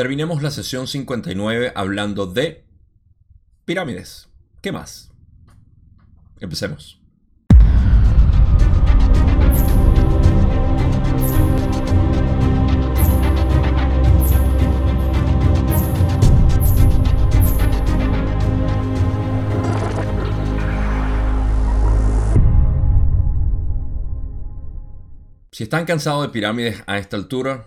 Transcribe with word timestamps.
Terminemos 0.00 0.42
la 0.42 0.50
sesión 0.50 0.86
59 0.86 1.74
hablando 1.74 2.24
de 2.24 2.64
pirámides. 3.66 4.30
¿Qué 4.62 4.72
más? 4.72 5.12
Empecemos. 6.40 7.02
Si 25.52 25.64
están 25.64 25.84
cansados 25.84 26.22
de 26.22 26.30
pirámides 26.30 26.82
a 26.86 26.96
esta 26.96 27.18
altura, 27.18 27.66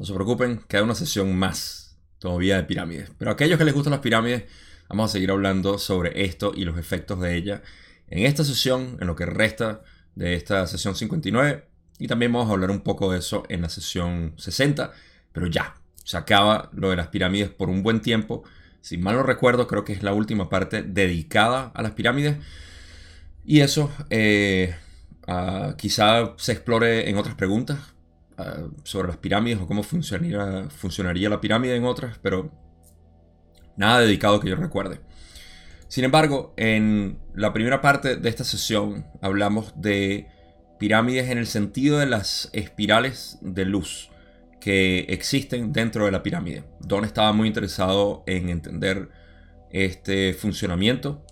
no 0.00 0.06
se 0.06 0.14
preocupen, 0.14 0.62
queda 0.66 0.82
una 0.82 0.94
sesión 0.94 1.36
más 1.36 1.98
todavía 2.18 2.56
de 2.56 2.64
pirámides. 2.64 3.10
Pero 3.18 3.30
a 3.30 3.34
aquellos 3.34 3.58
que 3.58 3.66
les 3.66 3.74
gustan 3.74 3.90
las 3.90 4.00
pirámides, 4.00 4.44
vamos 4.88 5.10
a 5.10 5.12
seguir 5.12 5.30
hablando 5.30 5.76
sobre 5.76 6.24
esto 6.24 6.52
y 6.56 6.64
los 6.64 6.78
efectos 6.78 7.20
de 7.20 7.36
ella 7.36 7.62
en 8.08 8.24
esta 8.24 8.42
sesión, 8.42 8.96
en 8.98 9.06
lo 9.06 9.14
que 9.14 9.26
resta 9.26 9.82
de 10.14 10.34
esta 10.34 10.66
sesión 10.66 10.96
59. 10.96 11.68
Y 11.98 12.08
también 12.08 12.32
vamos 12.32 12.48
a 12.48 12.52
hablar 12.52 12.70
un 12.70 12.80
poco 12.80 13.12
de 13.12 13.18
eso 13.18 13.42
en 13.50 13.60
la 13.60 13.68
sesión 13.68 14.32
60. 14.38 14.90
Pero 15.32 15.46
ya, 15.48 15.74
se 16.02 16.16
acaba 16.16 16.70
lo 16.72 16.88
de 16.88 16.96
las 16.96 17.08
pirámides 17.08 17.50
por 17.50 17.68
un 17.68 17.82
buen 17.82 18.00
tiempo. 18.00 18.42
Si 18.80 18.96
mal 18.96 19.16
no 19.16 19.22
recuerdo, 19.22 19.66
creo 19.66 19.84
que 19.84 19.92
es 19.92 20.02
la 20.02 20.14
última 20.14 20.48
parte 20.48 20.82
dedicada 20.82 21.72
a 21.74 21.82
las 21.82 21.92
pirámides. 21.92 22.38
Y 23.44 23.60
eso 23.60 23.92
eh, 24.08 24.74
Ah, 25.32 25.74
quizá 25.78 26.34
se 26.38 26.50
explore 26.50 27.08
en 27.08 27.16
otras 27.16 27.36
preguntas 27.36 27.78
ah, 28.40 28.68
sobre 28.84 29.08
las 29.08 29.16
pirámides 29.18 29.60
o 29.60 29.66
cómo 29.66 29.82
funcionaría, 29.82 30.68
funcionaría 30.70 31.28
la 31.28 31.40
pirámide 31.40 31.76
en 31.76 31.84
otras, 31.84 32.18
pero 32.18 32.50
nada 33.76 34.00
dedicado 34.00 34.40
que 34.40 34.48
yo 34.48 34.56
recuerde. 34.56 35.00
Sin 35.88 36.04
embargo, 36.04 36.54
en 36.56 37.18
la 37.34 37.52
primera 37.52 37.80
parte 37.80 38.16
de 38.16 38.28
esta 38.28 38.44
sesión 38.44 39.06
hablamos 39.20 39.80
de 39.80 40.28
pirámides 40.78 41.30
en 41.30 41.38
el 41.38 41.46
sentido 41.46 41.98
de 41.98 42.06
las 42.06 42.48
espirales 42.52 43.38
de 43.42 43.64
luz 43.64 44.10
que 44.60 45.00
existen 45.08 45.72
dentro 45.72 46.04
de 46.04 46.12
la 46.12 46.22
pirámide. 46.22 46.64
Don 46.80 47.04
estaba 47.04 47.32
muy 47.32 47.48
interesado 47.48 48.22
en 48.26 48.50
entender 48.50 49.08
este 49.70 50.34
funcionamiento 50.34 51.24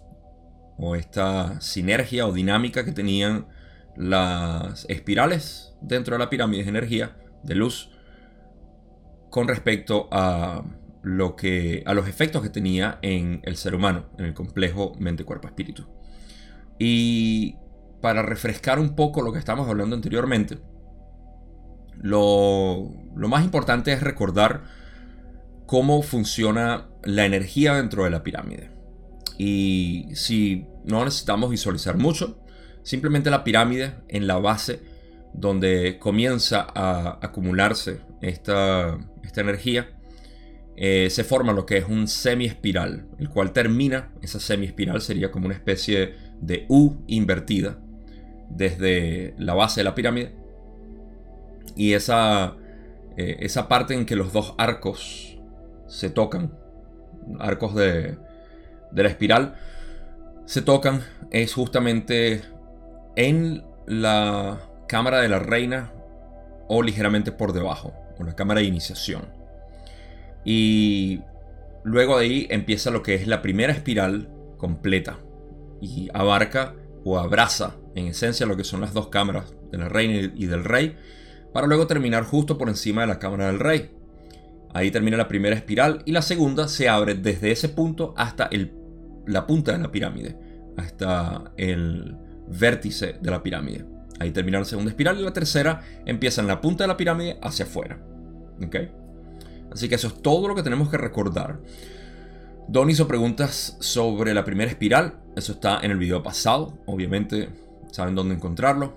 o 0.77 0.97
esta 0.97 1.61
sinergia 1.61 2.27
o 2.27 2.33
dinámica 2.33 2.85
que 2.85 2.93
tenían 2.93 3.47
las 3.97 4.87
espirales 4.89 5.68
dentro 5.81 6.15
de 6.15 6.19
la 6.19 6.31
pirámide 6.31 6.63
de 6.63 6.69
energía 6.69 7.17
de 7.43 7.55
luz 7.55 7.91
con 9.31 9.49
respecto 9.49 10.09
a 10.11 10.65
lo 11.03 11.37
que 11.37 11.83
a 11.87 11.95
los 11.95 12.09
efectos 12.09 12.43
que 12.43 12.51
tenía 12.51 12.99
en 13.03 13.41
el 13.45 13.57
ser 13.57 13.75
humano, 13.75 14.07
en 14.19 14.27
el 14.27 14.35
complejo 14.35 14.95
mente 14.99 15.25
cuerpo 15.25 15.49
espíritu. 15.49 15.87
Y 16.79 17.57
para 18.01 18.23
refrescar 18.23 18.79
un 18.79 18.95
poco 18.95 19.23
lo 19.23 19.33
que 19.33 19.39
estamos 19.39 19.69
hablando 19.69 19.97
anteriormente, 19.97 20.59
lo, 22.01 22.91
lo 23.17 23.29
más 23.29 23.45
importante 23.45 23.93
es 23.93 24.03
recordar 24.03 24.63
cómo 25.67 26.03
funciona 26.03 26.89
la 27.03 27.27
energía 27.27 27.75
dentro 27.75 28.05
de 28.05 28.11
la 28.11 28.23
pirámide. 28.23 28.71
Y 29.37 30.09
si 30.15 30.67
no 30.85 31.05
necesitamos 31.05 31.51
visualizar 31.51 31.97
mucho, 31.97 32.41
simplemente 32.83 33.31
la 33.31 33.45
pirámide 33.45 33.95
en 34.09 34.27
la 34.27 34.39
base 34.39 34.81
donde 35.33 35.99
comienza 35.99 36.67
a 36.75 37.19
acumularse 37.23 38.01
esta, 38.21 38.99
esta 39.23 39.41
energía, 39.41 39.89
eh, 40.77 41.11
se 41.11 41.25
forma 41.25 41.53
lo 41.53 41.67
que 41.67 41.79
es 41.79 41.89
un 41.89 42.07
semiespiral, 42.07 43.07
el 43.19 43.29
cual 43.29 43.53
termina, 43.53 44.13
esa 44.23 44.39
semiespiral 44.39 45.01
sería 45.01 45.33
como 45.33 45.47
una 45.47 45.55
especie 45.55 46.15
de 46.41 46.67
U 46.69 46.99
invertida 47.09 47.79
desde 48.49 49.35
la 49.39 49.55
base 49.55 49.81
de 49.81 49.85
la 49.85 49.97
pirámide. 49.97 50.35
Y 51.75 51.95
esa, 51.95 52.57
eh, 53.17 53.39
esa 53.41 53.67
parte 53.69 53.95
en 53.95 54.07
que 54.07 54.15
los 54.15 54.33
dos 54.33 54.55
arcos 54.57 55.39
se 55.89 56.11
tocan, 56.11 56.57
arcos 57.41 57.75
de, 57.75 58.17
de 58.93 59.03
la 59.03 59.09
espiral, 59.09 59.57
se 60.45 60.63
tocan, 60.63 61.03
es 61.31 61.55
justamente 61.55 62.43
en 63.17 63.65
la 63.87 64.61
cámara 64.89 65.21
de 65.21 65.29
la 65.29 65.39
reina 65.39 65.93
o 66.67 66.83
ligeramente 66.83 67.31
por 67.31 67.53
debajo, 67.53 67.95
la 68.19 68.35
cámara 68.35 68.61
de 68.61 68.67
iniciación. 68.67 69.23
Y 70.45 71.21
luego 71.85 72.19
de 72.19 72.25
ahí 72.25 72.47
empieza 72.51 72.91
lo 72.91 73.05
que 73.05 73.15
es 73.15 73.29
la 73.29 73.41
primera 73.41 73.73
espiral 73.73 74.29
completa 74.57 75.19
y 75.81 76.09
abarca 76.13 76.75
o 77.05 77.19
abraza 77.19 77.77
en 77.95 78.09
esencia 78.09 78.47
lo 78.47 78.57
que 78.57 78.65
son 78.65 78.81
las 78.81 78.93
dos 78.93 79.09
cámaras 79.09 79.55
de 79.71 79.79
la 79.79 79.89
reina 79.89 80.33
y 80.35 80.47
del 80.47 80.65
rey, 80.65 80.97
para 81.53 81.69
luego 81.69 81.87
terminar 81.87 82.25
justo 82.25 82.59
por 82.59 82.69
encima 82.69 83.03
de 83.03 83.07
la 83.07 83.21
cámara 83.21 83.47
del 83.47 83.61
rey. 83.61 83.93
Ahí 84.75 84.91
termina 84.91 85.17
la 85.17 85.29
primera 85.29 85.55
espiral 85.55 86.03
y 86.05 86.13
la 86.13 86.23
segunda 86.23 86.67
se 86.67 86.89
abre 86.89 87.15
desde 87.15 87.53
ese 87.53 87.69
punto 87.69 88.13
hasta 88.17 88.49
el, 88.51 88.73
la 89.27 89.47
punta 89.47 89.73
de 89.73 89.79
la 89.79 89.93
pirámide, 89.93 90.37
hasta 90.77 91.53
el, 91.57 92.17
vértice 92.51 93.17
de 93.21 93.31
la 93.31 93.43
pirámide. 93.43 93.85
Ahí 94.19 94.31
termina 94.31 94.59
la 94.59 94.65
segunda 94.65 94.91
espiral 94.91 95.19
y 95.19 95.23
la 95.23 95.33
tercera 95.33 95.83
empieza 96.05 96.41
en 96.41 96.49
la 96.49 96.61
punta 96.61 96.85
de 96.85 96.89
la 96.89 96.97
pirámide 96.97 97.39
hacia 97.43 97.65
afuera. 97.65 97.99
Así 99.71 99.89
que 99.89 99.95
eso 99.95 100.09
es 100.09 100.23
todo 100.23 100.49
lo 100.49 100.55
que 100.55 100.63
tenemos 100.63 100.89
que 100.89 100.97
recordar. 100.97 101.61
Don 102.69 102.91
hizo 102.91 103.07
preguntas 103.07 103.77
sobre 103.81 104.35
la 104.35 104.45
primera 104.45 104.71
espiral. 104.71 105.21
Eso 105.37 105.53
está 105.53 105.81
en 105.83 105.91
el 105.91 105.99
video 105.99 106.23
pasado. 106.23 106.79
Obviamente 106.87 107.49
saben 107.93 108.15
dónde 108.15 108.35
encontrarlo. 108.35 108.97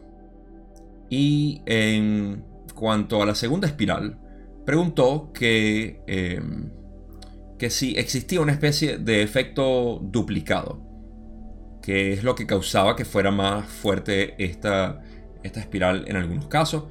Y 1.10 1.62
en 1.66 2.44
cuanto 2.74 3.22
a 3.22 3.26
la 3.26 3.36
segunda 3.36 3.68
espiral, 3.68 4.18
preguntó 4.66 5.32
que, 5.34 6.02
em, 6.08 6.72
que 7.60 7.70
si 7.70 7.96
existía 7.96 8.42
una 8.42 8.54
especie 8.54 8.98
de 8.98 9.22
efecto 9.22 10.00
duplicado 10.02 10.92
que 11.82 12.14
es 12.14 12.24
lo 12.24 12.36
que 12.36 12.46
causaba 12.46 12.96
que 12.96 13.06
fuera 13.06 13.32
más 13.32 13.68
fuerte 13.68 14.36
esta, 14.44 15.02
esta 15.44 15.60
espiral 15.60 16.06
en 16.08 16.16
algunos 16.16 16.48
casos. 16.48 16.86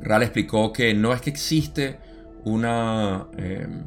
Ral 0.00 0.22
explicó 0.22 0.72
que 0.72 0.94
no 0.94 1.12
es 1.12 1.20
que 1.20 1.30
existe 1.30 1.98
una, 2.44 3.26
em, 3.36 3.84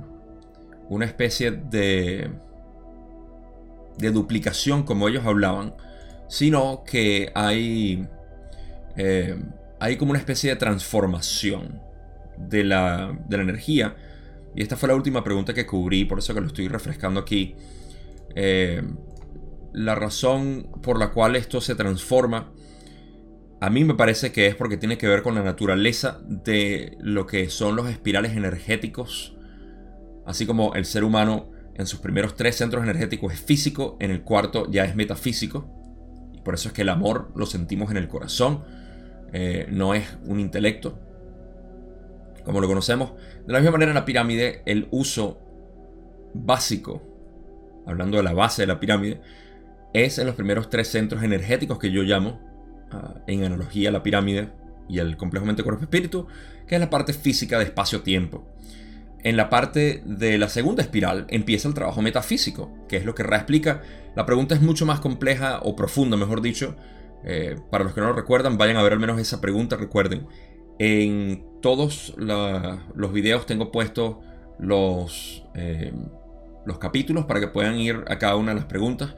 una 0.90 1.06
especie 1.06 1.52
de, 1.52 2.30
de 3.98 4.12
duplicación 4.12 4.84
como 4.84 5.08
ellos 5.08 5.26
hablaban, 5.26 5.74
sino 6.28 6.84
que 6.84 7.32
hay, 7.34 8.08
em, 8.98 9.52
hay 9.80 9.98
como 9.98 10.12
una 10.12 10.20
especie 10.20 10.50
de 10.50 10.56
transformación 10.58 11.82
de 12.38 12.64
la, 12.64 13.18
de 13.28 13.38
la 13.38 13.44
energía. 13.44 13.96
Y 14.56 14.62
esta 14.62 14.76
fue 14.76 14.90
la 14.90 14.96
última 14.96 15.24
pregunta 15.24 15.54
que 15.54 15.66
cubrí, 15.66 16.06
por 16.06 16.20
eso 16.20 16.34
que 16.34 16.42
lo 16.42 16.48
estoy 16.48 16.68
refrescando 16.68 17.20
aquí. 17.20 17.56
Eh, 18.36 18.82
la 19.74 19.96
razón 19.96 20.70
por 20.82 21.00
la 21.00 21.12
cual 21.12 21.36
esto 21.36 21.62
se 21.62 21.76
transforma, 21.76 22.52
a 23.62 23.70
mí 23.70 23.86
me 23.86 23.94
parece 23.94 24.32
que 24.32 24.48
es 24.48 24.56
porque 24.56 24.76
tiene 24.76 24.98
que 24.98 25.08
ver 25.08 25.22
con 25.22 25.36
la 25.36 25.44
naturaleza 25.44 26.20
de 26.26 26.98
lo 27.00 27.28
que 27.28 27.48
son 27.52 27.76
los 27.76 27.88
espirales 27.88 28.36
energéticos, 28.36 29.38
así 30.26 30.48
como 30.48 30.74
el 30.74 30.84
ser 30.84 31.04
humano 31.04 31.52
en 31.76 31.86
sus 31.86 32.00
primeros 32.00 32.36
tres 32.36 32.56
centros 32.56 32.82
energéticos 32.82 33.34
es 33.34 33.40
físico, 33.40 33.98
en 34.00 34.10
el 34.10 34.24
cuarto 34.24 34.70
ya 34.72 34.84
es 34.86 34.96
metafísico, 34.96 35.70
y 36.34 36.42
por 36.42 36.56
eso 36.56 36.70
es 36.70 36.74
que 36.74 36.82
el 36.82 36.90
amor 36.90 37.32
lo 37.36 37.46
sentimos 37.46 37.92
en 37.92 37.98
el 37.98 38.08
corazón, 38.08 38.64
eh, 39.32 39.68
no 39.70 39.94
es 39.94 40.06
un 40.26 40.40
intelecto, 40.40 40.98
como 42.44 42.62
lo 42.62 42.68
conocemos. 42.68 43.14
De 43.46 43.54
la 43.54 43.60
misma 43.60 43.74
manera 43.74 43.92
en 43.92 43.96
la 43.96 44.06
pirámide, 44.06 44.64
el 44.66 44.88
uso 44.90 45.40
básico, 46.34 47.04
hablando 47.86 48.18
de 48.18 48.24
la 48.24 48.34
base 48.34 48.64
de 48.64 48.68
la 48.68 48.80
pirámide, 48.80 49.22
es 49.94 50.18
en 50.18 50.26
los 50.26 50.34
primeros 50.34 50.72
tres 50.72 50.88
centros 50.88 51.22
energéticos 51.22 51.78
que 51.78 51.92
yo 51.92 52.02
llamo, 52.02 52.51
ah, 52.92 53.16
en 53.28 53.44
analogía 53.44 53.90
a 53.90 53.92
la 53.92 54.04
pirámide 54.04 54.50
y 54.88 55.00
el 55.00 55.18
complejo 55.18 55.46
mente-cuerpo-espíritu, 55.46 56.28
que 56.68 56.76
es 56.76 56.82
la 56.82 56.90
parte 56.90 57.14
física 57.14 57.58
de 57.58 57.66
espacio-tiempo. 57.66 58.46
En 59.24 59.38
la 59.38 59.50
parte 59.50 60.02
de 60.06 60.38
la 60.38 60.50
segunda 60.50 60.82
espiral 60.82 61.26
empieza 61.30 61.68
el 61.68 61.74
trabajo 61.74 62.02
metafísico, 62.02 62.72
que 62.88 62.98
es 62.98 63.06
lo 63.06 63.14
que 63.14 63.24
reexplica. 63.24 63.82
La 64.16 64.26
pregunta 64.26 64.56
es 64.56 64.62
mucho 64.62 64.86
más 64.86 65.00
compleja 65.00 65.60
o 65.62 65.76
profunda, 65.76 66.18
mejor 66.18 66.42
dicho. 66.42 66.76
Eh, 67.24 67.56
para 67.70 67.84
los 67.84 67.94
que 67.94 68.02
no 68.02 68.08
lo 68.08 68.14
recuerdan, 68.14 68.58
vayan 68.58 68.78
a 68.78 68.84
ver 68.84 68.94
al 68.94 69.00
menos 69.00 69.20
esa 69.20 69.40
pregunta. 69.40 69.78
Recuerden, 69.78 70.28
en 70.80 71.46
todos 71.62 72.16
los 72.18 73.14
videos 73.14 73.46
tengo 73.46 73.72
puestos 73.72 74.18
los, 74.58 75.46
eh, 75.54 75.94
los 76.66 76.80
capítulos 76.80 77.26
para 77.26 77.40
que 77.40 77.48
puedan 77.48 77.78
ir 77.78 78.04
a 78.08 78.18
cada 78.18 78.36
una 78.36 78.54
de 78.54 78.56
las 78.56 78.66
preguntas. 78.66 79.16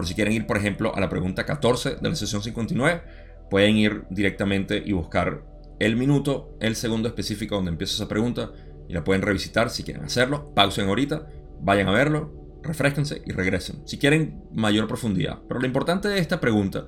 Por 0.00 0.06
si 0.06 0.14
quieren 0.14 0.32
ir, 0.32 0.46
por 0.46 0.56
ejemplo, 0.56 0.96
a 0.96 0.98
la 0.98 1.10
pregunta 1.10 1.44
14 1.44 1.96
de 1.96 2.08
la 2.08 2.16
sesión 2.16 2.42
59, 2.42 3.02
pueden 3.50 3.76
ir 3.76 4.04
directamente 4.08 4.82
y 4.82 4.92
buscar 4.92 5.44
el 5.78 5.94
minuto, 5.96 6.56
el 6.58 6.74
segundo 6.74 7.06
específico 7.06 7.56
donde 7.56 7.72
empieza 7.72 7.96
esa 7.96 8.08
pregunta 8.08 8.50
y 8.88 8.94
la 8.94 9.04
pueden 9.04 9.20
revisitar 9.20 9.68
si 9.68 9.82
quieren 9.82 10.02
hacerlo. 10.02 10.54
Pausen 10.54 10.88
ahorita, 10.88 11.26
vayan 11.60 11.88
a 11.88 11.92
verlo, 11.92 12.32
refresquense 12.62 13.20
y 13.26 13.32
regresen. 13.32 13.86
Si 13.86 13.98
quieren 13.98 14.42
mayor 14.54 14.88
profundidad. 14.88 15.40
Pero 15.46 15.60
lo 15.60 15.66
importante 15.66 16.08
de 16.08 16.18
esta 16.18 16.40
pregunta 16.40 16.86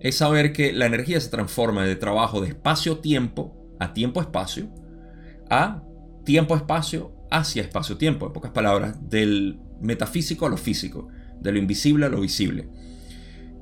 es 0.00 0.16
saber 0.16 0.52
que 0.52 0.72
la 0.72 0.86
energía 0.86 1.20
se 1.20 1.30
transforma 1.30 1.84
de 1.84 1.94
trabajo 1.94 2.40
de 2.40 2.48
espacio-tiempo 2.48 3.54
a 3.78 3.94
tiempo-espacio 3.94 4.68
a 5.48 5.84
tiempo-espacio 6.24 7.12
hacia 7.30 7.62
espacio-tiempo. 7.62 8.26
En 8.26 8.32
pocas 8.32 8.50
palabras, 8.50 9.08
del 9.08 9.60
metafísico 9.80 10.44
a 10.44 10.48
lo 10.48 10.56
físico, 10.56 11.06
de 11.40 11.52
lo 11.52 11.58
invisible 11.58 12.06
a 12.06 12.08
lo 12.08 12.20
visible. 12.20 12.68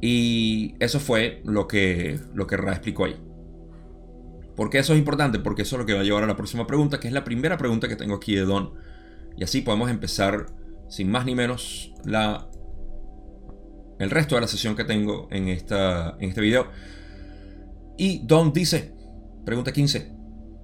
Y 0.01 0.75
eso 0.79 1.01
fue 1.01 1.41
lo 1.45 1.67
que, 1.67 2.19
lo 2.35 2.47
que 2.47 2.57
Ra 2.57 2.73
explicó 2.73 3.05
ahí. 3.07 3.17
¿Por 4.55 4.71
qué 4.71 4.79
eso 4.79 4.95
es 4.95 4.99
importante? 4.99 5.39
Porque 5.39 5.63
eso 5.63 5.77
es 5.77 5.81
lo 5.81 5.87
que 5.87 5.95
va 5.95 6.01
a 6.01 6.05
llevar 6.05 6.25
a 6.25 6.27
la 6.27 6.37
próxima 6.37 6.67
pregunta, 6.67 6.99
que 6.99 7.09
es 7.09 7.15
la 7.15 7.25
primera 7.25 7.59
pregunta 7.59 7.89
que 7.89 7.97
tengo 7.97 8.15
aquí 8.15 8.35
de 8.35 8.43
Don. 8.43 8.73
Y 9.37 9.45
así 9.45 9.61
podemos 9.61 9.91
empezar, 9.91 10.47
sin 10.89 11.11
más 11.11 11.27
ni 11.27 11.35
menos, 11.35 11.93
la, 12.05 12.49
el 13.99 14.11
resto 14.11 14.35
de 14.35 14.41
la 14.41 14.49
sesión 14.49 14.75
que 14.75 14.85
tengo 14.85 15.29
en, 15.31 15.49
esta, 15.49 16.17
en 16.21 16.31
este 16.31 16.41
video. 16.41 16.69
Y 17.99 18.27
Don 18.27 18.53
dice, 18.53 18.95
pregunta 19.45 19.73
15, 19.73 20.13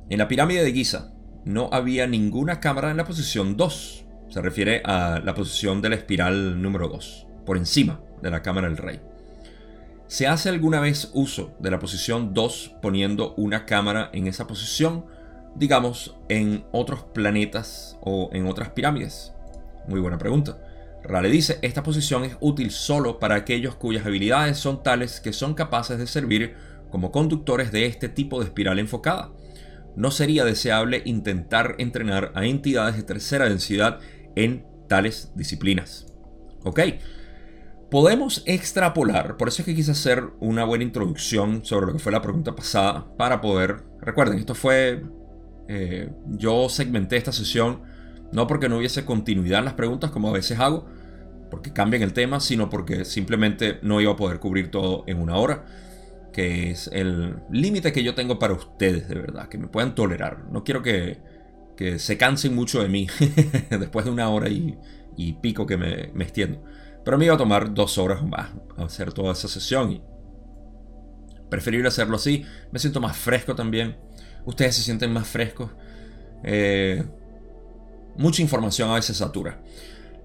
en 0.08 0.18
la 0.18 0.28
pirámide 0.28 0.62
de 0.62 0.72
Giza 0.72 1.12
no 1.44 1.68
había 1.72 2.06
ninguna 2.06 2.60
cámara 2.60 2.90
en 2.90 2.96
la 2.96 3.04
posición 3.04 3.56
2. 3.56 4.06
Se 4.32 4.40
refiere 4.40 4.80
a 4.86 5.20
la 5.22 5.34
posición 5.34 5.82
de 5.82 5.90
la 5.90 5.96
espiral 5.96 6.62
número 6.62 6.88
2, 6.88 7.26
por 7.44 7.58
encima 7.58 8.00
de 8.22 8.30
la 8.30 8.40
cámara 8.40 8.66
del 8.66 8.78
rey. 8.78 8.98
¿Se 10.06 10.26
hace 10.26 10.48
alguna 10.48 10.80
vez 10.80 11.10
uso 11.12 11.54
de 11.58 11.70
la 11.70 11.78
posición 11.78 12.32
2 12.32 12.76
poniendo 12.80 13.34
una 13.34 13.66
cámara 13.66 14.08
en 14.14 14.26
esa 14.26 14.46
posición, 14.46 15.04
digamos, 15.54 16.16
en 16.30 16.64
otros 16.72 17.04
planetas 17.12 17.98
o 18.00 18.30
en 18.32 18.46
otras 18.46 18.70
pirámides? 18.70 19.34
Muy 19.86 20.00
buena 20.00 20.16
pregunta. 20.16 20.56
Rale 21.02 21.28
dice, 21.28 21.58
esta 21.60 21.82
posición 21.82 22.24
es 22.24 22.38
útil 22.40 22.70
solo 22.70 23.18
para 23.18 23.34
aquellos 23.34 23.74
cuyas 23.74 24.06
habilidades 24.06 24.56
son 24.56 24.82
tales 24.82 25.20
que 25.20 25.34
son 25.34 25.52
capaces 25.52 25.98
de 25.98 26.06
servir 26.06 26.54
como 26.90 27.12
conductores 27.12 27.70
de 27.70 27.84
este 27.84 28.08
tipo 28.08 28.38
de 28.40 28.46
espiral 28.46 28.78
enfocada. 28.78 29.30
No 29.94 30.10
sería 30.10 30.46
deseable 30.46 31.02
intentar 31.04 31.74
entrenar 31.76 32.32
a 32.34 32.46
entidades 32.46 32.96
de 32.96 33.02
tercera 33.02 33.46
densidad 33.46 34.00
en 34.36 34.66
tales 34.88 35.32
disciplinas. 35.34 36.06
¿Ok? 36.64 36.80
podemos 37.92 38.42
extrapolar, 38.46 39.36
por 39.36 39.48
eso 39.48 39.60
es 39.60 39.66
que 39.66 39.74
quise 39.74 39.90
hacer 39.90 40.24
una 40.40 40.64
buena 40.64 40.82
introducción 40.82 41.62
sobre 41.62 41.84
lo 41.84 41.92
que 41.92 41.98
fue 41.98 42.10
la 42.10 42.22
pregunta 42.22 42.56
pasada, 42.56 43.06
para 43.18 43.42
poder, 43.42 43.82
recuerden, 44.00 44.38
esto 44.38 44.54
fue, 44.54 45.02
eh, 45.68 46.10
yo 46.26 46.70
segmenté 46.70 47.18
esta 47.18 47.32
sesión 47.32 47.82
no 48.32 48.46
porque 48.46 48.70
no 48.70 48.78
hubiese 48.78 49.04
continuidad 49.04 49.58
en 49.58 49.66
las 49.66 49.74
preguntas 49.74 50.10
como 50.10 50.30
a 50.30 50.32
veces 50.32 50.58
hago, 50.58 50.86
porque 51.50 51.74
cambian 51.74 52.02
el 52.02 52.14
tema, 52.14 52.40
sino 52.40 52.70
porque 52.70 53.04
simplemente 53.04 53.78
no 53.82 54.00
iba 54.00 54.12
a 54.12 54.16
poder 54.16 54.40
cubrir 54.40 54.70
todo 54.70 55.04
en 55.06 55.20
una 55.20 55.36
hora, 55.36 55.66
que 56.32 56.70
es 56.70 56.88
el 56.94 57.36
límite 57.50 57.92
que 57.92 58.02
yo 58.02 58.14
tengo 58.14 58.38
para 58.38 58.54
ustedes, 58.54 59.06
de 59.06 59.16
verdad, 59.16 59.50
que 59.50 59.58
me 59.58 59.68
puedan 59.68 59.94
tolerar. 59.94 60.46
No 60.50 60.64
quiero 60.64 60.82
que, 60.82 61.18
se 61.98 62.18
cansen 62.18 62.54
mucho 62.54 62.82
de 62.82 62.88
mí 62.88 63.06
después 63.70 64.04
de 64.04 64.10
una 64.10 64.28
hora 64.28 64.48
y, 64.48 64.78
pico 65.40 65.66
que 65.66 65.76
me, 65.76 66.10
me 66.14 66.24
extiendo. 66.24 66.62
Pero 67.04 67.18
me 67.18 67.24
iba 67.24 67.34
a 67.34 67.38
tomar 67.38 67.74
dos 67.74 67.98
horas 67.98 68.22
más 68.22 68.50
hacer 68.76 69.12
toda 69.12 69.32
esa 69.32 69.48
sesión 69.48 69.92
y 69.92 70.02
preferible 71.50 71.88
hacerlo 71.88 72.16
así. 72.16 72.44
Me 72.70 72.78
siento 72.78 73.00
más 73.00 73.16
fresco 73.16 73.54
también. 73.54 73.96
Ustedes 74.44 74.76
se 74.76 74.82
sienten 74.82 75.12
más 75.12 75.28
frescos. 75.28 75.70
Eh, 76.44 77.04
mucha 78.16 78.42
información 78.42 78.90
a 78.90 78.94
veces 78.94 79.16
satura. 79.16 79.60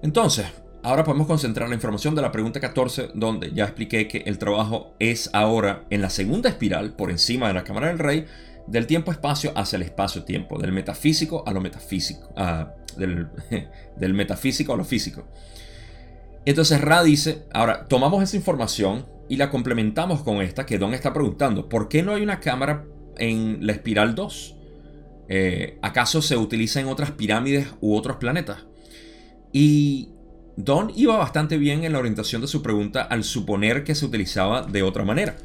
Entonces, 0.02 0.46
ahora 0.82 1.04
podemos 1.04 1.26
concentrar 1.26 1.68
la 1.68 1.74
información 1.74 2.14
de 2.14 2.22
la 2.22 2.32
pregunta 2.32 2.60
14, 2.60 3.10
donde 3.14 3.52
ya 3.52 3.64
expliqué 3.64 4.08
que 4.08 4.18
el 4.26 4.38
trabajo 4.38 4.94
es 4.98 5.30
ahora 5.32 5.84
en 5.90 6.02
la 6.02 6.10
segunda 6.10 6.48
espiral, 6.48 6.94
por 6.94 7.10
encima 7.10 7.48
de 7.48 7.54
la 7.54 7.64
cámara 7.64 7.88
del 7.88 7.98
rey, 7.98 8.26
del 8.68 8.86
tiempo-espacio 8.86 9.52
hacia 9.56 9.76
el 9.76 9.82
espacio-tiempo, 9.82 10.58
del 10.58 10.72
metafísico 10.72 11.42
a 11.46 11.52
lo 11.52 11.60
metafísico, 11.60 12.32
ah, 12.36 12.74
del, 12.96 13.28
del 13.96 14.14
metafísico 14.14 14.74
a 14.74 14.76
lo 14.76 14.84
físico. 14.84 15.24
Entonces 16.44 16.80
Ra 16.80 17.02
dice, 17.02 17.44
ahora 17.52 17.86
tomamos 17.86 18.22
esa 18.22 18.36
información 18.36 19.06
y 19.28 19.36
la 19.36 19.50
complementamos 19.50 20.22
con 20.22 20.40
esta 20.40 20.64
que 20.64 20.78
Don 20.78 20.94
está 20.94 21.12
preguntando, 21.12 21.68
¿por 21.68 21.88
qué 21.88 22.02
no 22.02 22.14
hay 22.14 22.22
una 22.22 22.40
cámara 22.40 22.84
en 23.18 23.66
la 23.66 23.72
espiral 23.72 24.14
2? 24.14 24.56
Eh, 25.28 25.78
¿Acaso 25.82 26.22
se 26.22 26.36
utiliza 26.36 26.80
en 26.80 26.86
otras 26.86 27.10
pirámides 27.10 27.68
u 27.80 27.94
otros 27.94 28.16
planetas? 28.16 28.64
Y 29.52 30.10
Don 30.56 30.90
iba 30.96 31.16
bastante 31.16 31.58
bien 31.58 31.84
en 31.84 31.92
la 31.92 31.98
orientación 31.98 32.40
de 32.40 32.48
su 32.48 32.62
pregunta 32.62 33.02
al 33.02 33.24
suponer 33.24 33.84
que 33.84 33.94
se 33.94 34.06
utilizaba 34.06 34.62
de 34.62 34.82
otra 34.82 35.04
manera, 35.04 35.36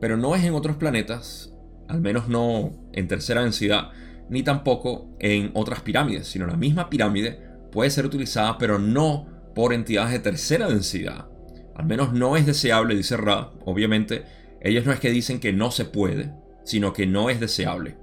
pero 0.00 0.16
no 0.16 0.34
es 0.34 0.44
en 0.44 0.54
otros 0.54 0.76
planetas, 0.76 1.52
al 1.88 2.00
menos 2.00 2.28
no 2.28 2.72
en 2.92 3.08
tercera 3.08 3.42
densidad, 3.42 3.90
ni 4.28 4.42
tampoco 4.42 5.08
en 5.18 5.50
otras 5.54 5.80
pirámides, 5.80 6.28
sino 6.28 6.46
la 6.46 6.56
misma 6.56 6.90
pirámide 6.90 7.40
puede 7.70 7.90
ser 7.90 8.06
utilizada, 8.06 8.58
pero 8.58 8.78
no 8.78 9.26
por 9.54 9.72
entidades 9.72 10.12
de 10.12 10.18
tercera 10.18 10.68
densidad. 10.68 11.28
Al 11.74 11.86
menos 11.86 12.12
no 12.12 12.36
es 12.36 12.46
deseable, 12.46 12.94
dice 12.94 13.16
Ra. 13.16 13.50
Obviamente, 13.64 14.24
ellos 14.60 14.86
no 14.86 14.92
es 14.92 15.00
que 15.00 15.10
dicen 15.10 15.40
que 15.40 15.52
no 15.52 15.70
se 15.70 15.84
puede, 15.84 16.32
sino 16.64 16.92
que 16.92 17.06
no 17.06 17.30
es 17.30 17.38
deseable. 17.38 17.96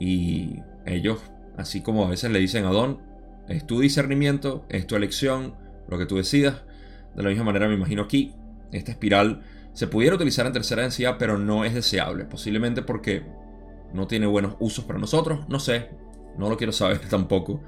Y 0.00 0.56
ellos, 0.86 1.20
así 1.56 1.82
como 1.82 2.04
a 2.04 2.10
veces 2.10 2.30
le 2.30 2.38
dicen 2.38 2.64
a 2.64 2.70
Don, 2.70 3.00
es 3.48 3.66
tu 3.66 3.80
discernimiento, 3.80 4.64
es 4.68 4.86
tu 4.86 4.96
elección, 4.96 5.54
lo 5.88 5.98
que 5.98 6.06
tú 6.06 6.16
decidas. 6.16 6.62
De 7.14 7.22
la 7.22 7.28
misma 7.30 7.44
manera 7.44 7.68
me 7.68 7.74
imagino 7.74 8.02
aquí, 8.02 8.34
esta 8.72 8.92
espiral 8.92 9.42
se 9.78 9.86
pudiera 9.86 10.16
utilizar 10.16 10.44
en 10.44 10.52
tercera 10.52 10.82
densidad, 10.82 11.18
pero 11.20 11.38
no 11.38 11.64
es 11.64 11.72
deseable. 11.72 12.24
Posiblemente 12.24 12.82
porque 12.82 13.22
no 13.92 14.08
tiene 14.08 14.26
buenos 14.26 14.56
usos 14.58 14.84
para 14.84 14.98
nosotros. 14.98 15.48
No 15.48 15.60
sé, 15.60 15.90
no 16.36 16.50
lo 16.50 16.56
quiero 16.56 16.72
saber 16.72 16.98
tampoco. 17.08 17.62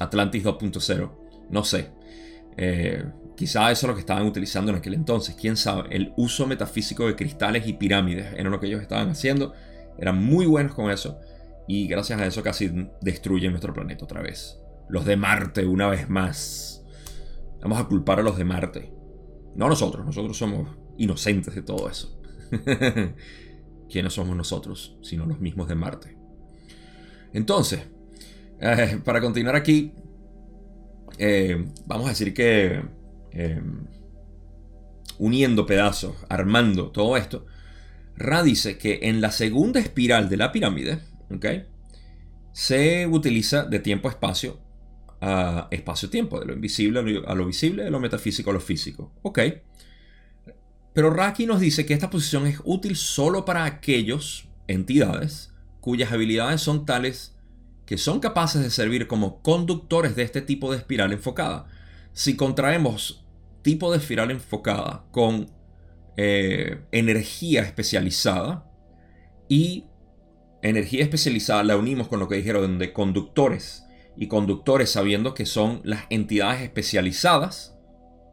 Atlantis 0.00 0.42
2.0. 0.42 1.12
No 1.48 1.62
sé. 1.62 1.92
Eh, 2.56 3.04
quizá 3.36 3.70
eso 3.70 3.86
es 3.86 3.88
lo 3.88 3.94
que 3.94 4.00
estaban 4.00 4.26
utilizando 4.26 4.72
en 4.72 4.78
aquel 4.78 4.94
entonces. 4.94 5.36
Quién 5.36 5.56
sabe. 5.56 5.94
El 5.94 6.12
uso 6.16 6.44
metafísico 6.48 7.06
de 7.06 7.14
cristales 7.14 7.68
y 7.68 7.74
pirámides 7.74 8.34
era 8.36 8.50
lo 8.50 8.58
que 8.58 8.66
ellos 8.66 8.82
estaban 8.82 9.10
haciendo. 9.10 9.54
Eran 9.96 10.20
muy 10.24 10.46
buenos 10.46 10.74
con 10.74 10.90
eso. 10.90 11.20
Y 11.68 11.86
gracias 11.86 12.20
a 12.20 12.26
eso 12.26 12.42
casi 12.42 12.90
destruyen 13.00 13.52
nuestro 13.52 13.72
planeta 13.72 14.04
otra 14.04 14.22
vez. 14.22 14.58
Los 14.88 15.04
de 15.04 15.16
Marte, 15.16 15.66
una 15.66 15.86
vez 15.86 16.08
más. 16.08 16.84
Vamos 17.62 17.78
a 17.78 17.84
culpar 17.84 18.18
a 18.18 18.24
los 18.24 18.36
de 18.36 18.44
Marte. 18.44 18.95
No 19.56 19.68
nosotros. 19.68 20.04
Nosotros 20.04 20.36
somos 20.36 20.68
inocentes 20.98 21.54
de 21.54 21.62
todo 21.62 21.88
eso. 21.88 22.20
¿Quiénes 23.90 24.12
somos 24.12 24.36
nosotros? 24.36 24.96
Sino 25.02 25.26
los 25.26 25.40
mismos 25.40 25.68
de 25.68 25.74
Marte. 25.74 26.16
Entonces, 27.32 27.80
eh, 28.60 29.00
para 29.04 29.20
continuar 29.20 29.56
aquí, 29.56 29.92
eh, 31.18 31.66
vamos 31.86 32.06
a 32.06 32.10
decir 32.10 32.34
que 32.34 32.82
eh, 33.32 33.62
uniendo 35.18 35.66
pedazos, 35.66 36.16
armando 36.28 36.90
todo 36.90 37.16
esto, 37.16 37.46
Ra 38.16 38.42
dice 38.42 38.78
que 38.78 39.00
en 39.02 39.20
la 39.20 39.30
segunda 39.30 39.78
espiral 39.78 40.28
de 40.28 40.36
la 40.38 40.52
pirámide, 40.52 41.00
se 42.52 43.06
utiliza 43.06 43.64
de 43.64 43.78
tiempo 43.78 44.08
a 44.08 44.12
espacio 44.12 44.58
a 45.20 45.68
espacio-tiempo, 45.70 46.40
de 46.40 46.46
lo 46.46 46.52
invisible 46.54 47.22
a 47.26 47.34
lo, 47.34 47.46
visible, 47.46 47.84
de 47.84 47.90
lo 47.90 48.00
metafísico 48.00 48.50
a 48.50 48.54
lo 48.54 48.60
físico. 48.60 49.12
Ok. 49.22 49.40
Pero 50.92 51.10
Raki 51.10 51.46
nos 51.46 51.60
dice 51.60 51.84
que 51.84 51.94
esta 51.94 52.10
posición 52.10 52.46
es 52.46 52.60
útil 52.64 52.96
solo 52.96 53.44
para 53.44 53.64
aquellos 53.64 54.48
entidades 54.66 55.52
cuyas 55.80 56.10
habilidades 56.10 56.60
son 56.60 56.86
tales 56.86 57.36
que 57.84 57.98
son 57.98 58.18
capaces 58.18 58.62
de 58.62 58.70
servir 58.70 59.06
como 59.06 59.40
conductores 59.42 60.16
de 60.16 60.24
este 60.24 60.42
tipo 60.42 60.72
de 60.72 60.78
espiral 60.78 61.12
enfocada. 61.12 61.66
Si 62.12 62.34
contraemos 62.34 63.24
tipo 63.62 63.92
de 63.92 63.98
espiral 63.98 64.30
enfocada 64.30 65.04
con 65.12 65.50
eh, 66.16 66.80
energía 66.90 67.62
especializada 67.62 68.68
y 69.48 69.84
energía 70.62 71.04
especializada 71.04 71.62
la 71.62 71.76
unimos 71.76 72.08
con 72.08 72.18
lo 72.18 72.28
que 72.28 72.36
dijeron 72.36 72.78
de 72.78 72.92
conductores 72.92 73.85
y 74.16 74.28
conductores 74.28 74.90
sabiendo 74.90 75.34
que 75.34 75.46
son 75.46 75.80
las 75.84 76.04
entidades 76.10 76.62
especializadas, 76.62 77.76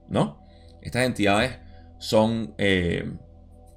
¿no? 0.10 0.44
Estas 0.82 1.06
entidades 1.06 1.60
son 2.00 2.54
eh, 2.58 3.12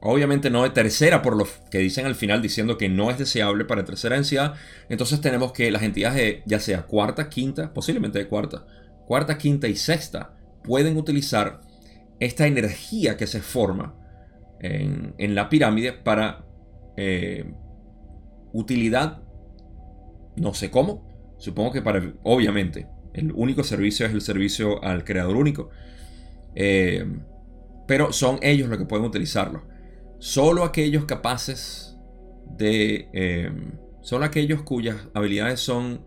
Obviamente 0.08 0.50
no 0.50 0.62
de 0.62 0.70
tercera, 0.70 1.20
por 1.20 1.36
lo 1.36 1.48
que 1.68 1.78
dicen 1.78 2.06
al 2.06 2.14
final, 2.14 2.40
diciendo 2.40 2.78
que 2.78 2.88
no 2.88 3.10
es 3.10 3.18
deseable 3.18 3.64
para 3.64 3.84
tercera 3.84 4.14
densidad. 4.14 4.54
Entonces 4.88 5.20
tenemos 5.20 5.52
que 5.52 5.70
las 5.70 5.82
entidades 5.82 6.16
de 6.16 6.42
ya 6.46 6.60
sea 6.60 6.82
cuarta, 6.82 7.28
quinta, 7.28 7.72
posiblemente 7.74 8.20
de 8.20 8.28
cuarta, 8.28 8.64
cuarta, 9.06 9.36
quinta 9.36 9.66
y 9.66 9.74
sexta, 9.74 10.36
pueden 10.62 10.96
utilizar 10.96 11.60
esta 12.20 12.46
energía 12.46 13.16
que 13.16 13.26
se 13.26 13.40
forma 13.40 13.96
en, 14.60 15.34
la 15.34 15.48
pirámide 15.48 15.92
para 15.92 16.46
eh, 16.96 17.52
utilidad 18.52 19.22
No 20.36 20.54
sé 20.54 20.70
cómo. 20.70 21.04
Supongo 21.38 21.72
que 21.72 21.82
para, 21.82 22.02
obviamente, 22.22 22.86
el 23.12 23.32
único 23.32 23.64
servicio 23.64 24.06
es 24.06 24.12
el 24.12 24.20
servicio 24.20 24.82
al 24.82 25.04
creador 25.04 25.36
único. 25.36 25.70
Eh, 26.54 27.04
pero 27.86 28.12
son 28.12 28.38
ellos 28.42 28.68
los 28.68 28.78
que 28.78 28.84
pueden 28.84 29.06
utilizarlo. 29.06 29.62
Solo 30.18 30.64
aquellos 30.64 31.04
capaces 31.04 31.96
de... 32.56 33.08
Eh, 33.12 33.50
solo 34.00 34.24
aquellos 34.24 34.62
cuyas 34.62 34.96
habilidades 35.14 35.60
son 35.60 36.06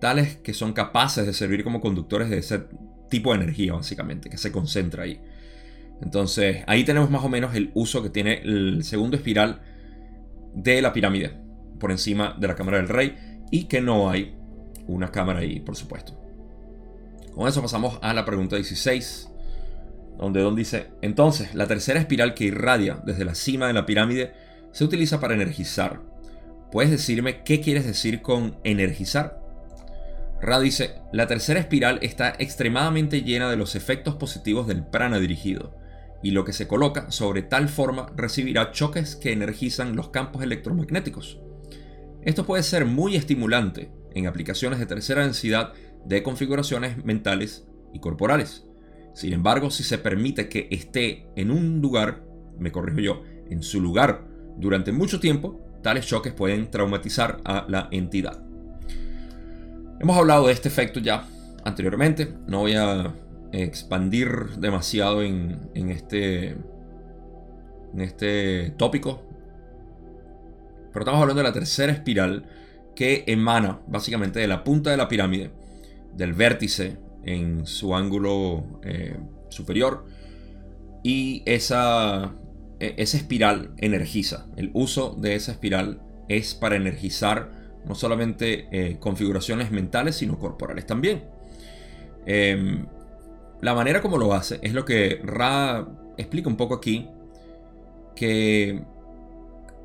tales 0.00 0.36
que 0.36 0.52
son 0.52 0.72
capaces 0.72 1.26
de 1.26 1.32
servir 1.32 1.64
como 1.64 1.80
conductores 1.80 2.28
de 2.28 2.38
ese 2.38 2.64
tipo 3.08 3.30
de 3.32 3.42
energía, 3.42 3.72
básicamente, 3.72 4.28
que 4.28 4.38
se 4.38 4.52
concentra 4.52 5.04
ahí. 5.04 5.20
Entonces, 6.02 6.64
ahí 6.66 6.84
tenemos 6.84 7.10
más 7.10 7.24
o 7.24 7.28
menos 7.28 7.54
el 7.54 7.70
uso 7.74 8.02
que 8.02 8.10
tiene 8.10 8.42
el 8.42 8.84
segundo 8.84 9.16
espiral 9.16 9.62
de 10.54 10.82
la 10.82 10.92
pirámide 10.92 11.32
por 11.80 11.90
encima 11.90 12.36
de 12.38 12.48
la 12.48 12.54
cámara 12.54 12.78
del 12.78 12.88
rey 12.88 13.14
y 13.50 13.64
que 13.64 13.80
no 13.80 14.10
hay 14.10 14.36
una 14.86 15.10
cámara 15.10 15.40
ahí, 15.40 15.60
por 15.60 15.76
supuesto. 15.76 16.18
Con 17.34 17.48
eso 17.48 17.62
pasamos 17.62 17.98
a 18.00 18.14
la 18.14 18.24
pregunta 18.24 18.56
16, 18.56 19.28
donde 20.18 20.40
Don 20.40 20.54
dice, 20.54 20.90
entonces, 21.02 21.54
la 21.54 21.66
tercera 21.66 21.98
espiral 21.98 22.34
que 22.34 22.44
irradia 22.44 23.02
desde 23.04 23.24
la 23.24 23.34
cima 23.34 23.66
de 23.66 23.72
la 23.72 23.86
pirámide 23.86 24.32
se 24.72 24.84
utiliza 24.84 25.20
para 25.20 25.34
energizar. 25.34 26.02
¿Puedes 26.70 26.90
decirme 26.90 27.42
qué 27.42 27.60
quieres 27.60 27.86
decir 27.86 28.22
con 28.22 28.58
energizar? 28.64 29.40
Ra 30.40 30.60
dice, 30.60 30.96
la 31.12 31.26
tercera 31.26 31.58
espiral 31.58 31.98
está 32.02 32.34
extremadamente 32.38 33.22
llena 33.22 33.50
de 33.50 33.56
los 33.56 33.74
efectos 33.74 34.16
positivos 34.16 34.66
del 34.66 34.84
prana 34.84 35.18
dirigido, 35.18 35.74
y 36.22 36.30
lo 36.30 36.44
que 36.44 36.52
se 36.52 36.68
coloca 36.68 37.10
sobre 37.10 37.42
tal 37.42 37.68
forma 37.68 38.06
recibirá 38.16 38.72
choques 38.72 39.16
que 39.16 39.32
energizan 39.32 39.96
los 39.96 40.10
campos 40.10 40.42
electromagnéticos. 40.42 41.40
Esto 42.22 42.46
puede 42.46 42.62
ser 42.62 42.86
muy 42.86 43.16
estimulante 43.16 43.90
en 44.14 44.26
aplicaciones 44.26 44.78
de 44.78 44.86
tercera 44.86 45.22
densidad 45.22 45.72
de 46.04 46.22
configuraciones 46.22 47.04
mentales 47.04 47.66
y 47.92 48.00
corporales. 48.00 48.66
Sin 49.14 49.32
embargo, 49.32 49.70
si 49.70 49.82
se 49.84 49.98
permite 49.98 50.48
que 50.48 50.68
esté 50.70 51.26
en 51.36 51.50
un 51.50 51.80
lugar, 51.80 52.24
me 52.58 52.72
corrijo 52.72 53.00
yo, 53.00 53.22
en 53.48 53.62
su 53.62 53.80
lugar 53.80 54.26
durante 54.56 54.92
mucho 54.92 55.20
tiempo, 55.20 55.60
tales 55.82 56.06
choques 56.06 56.32
pueden 56.32 56.70
traumatizar 56.70 57.40
a 57.44 57.66
la 57.68 57.88
entidad. 57.90 58.42
Hemos 60.00 60.16
hablado 60.16 60.48
de 60.48 60.52
este 60.52 60.68
efecto 60.68 61.00
ya 61.00 61.26
anteriormente, 61.64 62.34
no 62.46 62.60
voy 62.60 62.74
a 62.74 63.14
expandir 63.52 64.28
demasiado 64.58 65.22
en, 65.22 65.70
este, 65.74 66.56
en 67.92 68.00
este 68.00 68.70
tópico, 68.76 69.22
pero 70.92 71.04
estamos 71.04 71.20
hablando 71.20 71.42
de 71.42 71.48
la 71.48 71.52
tercera 71.52 71.92
espiral 71.92 72.46
que 72.94 73.24
emana 73.26 73.80
básicamente 73.86 74.40
de 74.40 74.46
la 74.46 74.64
punta 74.64 74.90
de 74.90 74.96
la 74.96 75.08
pirámide, 75.08 75.50
del 76.14 76.32
vértice 76.32 76.96
en 77.24 77.66
su 77.66 77.94
ángulo 77.94 78.80
eh, 78.82 79.16
superior, 79.48 80.06
y 81.02 81.42
esa, 81.46 82.34
e, 82.80 82.94
esa 82.98 83.16
espiral 83.16 83.72
energiza. 83.78 84.46
El 84.56 84.70
uso 84.74 85.14
de 85.18 85.34
esa 85.34 85.52
espiral 85.52 86.00
es 86.28 86.54
para 86.54 86.76
energizar 86.76 87.50
no 87.84 87.94
solamente 87.94 88.66
eh, 88.72 88.98
configuraciones 88.98 89.70
mentales, 89.70 90.16
sino 90.16 90.38
corporales 90.38 90.86
también. 90.86 91.24
Em, 92.26 92.86
la 93.60 93.74
manera 93.74 94.00
como 94.00 94.16
lo 94.16 94.32
hace 94.32 94.58
es 94.62 94.72
lo 94.72 94.84
que 94.84 95.20
Ra 95.22 95.86
explica 96.16 96.48
un 96.48 96.56
poco 96.56 96.74
aquí, 96.74 97.08
que, 98.16 98.82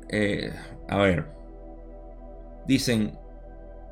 eh, 0.08 0.52
a 0.88 0.98
ver, 0.98 1.26
dicen, 2.70 3.18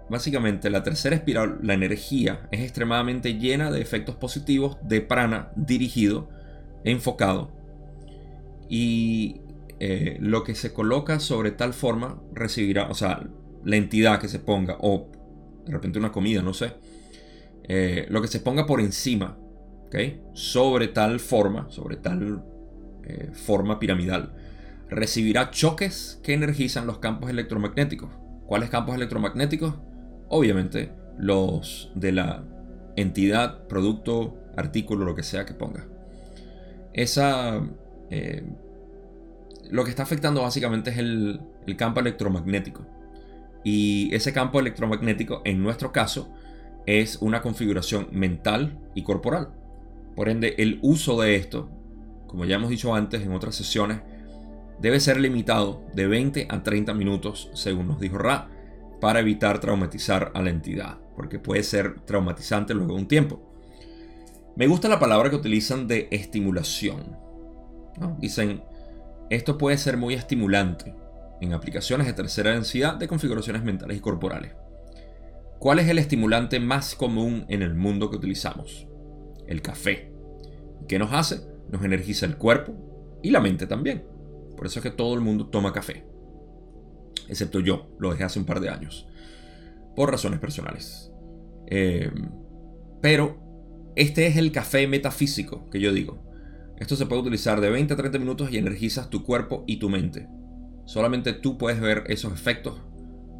básicamente 0.09 0.71
la 0.71 0.85
tercera 0.85 1.17
espiral, 1.17 1.59
la 1.63 1.75
energía, 1.75 2.49
es 2.53 2.61
extremadamente 2.61 3.35
llena 3.35 3.73
de 3.73 3.81
efectos 3.81 4.15
positivos 4.15 4.79
de 4.83 5.01
prana 5.01 5.51
dirigido, 5.57 6.29
enfocado, 6.85 7.51
y 8.69 9.41
eh, 9.81 10.19
lo 10.21 10.45
que 10.45 10.55
se 10.55 10.73
coloca 10.73 11.19
sobre 11.19 11.51
tal 11.51 11.75
forma 11.75 12.23
recibirá, 12.33 12.89
o 12.89 12.95
sea, 12.95 13.29
la 13.65 13.77
entidad 13.77 14.21
que 14.21 14.29
se 14.29 14.39
ponga, 14.39 14.77
o 14.81 15.11
de 15.67 15.73
repente 15.73 15.99
una 15.99 16.13
comida, 16.13 16.43
no 16.43 16.55
sé, 16.55 16.75
eh, 17.65 18.07
lo 18.09 18.23
que 18.23 18.29
se 18.29 18.41
ponga 18.41 18.65
por 18.65 18.81
encima. 18.81 19.39
Sobre 20.35 20.89
tal 20.89 21.19
forma, 21.19 21.71
sobre 21.71 21.97
tal 21.97 22.45
eh, 23.05 23.31
forma 23.33 23.79
piramidal, 23.79 24.35
recibirá 24.91 25.51
choques 25.51 26.21
que 26.23 26.35
energizan 26.35 26.87
los 26.87 26.99
campos 26.99 27.31
electromagnéticos. 27.31 28.11
¿Cuáles 28.49 28.71
campos 28.71 28.97
electromagnéticos? 28.97 29.75
Obviamente 30.29 30.91
los 31.19 31.93
de 31.95 32.13
la 32.13 32.45
entidad, 32.97 33.67
producto, 33.69 34.37
artículo, 34.57 35.05
lo 35.05 35.15
que 35.15 35.23
sea 35.23 35.47
que 35.47 35.55
ponga. 35.55 35.87
Esa... 36.93 37.61
Eh, 38.11 38.45
lo 39.71 39.85
que 39.85 39.91
está 39.91 40.03
afectando 40.03 40.43
básicamente 40.43 40.91
es 40.91 40.99
el 40.99 41.41
campo 41.77 42.01
electromagnético. 42.01 42.87
Y 43.65 44.15
ese 44.15 44.33
campo 44.33 44.61
electromagnético, 44.61 45.43
en 45.45 45.63
nuestro 45.63 45.93
caso, 45.93 46.33
es 46.87 47.19
una 47.21 47.43
configuración 47.43 48.09
mental 48.13 48.79
y 48.95 49.03
corporal. 49.03 49.51
Por 50.17 50.31
ende, 50.31 50.55
el 50.57 50.79
uso 50.81 51.21
de 51.21 51.37
esto, 51.37 51.69
como 52.27 52.47
ya 52.47 52.57
hemos 52.57 52.71
dicho 52.71 52.95
antes 52.95 53.21
en 53.21 53.33
otras 53.33 53.55
sesiones, 53.55 54.01
debe 54.81 55.01
ser 55.01 55.19
limitado 55.21 55.83
de 55.95 56.07
20 56.07 56.49
a 56.51 56.63
30 56.63 56.95
minutos, 56.95 57.51
según 57.55 57.89
nos 57.89 58.01
dijo 58.01 58.19
Ra, 58.19 58.51
para 59.01 59.21
evitar 59.21 59.61
traumatizar 59.61 60.33
a 60.35 60.43
la 60.43 60.51
entidad, 60.51 60.99
porque 61.17 61.39
puede 61.39 61.63
ser 61.63 62.01
traumatizante 62.01 62.75
luego 62.75 62.95
de 62.95 63.01
un 63.01 63.09
tiempo. 63.09 63.43
Me 64.57 64.67
gusta 64.67 64.89
la 64.89 64.99
palabra 64.99 65.31
que 65.31 65.37
utilizan 65.37 65.87
de 65.87 66.09
estimulación. 66.11 67.17
Dicen, 68.19 68.63
esto 69.31 69.59
puede 69.59 69.79
ser 69.79 69.97
muy 69.97 70.15
estimulante, 70.15 70.95
en 71.41 71.53
aplicaciones 71.53 72.07
de 72.07 72.13
tercera 72.13 72.53
densidad 72.53 72.95
de 72.95 73.09
configuraciones 73.09 73.63
mentales 73.63 73.97
y 73.97 74.01
corporales. 74.01 74.53
¿Cuál 75.59 75.81
es 75.81 75.89
el 75.89 75.99
estimulante 75.99 76.61
más 76.61 76.95
común 76.95 77.45
en 77.49 77.63
el 77.63 77.75
mundo 77.75 78.11
que 78.11 78.17
utilizamos? 78.17 78.87
El 79.47 79.63
café. 79.63 80.13
¿Qué 80.87 80.99
nos 80.99 81.13
hace? 81.13 81.41
Nos 81.69 81.85
energiza 81.85 82.27
el 82.27 82.37
cuerpo 82.37 83.19
y 83.23 83.31
la 83.31 83.41
mente 83.41 83.67
también. 83.67 84.05
Por 84.59 84.67
eso 84.67 84.81
es 84.81 84.83
que 84.83 84.91
todo 84.91 85.15
el 85.15 85.21
mundo 85.21 85.47
toma 85.47 85.73
café. 85.73 86.05
Excepto 87.29 87.61
yo, 87.61 87.95
lo 88.01 88.11
dejé 88.11 88.25
hace 88.25 88.41
un 88.41 88.45
par 88.45 88.59
de 88.59 88.71
años. 88.71 89.07
Por 89.95 90.11
razones 90.11 90.41
personales. 90.41 91.13
Eh, 91.69 92.11
pero 93.01 93.93
este 93.95 94.27
es 94.27 94.37
el 94.37 94.51
café 94.51 94.89
metafísico 94.89 95.71
que 95.71 95.79
yo 95.79 95.93
digo. 95.93 96.25
Esto 96.77 96.97
se 96.97 97.07
puede 97.07 97.23
utilizar 97.23 97.61
de 97.61 97.71
20 97.71 97.95
a 97.95 97.97
30 97.97 98.19
minutos 98.19 98.51
y 98.51 98.59
energizas 98.59 99.11
tu 99.11 99.23
cuerpo 99.23 99.63
y 99.69 99.77
tu 99.77 99.89
mente. 99.89 100.29
Solamente 100.87 101.35
tú 101.35 101.57
puedes 101.57 101.81
ver 101.81 102.03
esos 102.09 102.33
efectos. 102.33 102.83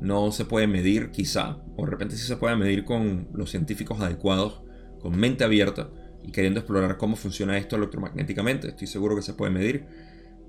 No 0.01 0.31
se 0.31 0.45
puede 0.45 0.69
medir 0.69 1.11
quizá, 1.11 1.59
o 1.77 1.85
de 1.85 1.91
repente 1.91 2.17
sí 2.17 2.29
se 2.29 2.37
puede 2.37 2.55
medir 2.55 2.85
con 2.85 3.27
los 3.35 3.51
científicos 3.51 4.01
adecuados, 4.01 4.63
con 5.01 5.19
mente 5.19 5.43
abierta 5.43 5.91
y 6.23 6.31
queriendo 6.31 6.61
explorar 6.61 6.97
cómo 6.97 7.17
funciona 7.17 7.59
esto 7.59 7.75
electromagnéticamente. 7.75 8.69
Estoy 8.69 8.87
seguro 8.87 9.17
que 9.17 9.23
se 9.23 9.35
puede 9.35 9.51
medir, 9.51 9.87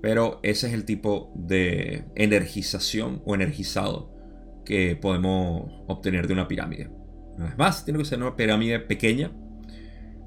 pero 0.00 0.40
ese 0.42 0.68
es 0.68 0.72
el 0.72 0.84
tipo 0.84 1.32
de 1.34 2.04
energización 2.14 3.22
o 3.24 3.34
energizado 3.34 4.10
que 4.64 4.96
podemos 4.96 5.70
obtener 5.86 6.26
de 6.26 6.32
una 6.32 6.48
pirámide. 6.48 6.90
Una 7.36 7.46
vez 7.46 7.58
más, 7.58 7.84
tiene 7.84 7.98
que 7.98 8.04
ser 8.04 8.20
una 8.20 8.36
pirámide 8.36 8.80
pequeña 8.80 9.30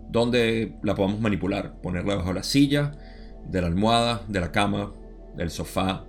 donde 0.09 0.77
la 0.83 0.95
podamos 0.95 1.19
manipular, 1.19 1.81
ponerla 1.81 2.15
bajo 2.15 2.33
la 2.33 2.43
silla, 2.43 2.91
de 3.49 3.61
la 3.61 3.67
almohada, 3.67 4.23
de 4.27 4.39
la 4.39 4.51
cama, 4.51 4.93
del 5.35 5.49
sofá, 5.49 6.05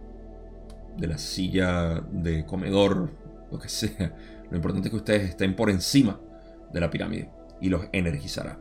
de 0.96 1.06
la 1.06 1.18
silla 1.18 2.02
de 2.12 2.44
comedor, 2.44 3.10
lo 3.50 3.58
que 3.58 3.68
sea. 3.68 4.14
Lo 4.50 4.56
importante 4.56 4.88
es 4.88 4.90
que 4.90 4.96
ustedes 4.96 5.30
estén 5.30 5.56
por 5.56 5.70
encima 5.70 6.20
de 6.72 6.80
la 6.80 6.90
pirámide 6.90 7.30
y 7.60 7.68
los 7.68 7.86
energizará. 7.92 8.58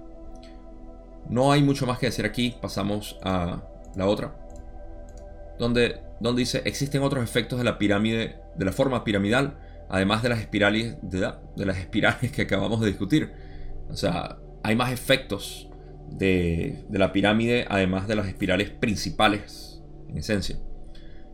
No 1.30 1.52
hay 1.52 1.62
mucho 1.62 1.86
más 1.86 2.00
que 2.00 2.08
decir 2.08 2.26
aquí, 2.26 2.56
pasamos 2.62 3.18
a 3.22 3.64
la 3.96 4.08
otra. 4.08 4.43
Donde, 5.60 6.02
donde 6.20 6.42
dice, 6.42 6.62
existen 6.66 7.04
otros 7.04 7.24
efectos 7.24 7.60
de 7.60 7.66
la 7.66 7.78
pirámide, 7.78 8.38
de 8.56 8.66
la 8.66 8.72
forma 8.72 9.04
piramidal, 9.04 9.60
además 9.90 10.24
de 10.24 10.30
las 10.30 10.40
espirales, 10.40 10.98
de, 11.02 11.32
las 11.66 11.78
espirales 11.78 12.32
que 12.32 12.44
acabamos 12.44 12.82
de 12.82 12.88
discutir. 12.88 13.32
O 13.90 13.96
sea, 13.96 14.38
hay 14.64 14.76
más 14.76 14.92
efectos 14.92 15.70
de, 16.10 16.86
de 16.90 17.00
la 17.00 17.12
pirámide, 17.12 17.66
además 17.70 18.08
de 18.08 18.16
las 18.16 18.28
espirales 18.28 18.70
principales, 18.70 19.82
en 20.10 20.18
esencia. 20.18 20.58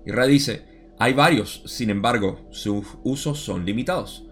Y 0.05 0.11
Ra 0.11 0.25
dice, 0.25 0.93
hay 0.97 1.13
varios, 1.13 1.63
sin 1.65 1.89
embargo, 1.89 2.47
sus 2.51 2.85
usos 3.03 3.39
son 3.39 3.65
limitados. 3.65 4.25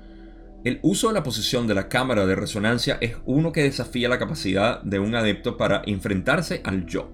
El 0.63 0.79
uso 0.81 1.07
de 1.07 1.13
la 1.13 1.23
posición 1.23 1.65
de 1.65 1.75
la 1.75 1.87
cámara 1.87 2.25
de 2.25 2.35
resonancia 2.35 2.97
es 2.99 3.15
uno 3.25 3.53
que 3.53 3.63
desafía 3.63 4.09
la 4.09 4.19
capacidad 4.19 4.81
de 4.81 4.99
un 4.99 5.15
adepto 5.15 5.55
para 5.55 5.81
enfrentarse 5.85 6.61
al 6.65 6.85
yo. 6.85 7.11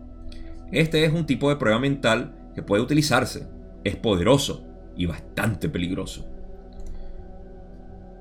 Este 0.71 1.05
es 1.05 1.13
un 1.13 1.27
tipo 1.27 1.49
de 1.49 1.57
prueba 1.57 1.77
mental 1.77 2.35
que 2.53 2.63
puede 2.63 2.83
utilizarse, 2.83 3.47
es 3.83 3.95
poderoso 3.95 4.65
y 4.95 5.05
bastante 5.05 5.69
peligroso. 5.69 6.27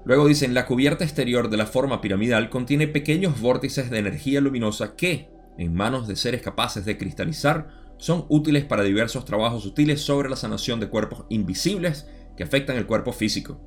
Luego 0.04 0.26
dicen, 0.26 0.52
la 0.54 0.66
cubierta 0.66 1.04
exterior 1.04 1.48
de 1.48 1.56
la 1.56 1.66
forma 1.66 2.00
piramidal 2.00 2.50
contiene 2.50 2.88
pequeños 2.88 3.40
vórtices 3.40 3.88
de 3.90 3.98
energía 3.98 4.40
luminosa 4.40 4.96
que, 4.96 5.30
en 5.58 5.74
manos 5.74 6.08
de 6.08 6.16
seres 6.16 6.42
capaces 6.42 6.84
de 6.84 6.98
cristalizar, 6.98 7.68
son 7.98 8.26
útiles 8.28 8.64
para 8.64 8.82
diversos 8.82 9.24
trabajos 9.24 9.62
sutiles 9.62 10.00
sobre 10.00 10.28
la 10.28 10.34
sanación 10.34 10.80
de 10.80 10.88
cuerpos 10.88 11.24
invisibles 11.28 12.08
que 12.36 12.42
afectan 12.42 12.76
el 12.76 12.86
cuerpo 12.86 13.12
físico. 13.12 13.60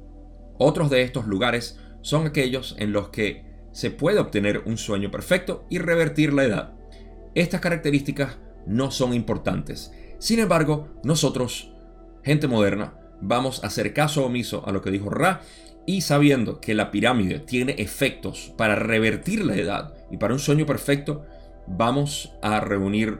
Otros 0.57 0.89
de 0.89 1.03
estos 1.03 1.25
lugares 1.25 1.79
son 2.01 2.27
aquellos 2.27 2.75
en 2.79 2.91
los 2.91 3.09
que 3.09 3.45
se 3.71 3.91
puede 3.91 4.19
obtener 4.19 4.63
un 4.65 4.77
sueño 4.77 5.11
perfecto 5.11 5.65
y 5.69 5.79
revertir 5.79 6.33
la 6.33 6.43
edad. 6.43 6.73
Estas 7.33 7.61
características 7.61 8.37
no 8.65 8.91
son 8.91 9.13
importantes. 9.13 9.93
Sin 10.25 10.39
embargo, 10.39 10.87
nosotros, 11.03 11.71
gente 12.23 12.47
moderna, 12.47 12.95
vamos 13.21 13.63
a 13.63 13.67
hacer 13.67 13.93
caso 13.93 14.25
omiso 14.25 14.67
a 14.67 14.71
lo 14.71 14.81
que 14.81 14.89
dijo 14.89 15.11
Ra 15.11 15.41
y 15.85 16.01
sabiendo 16.01 16.59
que 16.59 16.73
la 16.73 16.89
pirámide 16.89 17.37
tiene 17.37 17.75
efectos 17.77 18.51
para 18.57 18.73
revertir 18.73 19.45
la 19.45 19.55
edad 19.55 19.93
y 20.09 20.17
para 20.17 20.33
un 20.33 20.39
sueño 20.39 20.65
perfecto, 20.65 21.23
vamos 21.67 22.33
a 22.41 22.59
reunir 22.59 23.19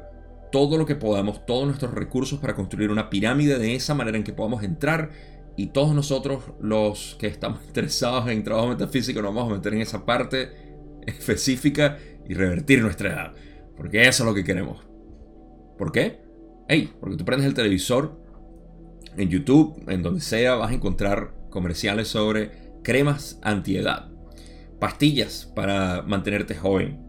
todo 0.52 0.80
lo 0.80 0.88
que 0.88 0.96
podamos, 0.96 1.46
todos 1.46 1.68
nuestros 1.68 1.94
recursos 1.94 2.40
para 2.40 2.56
construir 2.56 2.90
una 2.90 3.12
pirámide 3.12 3.60
de 3.60 3.76
esa 3.76 3.94
manera 3.94 4.18
en 4.18 4.24
que 4.24 4.34
podamos 4.34 4.64
entrar 4.64 5.12
y 5.56 5.68
todos 5.68 5.94
nosotros 5.94 6.42
los 6.60 7.18
que 7.20 7.28
estamos 7.28 7.64
interesados 7.68 8.28
en 8.30 8.44
trabajo 8.44 8.70
metafísico 8.70 9.22
nos 9.22 9.36
vamos 9.36 9.52
a 9.52 9.58
meter 9.58 9.76
en 9.76 9.82
esa 9.82 10.08
parte 10.08 10.50
específica 11.06 12.00
y 12.28 12.34
revertir 12.34 12.82
nuestra 12.82 13.10
edad. 13.10 13.34
Porque 13.78 14.08
eso 14.08 14.24
es 14.24 14.28
lo 14.28 14.34
que 14.34 14.44
queremos. 14.44 14.84
¿Por 15.78 15.92
qué? 15.92 16.25
Hey, 16.68 16.92
porque 17.00 17.16
tú 17.16 17.26
prendes 17.26 17.48
el 17.48 17.54
televisor 17.54 18.20
en 19.16 19.30
YouTube, 19.30 19.84
en 19.88 20.02
donde 20.02 20.22
sea, 20.22 20.56
vas 20.56 20.72
a 20.72 20.74
encontrar 20.74 21.34
comerciales 21.52 22.08
sobre 22.08 22.74
cremas 22.84 23.40
antiedad, 23.44 24.10
pastillas 24.80 25.52
para 25.56 26.02
mantenerte 26.02 26.56
joven, 26.56 27.00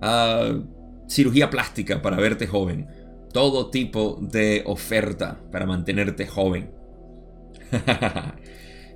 uh, 0.00 0.62
cirugía 1.08 1.50
plástica 1.50 2.00
para 2.00 2.16
verte 2.16 2.46
joven, 2.46 2.88
todo 3.34 3.68
tipo 3.70 4.18
de 4.22 4.62
oferta 4.64 5.40
para 5.52 5.66
mantenerte 5.66 6.26
joven. 6.26 6.70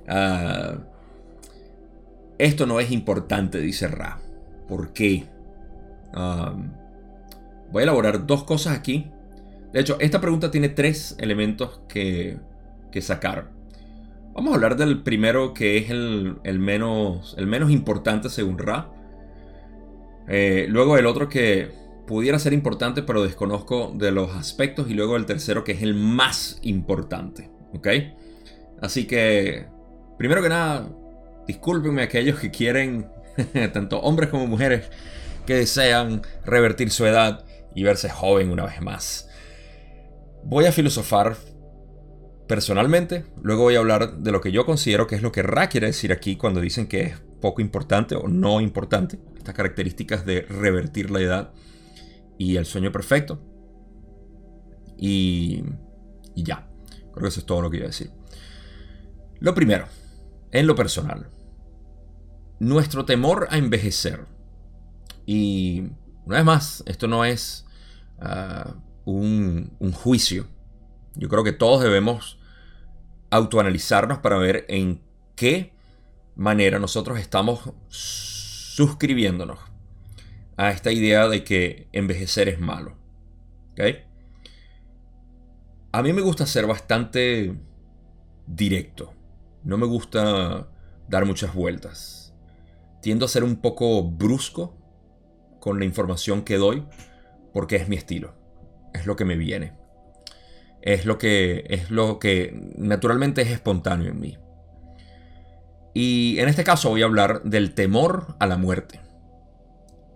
uh, 0.07 0.79
esto 2.39 2.65
no 2.65 2.79
es 2.79 2.89
importante, 2.89 3.59
dice 3.59 3.87
Ra. 3.87 4.19
¿Por 4.67 4.93
qué? 4.93 5.25
Um, 6.15 6.71
voy 7.71 7.81
a 7.81 7.83
elaborar 7.83 8.25
dos 8.25 8.45
cosas 8.45 8.75
aquí. 8.75 9.11
De 9.73 9.79
hecho, 9.79 9.97
esta 9.99 10.19
pregunta 10.19 10.51
tiene 10.51 10.69
tres 10.69 11.15
elementos 11.19 11.81
que, 11.87 12.37
sacar. 12.99 13.51
Vamos 14.33 14.51
a 14.51 14.55
hablar 14.55 14.75
del 14.75 15.01
primero 15.01 15.53
que 15.53 15.77
es 15.77 15.89
el, 15.89 16.39
menos, 16.59 17.35
importante 17.69 18.29
según 18.29 18.57
Ra. 18.57 18.89
Eh, 20.27 20.65
luego 20.69 20.97
el 20.97 21.05
otro 21.05 21.27
que 21.29 21.71
pudiera 22.05 22.39
ser 22.39 22.53
importante 22.53 23.01
pero 23.03 23.23
desconozco 23.23 23.93
de 23.95 24.11
los 24.11 24.31
aspectos. 24.31 24.89
Y 24.89 24.93
luego 24.93 25.15
el 25.15 25.25
tercero 25.25 25.63
que 25.63 25.71
es 25.71 25.81
el 25.81 25.93
más 25.93 26.59
importante. 26.63 27.49
Así 28.81 29.05
que, 29.05 29.67
primero 30.17 30.41
que 30.41 30.49
nada, 30.49 30.89
discúlpenme 31.47 32.01
aquellos 32.01 32.39
que 32.39 32.51
quieren, 32.51 33.07
tanto 33.73 34.01
hombres 34.01 34.29
como 34.29 34.47
mujeres, 34.47 34.89
que 35.45 35.55
desean 35.55 36.21
revertir 36.45 36.89
su 36.91 37.05
edad 37.05 37.45
y 37.73 37.83
verse 37.83 38.09
joven 38.09 38.51
una 38.51 38.65
vez 38.65 38.81
más. 38.81 39.30
Voy 40.43 40.65
a 40.65 40.71
filosofar 40.71 41.37
personalmente, 42.47 43.25
luego 43.41 43.63
voy 43.63 43.75
a 43.75 43.79
hablar 43.79 44.17
de 44.17 44.31
lo 44.31 44.41
que 44.41 44.51
yo 44.51 44.65
considero 44.65 45.07
que 45.07 45.15
es 45.15 45.21
lo 45.21 45.31
que 45.31 45.41
Ra 45.41 45.69
quiere 45.69 45.87
decir 45.87 46.11
aquí 46.11 46.35
cuando 46.35 46.59
dicen 46.59 46.87
que 46.87 47.01
es 47.01 47.19
poco 47.39 47.61
importante 47.61 48.15
o 48.15 48.27
no 48.27 48.59
importante, 48.59 49.19
estas 49.37 49.55
características 49.55 50.25
de 50.25 50.41
revertir 50.41 51.11
la 51.11 51.21
edad 51.21 51.53
y 52.37 52.57
el 52.57 52.65
sueño 52.65 52.91
perfecto. 52.91 53.41
Y, 54.97 55.63
y 56.35 56.43
ya, 56.43 56.67
creo 57.11 57.23
que 57.23 57.27
eso 57.27 57.39
es 57.39 57.45
todo 57.45 57.61
lo 57.61 57.69
que 57.69 57.77
iba 57.77 57.85
a 57.85 57.87
decir. 57.87 58.11
Lo 59.39 59.55
primero, 59.55 59.85
en 60.51 60.67
lo 60.67 60.75
personal, 60.75 61.29
nuestro 62.59 63.05
temor 63.05 63.47
a 63.49 63.57
envejecer. 63.57 64.25
Y 65.25 65.83
una 66.25 66.37
vez 66.37 66.45
más, 66.45 66.83
esto 66.85 67.07
no 67.07 67.25
es 67.25 67.65
ah, 68.19 68.75
un, 69.05 69.71
juicio. 69.93 70.47
Yo 71.15 71.29
creo 71.29 71.43
que 71.43 71.51
todos 71.51 71.81
debemos 71.83 72.39
autoanalizarnos 73.29 74.19
para 74.19 74.37
ver 74.37 74.65
en 74.69 75.01
qué 75.35 75.73
manera 76.35 76.79
nosotros 76.79 77.19
estamos 77.19 77.61
suscribiéndonos 77.89 79.59
a 80.57 80.71
esta 80.71 80.91
idea 80.91 81.27
de 81.27 81.43
que 81.43 81.87
envejecer 81.91 82.49
es 82.49 82.59
malo. 82.59 82.97
A 85.91 86.03
mí 86.03 86.13
me 86.13 86.21
gusta 86.21 86.45
ser 86.45 86.67
bastante 86.67 87.55
directo. 88.45 89.13
No 89.63 89.77
me 89.77 89.85
gusta 89.85 90.69
dar 91.07 91.25
muchas 91.25 91.53
vueltas. 91.53 92.33
Tiendo 93.01 93.25
a 93.25 93.29
ser 93.29 93.43
un 93.43 93.55
poco 93.57 94.03
brusco 94.03 94.77
con 95.59 95.79
la 95.79 95.85
información 95.85 96.43
que 96.43 96.57
doy 96.57 96.85
porque 97.53 97.75
es 97.75 97.89
mi 97.89 97.95
estilo. 97.95 98.40
Es 98.93 99.05
lo 99.05 99.15
que 99.15 99.25
me 99.25 99.35
viene 99.35 99.81
es 100.81 101.05
lo 101.05 101.17
que 101.17 101.65
es 101.69 101.91
lo 101.91 102.19
que 102.19 102.71
naturalmente 102.75 103.41
es 103.41 103.51
espontáneo 103.51 104.11
en 104.11 104.19
mí. 104.19 104.37
Y 105.93 106.39
en 106.39 106.47
este 106.49 106.63
caso 106.63 106.89
voy 106.89 107.01
a 107.01 107.05
hablar 107.05 107.43
del 107.43 107.73
temor 107.73 108.35
a 108.39 108.47
la 108.47 108.57
muerte. 108.57 109.01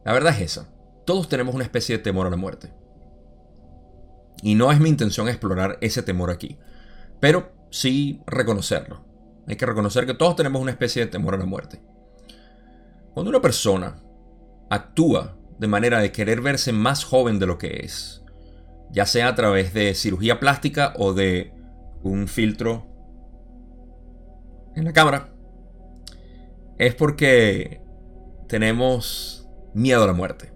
La 0.04 0.14
verdad 0.14 0.34
es 0.34 0.42
esa. 0.42 0.70
Todos 1.06 1.30
tenemos 1.30 1.54
una 1.54 1.64
especie 1.64 1.98
de 1.98 2.04
temor 2.04 2.28
a 2.28 2.30
la 2.30 2.38
muerte. 2.38 2.74
Y 4.42 4.56
no 4.56 4.72
es 4.72 4.80
mi 4.80 4.90
intención 4.90 5.28
explorar 5.28 5.78
ese 5.82 6.02
temor 6.02 6.32
aquí. 6.32 6.58
Pero 7.20 7.52
sí 7.72 8.22
reconocerlo. 8.26 9.04
Hay 9.48 9.58
que 9.58 9.66
reconocer 9.66 10.06
que 10.06 10.14
todos 10.14 10.36
tenemos 10.36 10.62
una 10.62 10.72
especie 10.72 11.06
de 11.06 11.12
temor 11.12 11.36
a 11.36 11.38
la 11.38 11.46
muerte. 11.46 11.82
Cuando 13.14 13.30
una 13.30 13.42
persona 13.42 14.02
actúa 14.70 15.38
de 15.60 15.68
manera 15.68 16.00
de 16.00 16.12
querer 16.12 16.42
verse 16.42 16.72
más 16.72 17.04
joven 17.04 17.38
de 17.38 17.48
lo 17.48 17.58
que 17.58 17.82
es, 17.84 18.25
ya 18.92 19.06
sea 19.06 19.30
a 19.30 19.36
través 19.36 19.74
de 19.74 19.94
cirugía 19.94 20.40
plástica 20.40 20.94
o 20.98 21.14
de 21.14 21.54
un 22.04 22.28
filtro 22.28 22.88
en 24.76 24.86
la 24.86 24.94
cámara, 24.94 25.34
es 26.78 26.96
porque 26.96 27.82
tenemos 28.48 29.48
miedo 29.74 30.04
a 30.04 30.08
la 30.08 30.14
muerte. 30.14 30.52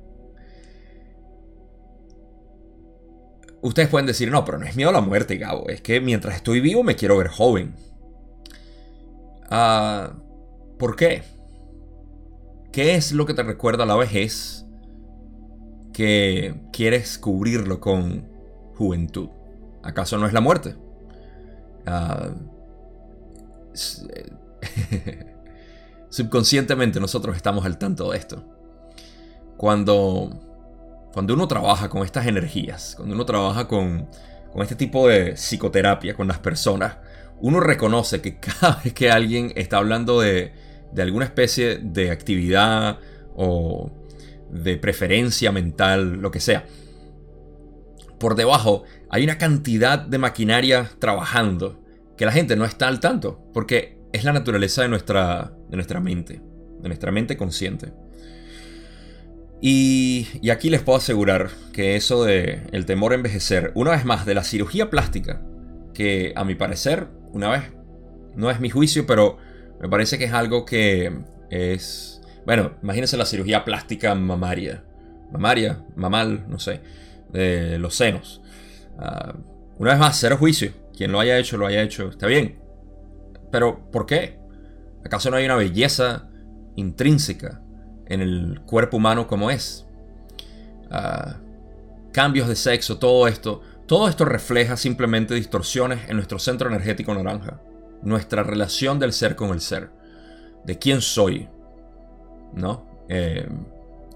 Ustedes 3.62 3.90
pueden 3.90 4.08
decir, 4.08 4.32
no, 4.32 4.46
pero 4.46 4.58
no 4.58 4.66
es 4.66 4.76
miedo 4.76 4.90
a 4.90 4.94
la 4.94 5.02
muerte, 5.02 5.38
Gabo. 5.38 5.68
Es 5.68 5.82
que 5.82 6.00
mientras 6.00 6.36
estoy 6.36 6.62
vivo 6.62 6.84
me 6.84 6.96
quiero 6.96 7.18
ver 7.18 7.28
joven. 7.28 7.76
Ah, 9.50 10.14
¿Por 10.78 10.96
qué? 10.96 11.24
¿Qué 12.72 12.96
es 12.96 13.12
lo 13.12 13.26
que 13.26 13.34
te 13.34 13.44
recuerda 13.44 13.84
a 13.84 13.88
la 13.88 13.96
vejez 13.96 14.66
que 16.00 16.56
quieres 16.72 17.18
cubrirlo 17.18 17.82
con 17.82 18.26
juventud. 18.76 19.28
¿Acaso 19.84 20.18
no 20.18 20.28
es 20.28 20.32
la 20.32 20.40
muerte? 20.40 20.78
Ah, 21.86 22.30
subconscientemente 26.10 27.02
nosotros 27.02 27.36
estamos 27.36 27.66
al 27.66 27.78
tanto 27.78 28.12
de 28.12 28.18
esto. 28.18 28.46
Cuando, 29.58 31.10
cuando 31.12 31.34
uno 31.34 31.50
trabaja 31.50 31.90
con 31.90 32.04
estas 32.04 32.28
energías, 32.28 32.94
cuando 32.96 33.16
uno 33.16 33.26
trabaja 33.26 33.68
con, 33.68 34.08
con 34.54 34.62
este 34.62 34.76
tipo 34.76 35.10
de 35.10 35.34
psicoterapia 35.34 36.14
con 36.14 36.30
las 36.30 36.40
personas, 36.40 36.96
uno 37.42 37.60
reconoce 37.60 38.22
que 38.22 38.40
cada 38.40 38.80
vez 38.82 38.94
que 38.94 39.12
alguien 39.12 39.52
está 39.58 39.80
hablando 39.80 40.22
de, 40.22 40.54
de 40.94 41.02
alguna 41.02 41.26
especie 41.26 41.80
de 41.80 42.12
actividad 42.12 43.00
o 43.36 43.99
de 44.52 44.78
preferencia 44.78 45.52
mental, 45.52 46.14
lo 46.22 46.32
que 46.32 46.40
sea. 46.40 46.66
Por 48.20 48.36
debajo 48.36 48.84
hay 49.10 49.24
una 49.24 49.38
cantidad 49.38 50.00
de 50.00 50.18
maquinaria 50.18 50.92
trabajando 51.00 51.80
que 52.18 52.26
la 52.26 52.32
gente 52.32 52.56
no 52.56 52.66
está 52.66 52.88
al 52.88 53.00
tanto, 53.00 53.42
porque 53.54 53.98
es 54.12 54.24
la 54.24 54.34
naturaleza 54.34 54.82
de 54.82 54.90
nuestra, 54.90 55.54
de 55.70 55.78
nuestra 55.78 56.00
mente, 56.00 56.42
de 56.82 56.88
nuestra 56.88 57.12
mente 57.12 57.38
consciente. 57.38 57.94
Y, 59.62 60.28
y, 60.42 60.52
aquí 60.52 60.70
les 60.70 60.82
puedo 60.82 60.98
asegurar 60.98 61.50
que 61.74 61.98
eso 61.98 62.24
de 62.24 62.62
el 62.72 62.86
temor 62.86 63.12
a 63.12 63.16
envejecer, 63.16 63.72
una 63.76 63.92
vez 63.92 64.06
más, 64.06 64.26
de 64.26 64.34
la 64.34 64.44
cirugía 64.44 64.90
plástica, 64.90 65.42
que 65.94 66.32
a 66.36 66.46
mi 66.46 66.56
parecer, 66.56 67.08
una 67.34 67.50
vez, 67.50 67.64
no 68.36 68.50
es 68.50 68.62
mi 68.62 68.70
juicio, 68.70 69.06
pero 69.06 69.38
me 69.82 69.90
parece 69.90 70.18
que 70.18 70.26
es 70.26 70.34
algo 70.34 70.66
que 70.66 71.12
es 71.50 72.19
bueno, 72.50 72.72
imagínense 72.82 73.16
la 73.16 73.28
cirugía 73.28 73.64
plástica 73.64 74.16
mamaria. 74.16 74.84
Mamaria, 75.32 75.86
mamal, 75.96 76.46
no 76.50 76.58
sé. 76.58 76.82
De 77.32 77.78
los 77.78 77.94
senos. 77.94 78.42
Ah, 78.98 79.36
una 79.78 79.92
vez 79.92 80.00
más, 80.00 80.20
cero 80.20 80.36
juicio. 80.36 80.74
Quien 80.98 81.12
lo 81.12 81.20
haya 81.20 81.38
hecho, 81.38 81.58
lo 81.58 81.68
haya 81.68 81.84
hecho. 81.84 82.10
Está 82.10 82.26
bien. 82.26 82.60
Pero, 83.52 83.92
¿por 83.92 84.08
qué? 84.08 84.40
¿Acaso 85.06 85.30
no 85.30 85.38
hay 85.38 85.46
una 85.46 85.58
belleza 85.58 86.28
intrínseca 86.76 87.62
en 88.08 88.20
el 88.22 88.62
cuerpo 88.66 88.98
humano 88.98 89.28
como 89.28 89.52
es? 89.52 89.86
Ah, 90.90 91.36
cambios 92.12 92.48
de 92.48 92.56
sexo, 92.56 92.98
todo 92.98 93.28
esto. 93.28 93.62
Todo 93.86 94.10
esto 94.10 94.26
refleja 94.26 94.76
simplemente 94.76 95.36
distorsiones 95.36 96.10
en 96.10 96.16
nuestro 96.16 96.40
centro 96.40 96.68
energético 96.68 97.14
naranja. 97.14 97.62
Nuestra 98.02 98.42
relación 98.42 98.98
del 98.98 99.14
ser 99.14 99.36
con 99.36 99.52
el 99.52 99.62
ser. 99.62 99.92
De 100.66 100.80
quién 100.80 101.02
soy. 101.02 101.48
¿No? 102.54 103.06
Eh, 103.10 103.48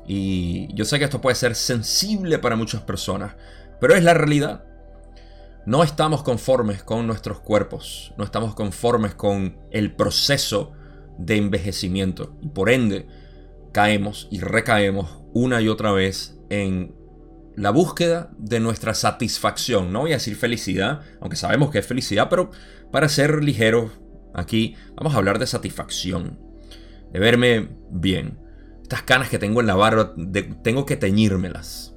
y 0.05 0.73
yo 0.73 0.85
sé 0.85 0.99
que 0.99 1.05
esto 1.05 1.21
puede 1.21 1.35
ser 1.35 1.55
sensible 1.55 2.39
para 2.39 2.55
muchas 2.55 2.81
personas. 2.81 3.35
Pero 3.79 3.95
es 3.95 4.03
la 4.03 4.13
realidad. 4.13 4.65
No 5.65 5.83
estamos 5.83 6.23
conformes 6.23 6.83
con 6.83 7.07
nuestros 7.07 7.39
cuerpos. 7.39 8.13
No 8.17 8.23
estamos 8.23 8.53
conformes 8.53 9.15
con 9.15 9.57
el 9.71 9.95
proceso 9.95 10.73
de 11.17 11.37
envejecimiento. 11.37 12.35
Y 12.41 12.49
por 12.49 12.69
ende, 12.69 13.07
caemos 13.71 14.27
y 14.29 14.39
recaemos 14.39 15.21
una 15.33 15.61
y 15.61 15.67
otra 15.67 15.91
vez 15.91 16.37
en 16.49 16.95
la 17.55 17.69
búsqueda 17.69 18.31
de 18.37 18.59
nuestra 18.59 18.93
satisfacción. 18.93 19.91
No 19.91 20.01
voy 20.01 20.11
a 20.11 20.15
decir 20.15 20.35
felicidad, 20.35 21.01
aunque 21.21 21.37
sabemos 21.37 21.71
que 21.71 21.79
es 21.79 21.85
felicidad, 21.85 22.27
pero 22.29 22.51
para 22.91 23.09
ser 23.09 23.43
ligeros 23.43 23.91
aquí 24.33 24.75
vamos 24.95 25.13
a 25.13 25.17
hablar 25.17 25.39
de 25.39 25.47
satisfacción. 25.47 26.39
De 27.13 27.19
verme 27.19 27.69
bien. 27.91 28.39
Estas 28.81 29.03
canas 29.03 29.29
que 29.29 29.39
tengo 29.39 29.61
en 29.61 29.67
la 29.67 29.75
barba, 29.75 30.13
tengo 30.63 30.85
que 30.85 30.97
teñírmelas. 30.97 31.93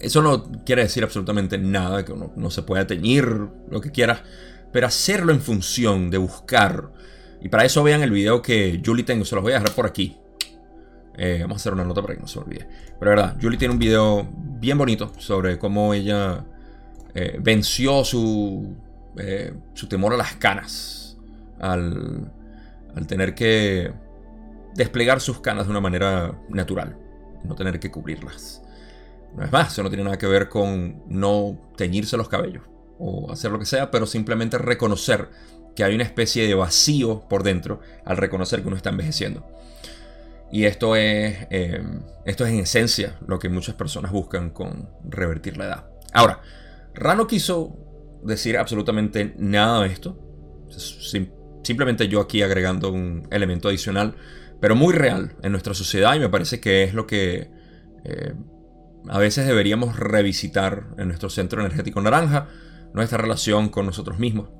Eso 0.00 0.20
no 0.20 0.50
quiere 0.64 0.82
decir 0.82 1.04
absolutamente 1.04 1.56
nada, 1.58 2.04
que 2.04 2.12
uno 2.12 2.32
no 2.36 2.50
se 2.50 2.62
pueda 2.62 2.86
teñir, 2.86 3.24
lo 3.70 3.80
que 3.80 3.92
quieras, 3.92 4.22
pero 4.72 4.88
hacerlo 4.88 5.32
en 5.32 5.40
función 5.40 6.10
de 6.10 6.18
buscar. 6.18 6.90
Y 7.40 7.48
para 7.48 7.64
eso 7.64 7.82
vean 7.84 8.02
el 8.02 8.10
video 8.10 8.42
que 8.42 8.82
Julie 8.84 9.04
tengo, 9.04 9.24
se 9.24 9.36
los 9.36 9.42
voy 9.42 9.52
a 9.52 9.60
dejar 9.60 9.74
por 9.74 9.86
aquí. 9.86 10.16
Eh, 11.16 11.38
vamos 11.42 11.56
a 11.56 11.60
hacer 11.60 11.72
una 11.72 11.84
nota 11.84 12.02
para 12.02 12.14
que 12.14 12.20
no 12.20 12.26
se 12.26 12.38
olvide. 12.40 12.68
Pero 12.98 13.10
verdad, 13.10 13.36
Julie 13.40 13.58
tiene 13.58 13.74
un 13.74 13.78
video 13.78 14.28
bien 14.34 14.76
bonito 14.76 15.12
sobre 15.18 15.58
cómo 15.58 15.94
ella 15.94 16.44
eh, 17.14 17.38
venció 17.40 18.04
su, 18.04 18.74
eh, 19.18 19.54
su 19.74 19.86
temor 19.86 20.14
a 20.14 20.16
las 20.16 20.34
canas 20.34 21.16
al, 21.60 22.30
al 22.94 23.06
tener 23.06 23.34
que 23.34 23.92
desplegar 24.74 25.20
sus 25.20 25.40
canas 25.40 25.66
de 25.66 25.70
una 25.70 25.80
manera 25.80 26.38
natural, 26.48 26.96
no 27.44 27.54
tener 27.54 27.80
que 27.80 27.90
cubrirlas. 27.90 28.62
No 29.34 29.44
es 29.44 29.52
más, 29.52 29.72
eso 29.72 29.82
no 29.82 29.88
tiene 29.88 30.04
nada 30.04 30.18
que 30.18 30.26
ver 30.26 30.48
con 30.48 31.02
no 31.08 31.58
teñirse 31.76 32.16
los 32.16 32.28
cabellos 32.28 32.64
o 32.98 33.32
hacer 33.32 33.50
lo 33.50 33.58
que 33.58 33.66
sea, 33.66 33.90
pero 33.90 34.06
simplemente 34.06 34.58
reconocer 34.58 35.30
que 35.74 35.84
hay 35.84 35.94
una 35.94 36.04
especie 36.04 36.46
de 36.46 36.54
vacío 36.54 37.26
por 37.28 37.42
dentro 37.42 37.80
al 38.04 38.16
reconocer 38.16 38.60
que 38.60 38.68
uno 38.68 38.76
está 38.76 38.90
envejeciendo. 38.90 39.46
Y 40.50 40.64
esto 40.64 40.96
es, 40.96 41.46
em, 41.50 42.02
esto 42.26 42.44
es 42.44 42.52
en 42.52 42.60
esencia 42.60 43.18
lo 43.26 43.38
que 43.38 43.48
muchas 43.48 43.74
personas 43.74 44.12
buscan 44.12 44.50
con 44.50 44.90
revertir 45.02 45.56
la 45.56 45.64
edad. 45.64 45.86
Ahora, 46.12 46.42
Rano 46.94 47.26
quiso 47.26 47.74
decir 48.22 48.58
absolutamente 48.58 49.34
nada 49.38 49.80
de 49.82 49.88
esto. 49.88 50.18
Simplemente 51.62 52.08
yo 52.08 52.20
aquí 52.20 52.42
agregando 52.42 52.90
un 52.90 53.26
elemento 53.30 53.68
adicional, 53.68 54.14
pero 54.60 54.74
muy 54.74 54.92
real 54.92 55.36
en 55.42 55.52
nuestra 55.52 55.74
sociedad 55.74 56.14
y 56.14 56.20
me 56.20 56.28
parece 56.28 56.60
que 56.60 56.84
es 56.84 56.94
lo 56.94 57.06
que 57.06 57.50
eh, 58.04 58.34
a 59.08 59.18
veces 59.18 59.46
deberíamos 59.46 59.98
revisitar 59.98 60.88
en 60.98 61.08
nuestro 61.08 61.30
centro 61.30 61.60
energético 61.60 62.00
naranja, 62.00 62.48
nuestra 62.94 63.18
relación 63.18 63.68
con 63.68 63.86
nosotros 63.86 64.18
mismos. 64.18 64.50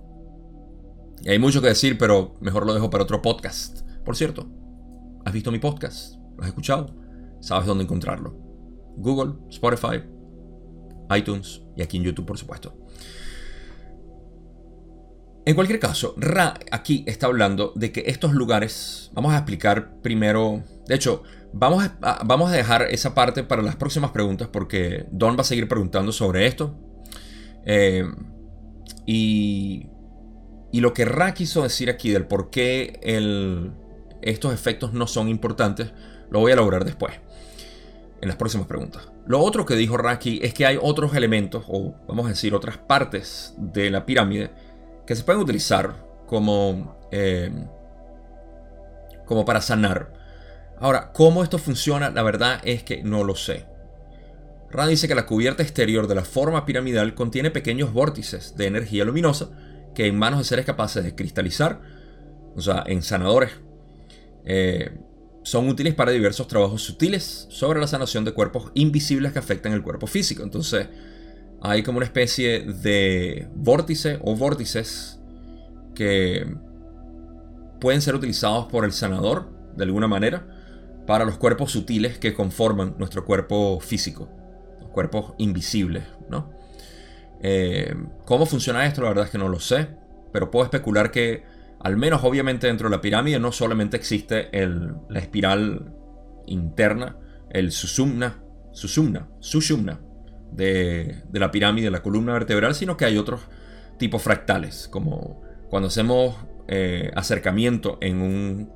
Y 1.23 1.31
hay 1.31 1.38
mucho 1.38 1.62
que 1.62 1.69
decir, 1.69 1.99
pero 1.99 2.35
mejor 2.41 2.67
lo 2.67 2.75
dejo 2.75 2.91
para 2.91 3.05
otro 3.05 3.23
podcast. 3.23 3.83
Por 4.05 4.17
cierto, 4.17 4.49
¿Has 5.25 5.33
visto 5.33 5.53
mi 5.53 5.59
podcast? 5.61 6.17
¿Lo 6.37 6.43
has 6.43 6.49
escuchado? 6.49 6.95
Sabes 7.41 7.67
dónde 7.67 7.85
encontrarlo. 7.85 8.35
Google, 8.97 9.35
Spotify, 9.51 10.03
iTunes 11.17 11.62
y 11.77 11.83
aquí 11.83 11.97
en 11.97 12.05
YouTube, 12.05 12.27
por 12.27 12.38
supuesto. 12.38 12.82
En 15.44 15.55
cualquier 15.55 15.81
caso, 15.81 16.14
Ra 16.16 16.55
aquí 16.70 17.05
está 17.07 17.26
hablando 17.26 17.72
de 17.74 17.90
que 17.90 18.05
estos 18.07 18.33
lugares, 18.33 19.11
vamos 19.12 19.33
a 19.33 19.38
explicar 19.38 20.00
primero, 20.00 20.62
de 20.87 20.94
hecho, 20.94 21.24
vamos 21.52 21.85
a, 21.85 22.22
vamos 22.24 22.50
a 22.52 22.55
dejar 22.55 22.83
esa 22.83 23.14
parte 23.14 23.42
para 23.42 23.62
las 23.62 23.74
próximas 23.76 24.12
preguntas 24.12 24.48
porque 24.52 25.07
Don 25.11 25.37
va 25.37 25.40
a 25.40 25.44
seguir 25.44 25.66
preguntando 25.66 26.12
sobre 26.12 26.46
esto. 26.46 26.76
Eh, 27.66 28.05
y, 29.05 29.88
y 30.70 30.81
lo 30.81 30.94
que 30.94 31.05
Ra 31.05 31.35
quiso 31.35 31.62
decir 31.62 31.90
aquí 31.90 32.11
del 32.11 32.26
por 32.26 32.50
qué 32.50 33.00
estos 34.22 34.55
efectos 34.55 34.92
no 34.92 35.09
son 35.09 35.28
importantes, 35.28 35.92
lo 36.31 36.38
voy 36.38 36.52
a 36.52 36.55
elaborar 36.55 36.85
después, 36.85 37.14
en 38.20 38.28
las 38.28 38.37
próximas 38.37 38.68
preguntas. 38.68 39.09
Lo 39.26 39.40
otro 39.40 39.66
que 39.66 39.76
dijo 39.76 39.96
Raki 39.96 40.40
es 40.42 40.55
que 40.55 40.66
hay 40.66 40.78
otros 40.81 41.14
elementos, 41.14 41.64
o 41.68 41.94
vamos 42.09 42.26
a 42.26 42.31
decir 42.31 42.55
otras 42.55 42.78
partes 42.78 43.55
de 43.59 43.90
la 43.90 44.07
pirámide, 44.07 44.50
que 45.07 45.17
se 45.17 45.25
pueden 45.25 45.43
utilizar 45.43 46.07
como, 46.27 46.99
eh, 47.11 47.51
como 49.27 49.45
para 49.45 49.61
sanar. 49.61 50.12
Ahora, 50.79 51.12
¿cómo 51.12 51.43
esto 51.43 51.59
funciona? 51.59 52.11
La 52.11 52.23
verdad 52.23 52.61
es 52.65 52.83
que 52.83 53.03
no 53.03 53.25
lo 53.25 53.37
sé. 53.37 53.67
Ra 54.71 54.87
dice 54.87 55.07
que 55.07 55.15
la 55.15 55.27
cubierta 55.27 55.62
exterior 55.62 56.07
de 56.07 56.15
la 56.15 56.25
forma 56.25 56.65
piramidal 56.65 57.15
contiene 57.15 57.51
pequeños 57.51 57.93
vórtices 57.93 58.57
de 58.57 58.67
energía 58.67 59.05
luminosa 59.05 59.51
que 59.95 60.07
en 60.07 60.19
manos 60.19 60.38
de 60.41 60.45
seres 60.45 60.65
capaces 60.65 61.05
de 61.05 61.15
cristalizar, 61.15 61.83
o 62.57 62.61
sea, 62.61 62.83
en 62.87 63.03
sanadores 63.03 63.51
eh, 64.45 64.99
son 65.43 65.69
útiles 65.69 65.95
para 65.95 66.12
diversos 66.12 66.49
trabajos 66.49 66.83
sutiles 66.83 67.47
sobre 67.51 67.81
la 67.81 67.87
sanación 67.87 68.25
de 68.25 68.33
cuerpos 68.33 68.71
invisibles 68.75 69.33
que 69.33 69.38
afectan 69.38 69.73
el 69.73 69.83
cuerpo 69.83 70.07
físico. 70.07 70.43
Entonces, 70.43 70.88
hay 71.64 71.85
como 71.85 71.98
una 71.98 72.07
especie 72.07 72.61
de 72.61 73.48
vórtice 73.55 74.18
o 74.22 74.35
vórtices 74.35 75.20
que 75.94 76.57
pueden 77.81 78.03
ser 78.03 78.16
utilizados 78.16 78.66
por 78.66 78.85
el 78.85 78.92
sanador 78.92 79.48
de 79.77 79.85
alguna 79.85 80.09
manera 80.09 80.46
para 81.07 81.25
los 81.25 81.38
cuerpos 81.38 81.70
sutiles 81.70 82.18
que 82.18 82.35
conforman 82.35 82.96
nuestro 82.98 83.25
cuerpo 83.25 83.79
físico, 83.81 84.29
los 84.81 84.90
cuerpos 84.90 85.35
invisibles, 85.38 86.03
¿no? 86.29 86.51
Eh, 87.42 87.94
¿Cómo 88.25 88.46
funciona 88.46 88.87
esto? 88.87 89.03
La 89.03 89.09
verdad 89.09 89.27
es 89.27 89.31
que 89.31 89.38
no 89.38 89.48
lo 89.48 89.61
sé, 89.61 89.88
pero 90.33 90.51
puedo 90.51 90.64
especular 90.64 91.12
que 91.12 91.44
al 91.81 91.96
menos 91.96 92.25
obviamente 92.25 92.66
dentro 92.66 92.88
de 92.88 92.96
la 92.96 93.01
pirámide 93.01 93.38
no 93.38 93.53
solamente 93.53 93.96
existe 93.96 94.48
la 94.53 95.18
espiral 95.18 95.92
interna, 96.46 97.18
el 97.51 97.70
susumna, 97.70 98.42
susumna, 98.72 99.29
sushumna 99.40 100.01
de, 100.53 101.23
la 101.33 101.51
pirámide, 101.51 101.91
la 101.91 102.03
columna 102.03 102.33
vertebral, 102.33 102.75
sino 102.75 102.97
que 102.97 103.05
hay 103.05 103.19
otros 103.19 103.41
tipos 103.99 104.23
fractales, 104.23 104.88
como 104.88 105.43
cuando 105.71 105.88
hacemos 105.88 106.37
eh, 106.69 107.11
acercamiento 107.15 107.99
en 108.01 108.21
un 108.21 108.73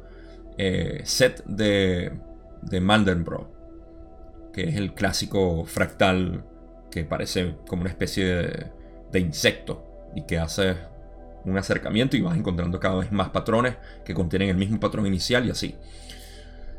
eh, 0.59 1.03
set 1.05 1.45
de, 1.45 2.12
de 2.62 2.81
Mandelbrot, 2.81 4.53
que 4.53 4.69
es 4.69 4.77
el 4.77 4.95
clásico 4.95 5.65
fractal 5.67 6.45
que 6.91 7.05
parece 7.05 7.57
como 7.69 7.83
una 7.83 7.91
especie 7.91 8.25
de, 8.25 8.67
de 9.12 9.21
insecto 9.21 10.11
y 10.15 10.23
que 10.23 10.39
hace 10.39 10.77
un 11.45 11.57
acercamiento 11.59 12.17
y 12.17 12.23
vas 12.23 12.37
encontrando 12.37 12.81
cada 12.81 12.97
vez 12.97 13.12
más 13.12 13.31
patrones 13.31 13.77
que 14.05 14.15
contienen 14.15 14.49
el 14.49 14.57
mismo 14.57 14.81
patrón 14.81 15.07
inicial 15.07 15.47
y 15.47 15.51
así. 15.51 15.77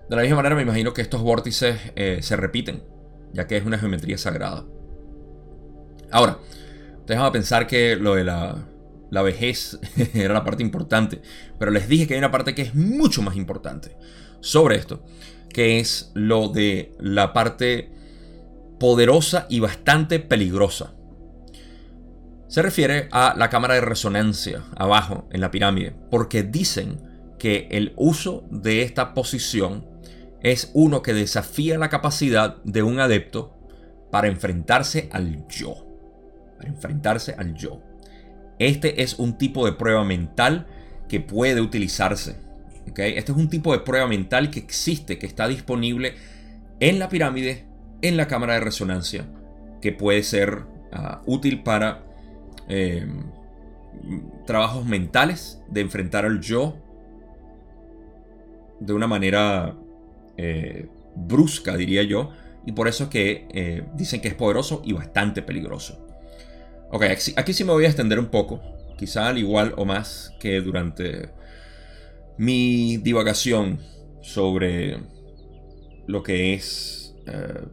De 0.10 0.16
la 0.16 0.22
misma 0.22 0.38
manera 0.38 0.56
me 0.56 0.62
imagino 0.62 0.94
que 0.94 1.02
estos 1.02 1.22
vórtices 1.22 1.80
eh, 1.96 2.20
se 2.22 2.36
repiten, 2.36 2.84
ya 3.34 3.48
que 3.48 3.58
es 3.58 3.66
una 3.66 3.78
geometría 3.78 4.18
sagrada. 4.18 4.66
Ahora, 6.12 6.40
ustedes 7.00 7.20
van 7.20 7.28
a 7.28 7.32
pensar 7.32 7.68
que 7.68 7.96
lo 7.96 8.16
de 8.16 8.24
la, 8.24 8.56
la 9.10 9.22
vejez 9.22 9.80
era 10.14 10.34
la 10.34 10.44
parte 10.44 10.64
importante, 10.64 11.22
pero 11.60 11.72
les 11.72 11.88
dije 11.88 12.08
que 12.08 12.14
hay 12.14 12.20
una 12.20 12.32
parte 12.32 12.56
que 12.56 12.64
es 12.64 12.76
mucho 12.76 13.22
más 13.22 13.36
importante 13.36 13.98
sobre 14.40 14.76
esto, 14.76 15.04
que 15.50 15.80
es 15.80 16.12
lo 16.14 16.50
de 16.50 16.94
la 17.00 17.34
parte 17.34 17.92
poderosa 18.80 19.48
y 19.50 19.60
bastante 19.60 20.20
peligrosa 20.20 20.94
se 22.48 22.62
refiere 22.62 23.10
a 23.12 23.36
la 23.38 23.50
cámara 23.50 23.74
de 23.74 23.82
resonancia 23.82 24.64
abajo 24.78 25.28
en 25.32 25.42
la 25.42 25.52
pirámide, 25.52 25.94
porque 26.10 26.44
dicen 26.44 27.02
que 27.38 27.68
el 27.72 27.94
uso 27.98 28.46
de 28.50 28.84
esta 28.84 29.14
posición 29.14 29.86
es 30.42 30.72
uno 30.74 31.02
que 31.02 31.14
desafía 31.14 31.78
la 31.78 31.90
capacidad 31.90 32.58
de 32.64 32.84
un 32.84 33.00
adepto 33.00 33.58
para 34.12 34.28
enfrentarse 34.30 35.10
al 35.12 35.46
yo. 35.50 35.87
Para 36.58 36.70
enfrentarse 36.70 37.36
al 37.38 37.54
yo. 37.54 37.82
Este 38.60 39.04
es 39.04 39.20
un 39.20 39.38
tipo 39.38 39.66
de 39.66 39.74
prueba 39.74 40.04
mental 40.04 40.68
que 41.08 41.20
puede 41.20 41.62
utilizarse. 41.62 42.38
Este 42.86 43.32
es 43.32 43.38
un 43.38 43.50
tipo 43.50 43.74
de 43.74 43.80
prueba 43.80 44.08
mental 44.08 44.50
que 44.50 44.60
existe, 44.60 45.20
que 45.20 45.28
está 45.28 45.48
disponible 45.48 46.16
en 46.80 47.00
la 47.00 47.10
pirámide, 47.10 47.66
en 48.02 48.18
la 48.18 48.28
cámara 48.28 48.56
de 48.56 48.62
resonancia, 48.62 49.26
que 49.82 49.92
puede 49.92 50.24
ser 50.24 50.64
ah, 50.92 51.22
útil 51.26 51.62
para 51.64 52.08
Em, 52.68 53.24
trabajos 54.46 54.86
mentales 54.86 55.62
de 55.70 55.82
enfrentar 55.82 56.26
al 56.26 56.42
yo 56.42 56.76
de 58.80 58.94
una 58.94 59.08
manera 59.08 59.76
eh, 60.36 60.88
brusca, 61.16 61.76
diría 61.76 62.04
yo, 62.04 62.32
y 62.66 62.74
por 62.74 62.88
eso 62.88 63.06
es 63.06 63.10
que 63.10 63.48
eh, 63.52 63.84
dicen 63.96 64.22
que 64.22 64.28
es 64.28 64.36
poderoso 64.36 64.82
y 64.86 64.94
bastante 64.94 65.42
peligroso. 65.42 66.07
Ok, 66.90 67.04
aquí 67.36 67.54
sí 67.54 67.64
me 67.64 67.74
voy 67.74 67.84
a 67.84 67.88
extender 67.88 68.18
un 68.18 68.28
poco, 68.28 68.62
quizá 68.98 69.28
al 69.28 69.38
igual 69.38 69.74
o 69.78 69.86
más 69.86 70.34
que 70.40 70.62
durante 70.62 71.30
mi 72.38 72.98
divagación 72.98 73.80
sobre 74.22 74.98
lo 76.08 76.24
que 76.24 76.54
es 76.54 77.16
eh, 77.26 77.68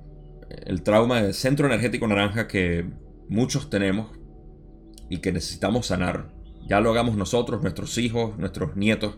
el 0.66 0.82
trauma 0.82 1.22
del 1.22 1.34
centro 1.34 1.66
energético 1.66 2.08
naranja 2.08 2.48
que 2.48 2.90
muchos 3.28 3.70
tenemos 3.70 4.10
y 5.08 5.18
que 5.18 5.32
necesitamos 5.32 5.86
sanar. 5.86 6.32
Ya 6.66 6.80
lo 6.80 6.90
hagamos 6.90 7.16
nosotros, 7.16 7.62
nuestros 7.62 7.98
hijos, 7.98 8.36
nuestros 8.38 8.74
nietos, 8.76 9.16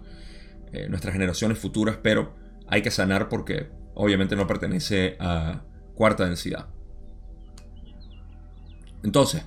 eh, 0.73 0.89
nuestras 0.89 1.15
generaciones 1.15 1.59
futuras, 1.59 1.99
pero 2.03 2.35
hay 2.67 2.83
que 2.83 2.91
sanar 2.91 3.29
porque 3.29 3.71
obviamente 3.95 4.37
no 4.37 4.47
pertenece 4.47 5.17
a 5.21 5.65
cuarta 5.95 6.27
densidad. 6.27 6.67
Entonces, 9.03 9.45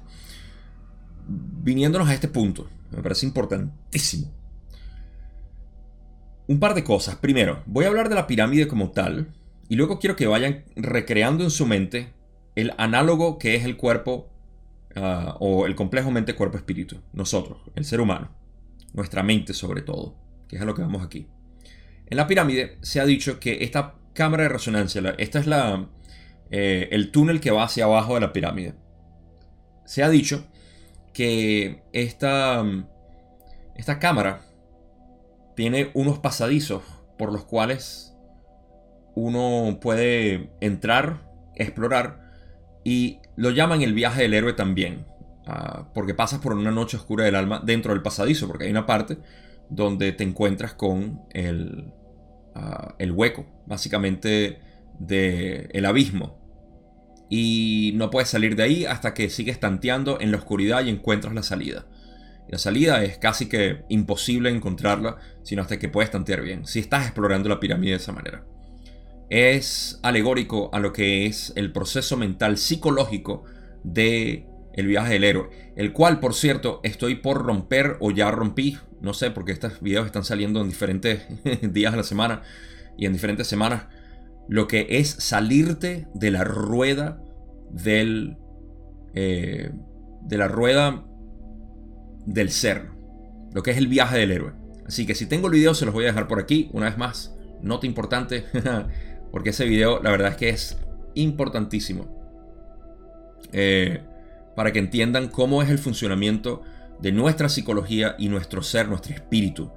viniéndonos 1.30 2.10
a 2.10 2.13
este 2.13 2.28
punto, 2.28 2.68
me 2.92 3.02
parece 3.02 3.26
importantísimo. 3.26 4.32
Un 6.48 6.60
par 6.60 6.74
de 6.74 6.84
cosas. 6.84 7.15
Primero, 7.18 7.62
voy 7.68 7.86
a 7.86 7.89
hablar 7.89 8.10
de 8.10 8.15
la 8.15 8.26
pirámide 8.26 8.68
como 8.68 8.89
tal, 8.89 9.28
y 9.68 9.76
luego 9.76 10.00
quiero 10.00 10.15
que 10.15 10.26
vayan 10.26 10.63
recreando 10.76 11.44
en 11.44 11.52
su 11.52 11.68
mente 11.68 12.12
el 12.56 12.74
análogo 12.78 13.38
que 13.38 13.56
es 13.56 13.65
el 13.65 13.78
cuerpo 13.78 14.28
ah, 14.96 15.38
o 15.39 15.68
el 15.68 15.76
complejo 15.76 16.10
mente-cuerpo-espíritu. 16.10 16.98
Nosotros, 17.13 17.60
el 17.76 17.86
ser 17.86 18.02
humano. 18.02 18.32
Nuestra 18.94 19.22
mente 19.22 19.54
sobre 19.54 19.84
todo, 19.84 20.15
que 20.48 20.56
es 20.56 20.62
a 20.62 20.65
lo 20.65 20.74
que 20.74 20.82
vamos 20.82 21.04
aquí. 21.04 21.28
En 22.08 22.18
la 22.18 22.26
pirámide 22.26 22.80
se 22.82 23.00
ha 23.00 23.06
dicho 23.06 23.39
que 23.39 23.63
esta 23.63 23.94
cámara 24.13 24.44
de 24.44 24.50
resonancia, 24.50 25.13
esta 25.20 25.39
es 25.39 25.46
la, 25.46 25.88
eh, 26.50 26.89
el 26.92 27.12
túnel 27.12 27.39
que 27.39 27.52
va 27.52 27.63
hacia 27.63 27.86
abajo 27.86 28.15
de 28.15 28.22
la 28.22 28.34
pirámide. 28.34 28.74
Se 29.86 30.02
ha 30.02 30.10
dicho 30.10 30.48
que 31.13 31.84
esta, 31.93 32.63
esta 33.76 34.00
cámara 34.00 34.41
tiene 35.56 35.91
unos 35.93 36.19
pasadizos 36.19 36.84
por 37.17 37.34
los 37.34 37.45
cuales 37.45 38.15
uno 39.15 39.80
puede 39.82 40.50
entrar, 40.62 41.30
explorar 41.56 42.32
y 42.84 43.19
lo 43.36 43.52
llaman 43.52 43.82
el 43.82 43.93
viaje 43.93 44.22
del 44.22 44.34
héroe 44.34 44.54
también, 44.54 45.06
ah, 45.45 45.89
porque 45.93 46.13
pasas 46.13 46.39
por 46.39 46.54
una 46.54 46.72
noche 46.72 46.98
oscura 46.98 47.26
del 47.26 47.36
alma 47.36 47.62
dentro 47.63 47.93
del 47.93 48.02
pasadizo, 48.02 48.48
porque 48.48 48.65
hay 48.65 48.72
una 48.72 48.86
parte 48.86 49.17
donde 49.69 50.12
te 50.13 50.24
encuentras 50.24 50.74
con 50.74 51.22
el, 51.32 51.93
ah, 52.56 52.95
el 52.98 53.12
hueco, 53.12 53.45
básicamente 53.65 54.60
del 54.98 55.69
el 55.72 55.86
abismo. 55.86 56.38
Y 57.30 57.92
no 57.96 58.10
puedes 58.10 58.30
salir 58.30 58.56
de 58.56 58.63
ahí 58.63 58.86
hasta 58.86 59.13
que 59.13 59.30
sigues 59.30 59.60
tanteando 59.60 60.20
en 60.20 60.32
la 60.32 60.38
oscuridad 60.38 60.84
y 60.84 60.89
encuentras 60.89 61.34
la 61.34 61.44
salida. 61.44 61.86
la 62.48 62.58
salida 62.58 63.04
es 63.04 63.20
casi 63.20 63.48
que 63.48 63.84
imposible 63.89 64.50
encontrarla, 64.50 65.18
sino 65.44 65.62
hasta 65.62 65.78
que 65.78 65.89
puedes 65.89 66.10
tantear 66.10 66.42
bien, 66.42 66.65
si 66.65 66.80
estás 66.80 67.06
explorando 67.06 67.48
la 67.48 67.60
pirámide 67.60 67.92
de 67.92 67.98
esa 67.98 68.12
manera 68.12 68.44
es 69.30 70.00
alegórico 70.02 70.70
a 70.74 70.80
lo 70.80 70.92
que 70.92 71.26
es 71.26 71.54
el 71.56 71.72
proceso 71.72 72.18
mental 72.18 72.58
psicológico 72.58 73.44
de 73.84 74.46
el 74.74 74.88
viaje 74.88 75.13
del 75.13 75.24
héroe, 75.24 75.50
el 75.76 75.94
cual 75.94 76.20
por 76.20 76.34
cierto 76.34 76.80
estoy 76.84 77.15
por 77.15 77.46
romper 77.46 77.98
o 78.00 78.12
ya 78.12 78.32
rompí, 78.32 78.78
no 79.02 79.13
sé, 79.13 79.32
porque 79.32 79.52
estos 79.52 79.82
videos 79.82 80.06
están 80.06 80.24
saliendo 80.24 80.62
en 80.62 80.70
diferentes 80.70 81.24
días 81.62 81.92
de 81.92 81.98
la 81.98 82.04
semana 82.04 82.42
y 82.98 83.06
en 83.06 83.13
diferentes 83.13 83.48
semanas, 83.48 83.86
lo 84.49 84.67
que 84.67 84.88
es 84.89 85.09
salirte 85.09 86.07
de 86.13 86.31
la 86.31 86.43
rueda 86.43 87.21
del 87.71 88.38
eh, 89.13 89.71
de 90.21 90.38
la 90.38 90.47
rueda 90.47 91.05
del 92.25 92.51
ser, 92.51 92.89
lo 93.53 93.63
que 93.63 93.71
es 93.71 93.77
el 93.77 93.88
viaje 93.88 94.17
del 94.17 94.31
héroe. 94.31 94.53
Así 94.85 95.05
que 95.05 95.15
si 95.15 95.27
tengo 95.27 95.47
el 95.47 95.53
video 95.53 95.73
se 95.73 95.85
los 95.85 95.93
voy 95.93 96.05
a 96.05 96.07
dejar 96.07 96.27
por 96.27 96.39
aquí, 96.39 96.69
una 96.73 96.88
vez 96.88 96.97
más, 96.97 97.35
nota 97.62 97.85
importante. 97.85 98.45
Porque 99.31 99.51
ese 99.51 99.65
video, 99.65 100.01
la 100.01 100.09
verdad 100.09 100.31
es 100.31 100.38
que 100.38 100.49
es 100.49 100.77
importantísimo. 101.13 102.07
Eh, 103.51 104.01
para 104.55 104.71
que 104.71 104.79
entiendan 104.79 105.27
cómo 105.27 105.62
es 105.62 105.69
el 105.69 105.77
funcionamiento 105.77 106.63
de 106.99 107.12
nuestra 107.12 107.49
psicología 107.49 108.15
y 108.17 108.27
nuestro 108.29 108.63
ser, 108.63 108.89
nuestro 108.89 109.13
espíritu. 109.13 109.71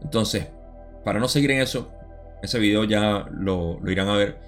Entonces, 0.00 0.46
para 1.04 1.18
no 1.18 1.28
seguir 1.28 1.50
en 1.50 1.60
eso, 1.60 1.92
ese 2.42 2.58
video 2.58 2.84
ya 2.84 3.28
lo, 3.32 3.80
irán 3.86 4.08
a 4.08 4.16
ver. 4.16 4.38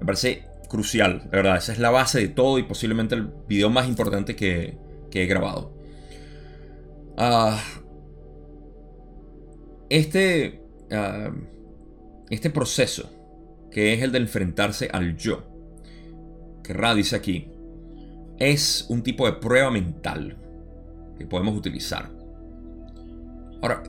Me 0.00 0.06
parece 0.06 0.44
crucial, 0.68 1.22
la 1.24 1.30
verdad. 1.30 1.56
Esa 1.56 1.72
es 1.72 1.78
la 1.78 1.90
base 1.90 2.20
de 2.20 2.28
todo 2.28 2.58
y 2.58 2.62
posiblemente 2.62 3.14
el 3.14 3.30
video 3.48 3.70
más 3.70 3.88
importante 3.88 4.36
que, 4.36 4.78
he 5.12 5.26
grabado. 5.26 5.72
Ah, 7.16 7.62
este, 9.88 10.62
ah, 10.92 11.30
este 12.30 12.50
proceso 12.50 13.10
que 13.70 13.94
es 13.94 14.02
el 14.02 14.12
de 14.12 14.18
enfrentarse 14.18 14.88
al 14.92 15.16
yo, 15.16 15.44
que 16.62 16.72
Ra 16.72 16.94
dice 16.94 17.16
aquí, 17.16 17.48
es 18.38 18.86
un 18.88 19.02
tipo 19.02 19.26
de 19.26 19.34
prueba 19.34 19.70
mental 19.70 20.36
que 21.16 21.26
podemos 21.26 21.56
utilizar. 21.56 22.10
Ahora, 23.62 23.82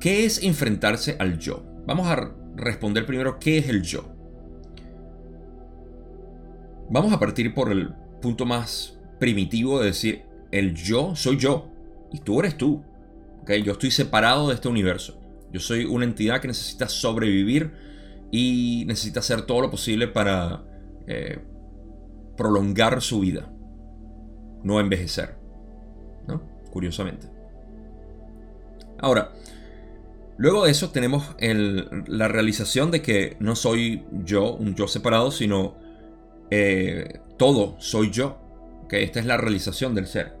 ¿qué 0.00 0.24
es 0.24 0.42
enfrentarse 0.42 1.16
al 1.18 1.38
yo? 1.38 1.71
Vamos 1.86 2.06
a 2.06 2.32
responder 2.54 3.06
primero 3.06 3.38
qué 3.38 3.58
es 3.58 3.68
el 3.68 3.82
yo. 3.82 4.04
Vamos 6.90 7.12
a 7.12 7.18
partir 7.18 7.54
por 7.54 7.72
el 7.72 7.94
punto 8.20 8.44
más 8.44 8.98
primitivo 9.18 9.80
de 9.80 9.86
decir, 9.86 10.22
el 10.50 10.74
yo 10.74 11.16
soy 11.16 11.38
yo 11.38 11.68
y 12.12 12.18
tú 12.18 12.40
eres 12.40 12.56
tú. 12.56 12.84
¿okay? 13.42 13.62
Yo 13.62 13.72
estoy 13.72 13.90
separado 13.90 14.48
de 14.48 14.54
este 14.54 14.68
universo. 14.68 15.18
Yo 15.52 15.60
soy 15.60 15.84
una 15.84 16.04
entidad 16.04 16.40
que 16.40 16.48
necesita 16.48 16.88
sobrevivir 16.88 17.72
y 18.30 18.84
necesita 18.86 19.20
hacer 19.20 19.42
todo 19.42 19.60
lo 19.60 19.70
posible 19.70 20.08
para 20.08 20.64
eh, 21.06 21.38
prolongar 22.36 23.02
su 23.02 23.20
vida, 23.20 23.52
no 24.62 24.80
envejecer, 24.80 25.36
¿no? 26.26 26.42
Curiosamente. 26.70 27.28
Ahora, 28.98 29.32
luego 30.42 30.64
de 30.64 30.72
eso 30.72 30.90
tenemos 30.90 31.36
la 31.38 32.26
realización 32.26 32.90
de 32.90 33.00
que 33.00 33.36
no 33.38 33.54
soy 33.54 34.04
yo, 34.24 34.54
un 34.54 34.74
yo 34.74 34.88
separado, 34.88 35.30
sino 35.30 35.76
eh, 36.50 37.20
todo 37.36 37.76
soy 37.78 38.10
yo. 38.10 38.40
que 38.88 39.04
Esta 39.04 39.20
es 39.20 39.26
la 39.26 39.36
realización 39.36 39.94
del 39.94 40.08
ser. 40.08 40.34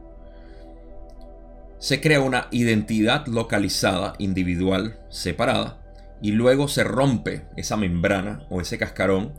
Se 1.78 2.00
crea 2.00 2.20
una 2.20 2.48
identidad 2.50 3.26
localizada, 3.28 4.14
individual, 4.18 4.98
separada, 5.08 5.80
y 6.20 6.32
luego 6.32 6.66
se 6.66 6.82
rompe 6.82 7.46
esa 7.56 7.76
membrana 7.76 8.44
o 8.50 8.60
ese 8.60 8.78
cascarón 8.78 9.32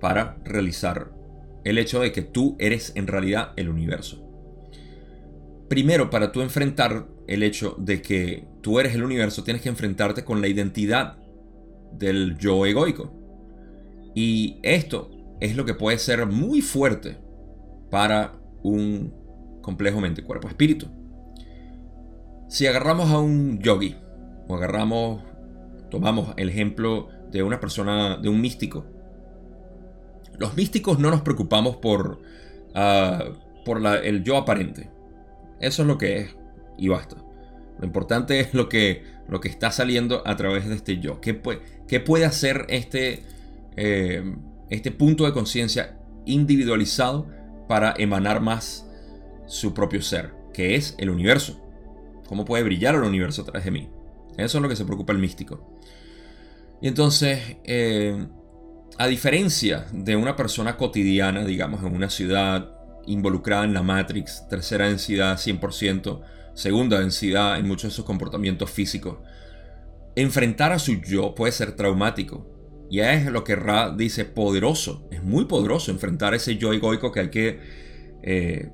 para 0.00 0.38
realizar 0.44 1.10
el 1.64 1.76
hecho 1.76 2.00
de 2.00 2.12
que 2.12 2.22
tú 2.22 2.56
eres 2.58 2.92
en 2.94 3.06
realidad 3.06 3.52
el 3.56 3.68
universo. 3.68 4.25
Primero, 5.68 6.10
para 6.10 6.32
tú 6.32 6.42
enfrentar 6.42 7.06
el 7.26 7.42
hecho 7.42 7.74
de 7.78 8.02
que 8.02 8.46
tú 8.60 8.78
eres 8.78 8.94
el 8.94 9.02
universo, 9.02 9.44
tienes 9.44 9.62
que 9.62 9.68
enfrentarte 9.68 10.24
con 10.24 10.40
la 10.40 10.48
identidad 10.48 11.16
del 11.92 12.36
yo 12.38 12.66
egoico. 12.66 13.12
Y 14.14 14.58
esto 14.62 15.10
es 15.40 15.56
lo 15.56 15.64
que 15.64 15.74
puede 15.74 15.98
ser 15.98 16.26
muy 16.26 16.62
fuerte 16.62 17.18
para 17.90 18.32
un 18.62 19.12
complejo 19.62 20.00
mente, 20.00 20.22
cuerpo, 20.22 20.48
espíritu. 20.48 20.86
Si 22.48 22.66
agarramos 22.66 23.10
a 23.10 23.18
un 23.18 23.58
yogi 23.58 23.96
o 24.46 24.54
agarramos 24.54 25.22
Tomamos 25.90 26.34
el 26.36 26.48
ejemplo 26.48 27.08
de 27.30 27.42
una 27.42 27.60
persona, 27.60 28.16
de 28.16 28.28
un 28.28 28.40
místico. 28.40 28.84
Los 30.38 30.56
místicos 30.56 30.98
no 30.98 31.10
nos 31.10 31.22
preocupamos 31.22 31.76
por, 31.76 32.20
ah, 32.74 33.24
por 33.64 33.84
el 33.86 34.24
yo 34.24 34.36
aparente. 34.36 34.90
Eso 35.60 35.82
es 35.82 35.88
lo 35.88 35.98
que 35.98 36.18
es 36.18 36.36
y 36.78 36.88
basta. 36.88 37.16
Lo 37.78 37.86
importante 37.86 38.40
es 38.40 38.54
lo 38.54 38.68
que, 38.68 39.04
lo 39.28 39.40
que 39.40 39.48
está 39.48 39.70
saliendo 39.70 40.22
a 40.26 40.36
través 40.36 40.68
de 40.68 40.74
este 40.74 40.98
yo. 40.98 41.20
¿Qué, 41.20 41.34
puede, 41.34 41.60
qué 41.86 42.00
puede 42.00 42.24
hacer 42.24 42.66
este, 42.68 43.22
eh, 43.76 44.34
este 44.70 44.90
punto 44.90 45.24
de 45.24 45.32
conciencia 45.32 45.98
individualizado 46.24 47.26
para 47.68 47.94
emanar 47.98 48.40
más 48.40 48.86
su 49.46 49.74
propio 49.74 50.02
ser, 50.02 50.32
que 50.54 50.74
es 50.74 50.94
el 50.98 51.10
universo? 51.10 51.60
¿Cómo 52.28 52.44
puede 52.44 52.64
brillar 52.64 52.94
el 52.94 53.02
universo 53.02 53.42
a 53.42 53.44
través 53.44 53.64
de 53.64 53.70
mí? 53.70 53.88
Eso 54.36 54.58
es 54.58 54.62
lo 54.62 54.68
que 54.68 54.76
se 54.76 54.84
preocupa 54.84 55.12
el 55.12 55.18
místico. 55.18 55.76
Y 56.80 56.88
entonces, 56.88 57.56
eh, 57.64 58.26
a 58.98 59.06
diferencia 59.06 59.86
de 59.92 60.16
una 60.16 60.36
persona 60.36 60.76
cotidiana, 60.76 61.44
digamos, 61.44 61.82
en 61.82 61.94
una 61.94 62.10
ciudad 62.10 62.75
involucrada 63.06 63.64
en 63.64 63.74
la 63.74 63.82
Matrix, 63.82 64.46
tercera 64.48 64.88
densidad 64.88 65.36
100%, 65.36 66.20
segunda 66.54 67.00
densidad 67.00 67.58
en 67.58 67.66
muchos 67.66 67.90
de 67.92 67.96
sus 67.96 68.04
comportamientos 68.04 68.70
físicos, 68.70 69.18
enfrentar 70.14 70.72
a 70.72 70.78
su 70.78 71.00
yo 71.00 71.34
puede 71.34 71.52
ser 71.52 71.72
traumático. 71.72 72.52
Y 72.90 73.00
es 73.00 73.26
lo 73.26 73.42
que 73.44 73.56
Ra 73.56 73.94
dice, 73.96 74.24
poderoso. 74.24 75.08
Es 75.10 75.22
muy 75.22 75.46
poderoso 75.46 75.90
enfrentar 75.90 76.34
ese 76.34 76.56
yo 76.56 76.72
egoico 76.72 77.10
que 77.10 77.20
hay 77.20 77.30
que 77.30 77.60
eh, 78.22 78.70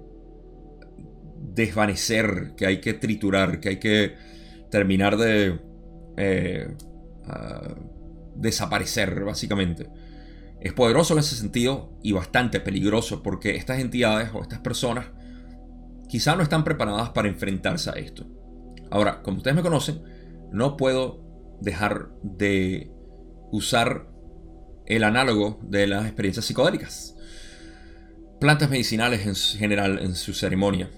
desvanecer, 1.54 2.52
que 2.56 2.66
hay 2.66 2.80
que 2.80 2.94
triturar, 2.94 3.60
que 3.60 3.70
hay 3.70 3.78
que 3.78 4.14
terminar 4.70 5.16
de 5.16 5.60
eh, 6.16 6.68
desaparecer, 8.36 9.24
básicamente. 9.24 9.88
Es 10.62 10.72
poderoso 10.72 11.14
en 11.14 11.18
ese 11.18 11.34
sentido 11.34 11.98
y 12.04 12.12
bastante 12.12 12.60
peligroso 12.60 13.20
porque 13.20 13.56
estas 13.56 13.80
entidades 13.80 14.30
o 14.32 14.42
estas 14.42 14.60
personas 14.60 15.06
quizá 16.08 16.36
no 16.36 16.42
están 16.44 16.62
preparadas 16.62 17.10
para 17.10 17.28
enfrentarse 17.28 17.90
a 17.90 17.94
esto. 17.94 18.26
Ahora, 18.88 19.22
como 19.22 19.38
ustedes 19.38 19.56
me 19.56 19.62
conocen, 19.62 20.02
no 20.52 20.76
puedo 20.76 21.20
dejar 21.60 22.10
de 22.22 22.92
usar 23.50 24.06
el 24.86 25.02
análogo 25.02 25.58
de 25.64 25.88
las 25.88 26.04
experiencias 26.04 26.44
psicodélicas. 26.44 27.16
Plantas 28.38 28.70
medicinales 28.70 29.26
en 29.26 29.34
general 29.34 29.98
en 29.98 30.14
su 30.14 30.32
ceremonia, 30.32 30.90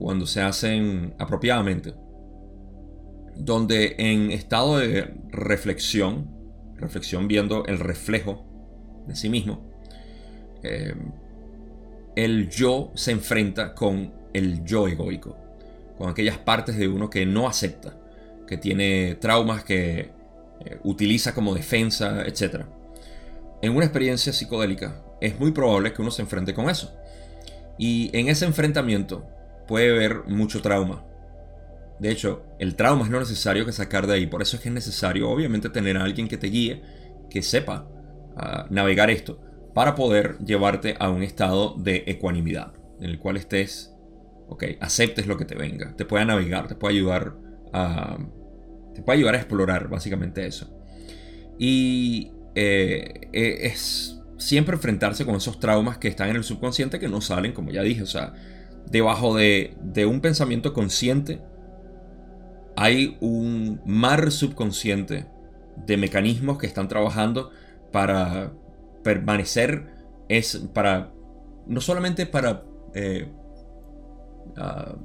cuando 0.00 0.26
se 0.26 0.40
hacen 0.40 1.14
apropiadamente, 1.20 1.94
donde 3.36 3.94
en 3.98 4.32
estado 4.32 4.78
de 4.78 5.14
reflexión, 5.28 6.28
reflexión 6.74 7.28
viendo 7.28 7.66
el 7.66 7.78
reflejo 7.78 8.55
de 9.06 9.16
sí 9.16 9.28
mismo, 9.28 9.62
eh, 10.62 10.94
el 12.16 12.48
yo 12.48 12.92
se 12.94 13.12
enfrenta 13.12 13.74
con 13.74 14.12
el 14.32 14.64
yo 14.64 14.88
egoico, 14.88 15.36
con 15.98 16.10
aquellas 16.10 16.38
partes 16.38 16.76
de 16.76 16.88
uno 16.88 17.10
que 17.10 17.26
no 17.26 17.46
acepta, 17.46 17.96
que 18.46 18.56
tiene 18.56 19.16
traumas 19.20 19.64
que 19.64 20.10
eh, 20.64 20.78
utiliza 20.84 21.34
como 21.34 21.54
defensa, 21.54 22.24
etc. 22.26 22.64
En 23.62 23.74
una 23.74 23.84
experiencia 23.84 24.32
psicodélica 24.32 25.02
es 25.20 25.38
muy 25.38 25.52
probable 25.52 25.92
que 25.92 26.02
uno 26.02 26.10
se 26.10 26.22
enfrente 26.22 26.54
con 26.54 26.70
eso. 26.70 26.94
Y 27.78 28.10
en 28.16 28.28
ese 28.28 28.46
enfrentamiento 28.46 29.26
puede 29.66 29.90
haber 29.90 30.24
mucho 30.26 30.62
trauma. 30.62 31.04
De 31.98 32.10
hecho, 32.10 32.44
el 32.58 32.76
trauma 32.76 33.04
es 33.04 33.10
no 33.10 33.20
necesario 33.20 33.64
que 33.64 33.72
sacar 33.72 34.06
de 34.06 34.14
ahí. 34.14 34.26
Por 34.26 34.42
eso 34.42 34.56
es 34.56 34.62
que 34.62 34.68
es 34.68 34.74
necesario, 34.74 35.28
obviamente, 35.30 35.70
tener 35.70 35.96
a 35.96 36.04
alguien 36.04 36.28
que 36.28 36.36
te 36.36 36.48
guíe, 36.48 36.82
que 37.30 37.42
sepa 37.42 37.86
navegar 38.70 39.10
esto, 39.10 39.40
para 39.74 39.94
poder 39.94 40.38
llevarte 40.38 40.96
a 40.98 41.10
un 41.10 41.22
estado 41.22 41.74
de 41.76 42.04
ecuanimidad, 42.06 42.72
en 43.00 43.10
el 43.10 43.18
cual 43.18 43.36
estés, 43.36 43.94
ok, 44.48 44.64
aceptes 44.80 45.26
lo 45.26 45.36
que 45.36 45.44
te 45.44 45.54
venga, 45.54 45.94
te 45.96 46.04
pueda 46.04 46.24
navegar, 46.24 46.68
te 46.68 46.74
pueda 46.74 46.94
ayudar 46.94 47.34
a 47.72 48.18
te 48.94 49.02
puede 49.02 49.18
ayudar 49.18 49.34
a 49.34 49.38
explorar 49.38 49.88
básicamente 49.88 50.46
eso. 50.46 50.74
Y 51.58 52.32
eh, 52.54 53.28
eh, 53.34 53.58
es 53.64 54.18
siempre 54.38 54.76
enfrentarse 54.76 55.26
con 55.26 55.36
esos 55.36 55.60
traumas 55.60 55.98
que 55.98 56.08
están 56.08 56.30
en 56.30 56.36
el 56.36 56.44
subconsciente 56.44 56.98
que 56.98 57.08
no 57.08 57.20
salen, 57.20 57.52
como 57.52 57.70
ya 57.70 57.82
dije, 57.82 58.02
o 58.02 58.06
sea, 58.06 58.32
debajo 58.90 59.36
de, 59.36 59.76
de 59.82 60.06
un 60.06 60.22
pensamiento 60.22 60.72
consciente 60.72 61.42
hay 62.76 63.16
un 63.20 63.80
mar 63.84 64.30
subconsciente 64.30 65.26
de 65.86 65.96
mecanismos 65.96 66.58
que 66.58 66.66
están 66.66 66.88
trabajando 66.88 67.50
para 67.92 68.52
permanecer, 69.02 69.86
es 70.28 70.56
para, 70.74 71.12
no 71.66 71.80
solamente 71.80 72.26
para 72.26 72.64
eh, 72.94 73.30
ah, 74.56 74.96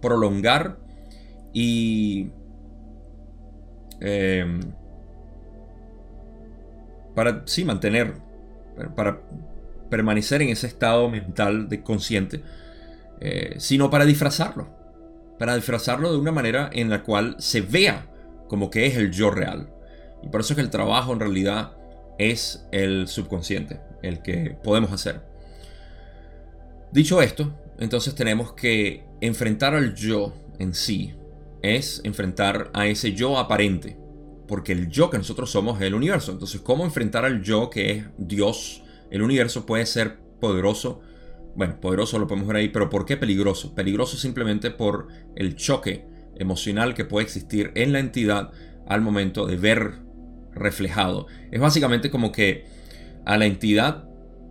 prolongar 0.00 0.78
y 1.52 2.30
Em, 4.00 4.60
para, 7.14 7.42
sí, 7.46 7.64
mantener, 7.64 8.14
para 8.94 9.20
permanecer 9.90 10.42
en 10.42 10.50
ese 10.50 10.66
estado 10.66 11.08
mental 11.08 11.68
de 11.68 11.82
consciente, 11.82 12.42
eh, 13.20 13.56
sino 13.58 13.90
para 13.90 14.04
disfrazarlo. 14.04 14.68
Para 15.38 15.54
disfrazarlo 15.54 16.12
de 16.12 16.18
una 16.18 16.32
manera 16.32 16.70
en 16.72 16.90
la 16.90 17.02
cual 17.02 17.36
se 17.38 17.60
vea 17.60 18.06
como 18.48 18.70
que 18.70 18.86
es 18.86 18.96
el 18.96 19.10
yo 19.10 19.30
real. 19.30 19.68
Y 20.22 20.28
por 20.28 20.40
eso 20.40 20.52
es 20.52 20.56
que 20.56 20.62
el 20.62 20.70
trabajo 20.70 21.12
en 21.12 21.20
realidad 21.20 21.76
es 22.18 22.66
el 22.72 23.08
subconsciente, 23.08 23.80
el 24.02 24.22
que 24.22 24.56
podemos 24.62 24.92
hacer. 24.92 25.22
Dicho 26.92 27.22
esto, 27.22 27.52
entonces 27.78 28.14
tenemos 28.14 28.52
que 28.52 29.04
enfrentar 29.20 29.74
al 29.74 29.94
yo 29.94 30.34
en 30.58 30.74
sí, 30.74 31.14
es 31.62 32.00
enfrentar 32.04 32.70
a 32.74 32.86
ese 32.86 33.12
yo 33.12 33.38
aparente. 33.38 33.96
Porque 34.46 34.72
el 34.72 34.88
yo 34.88 35.10
que 35.10 35.18
nosotros 35.18 35.50
somos 35.50 35.78
es 35.78 35.86
el 35.86 35.94
universo. 35.94 36.32
Entonces, 36.32 36.62
¿cómo 36.62 36.84
enfrentar 36.84 37.24
al 37.26 37.42
yo 37.42 37.68
que 37.68 37.90
es 37.90 38.04
Dios? 38.16 38.82
El 39.10 39.22
universo 39.22 39.66
puede 39.66 39.84
ser 39.84 40.18
poderoso. 40.40 41.02
Bueno, 41.54 41.78
poderoso 41.80 42.18
lo 42.18 42.26
podemos 42.26 42.48
ver 42.48 42.56
ahí, 42.56 42.68
pero 42.70 42.88
¿por 42.88 43.04
qué 43.04 43.16
peligroso? 43.16 43.74
Peligroso 43.74 44.16
simplemente 44.16 44.70
por 44.70 45.08
el 45.36 45.54
choque 45.54 46.06
emocional 46.36 46.94
que 46.94 47.04
puede 47.04 47.24
existir 47.24 47.72
en 47.74 47.92
la 47.92 47.98
entidad 47.98 48.52
al 48.86 49.02
momento 49.02 49.46
de 49.46 49.56
ver 49.56 50.07
reflejado. 50.58 51.26
Es 51.50 51.60
básicamente 51.60 52.10
como 52.10 52.32
que 52.32 52.66
a 53.24 53.36
la 53.36 53.46
entidad 53.46 54.08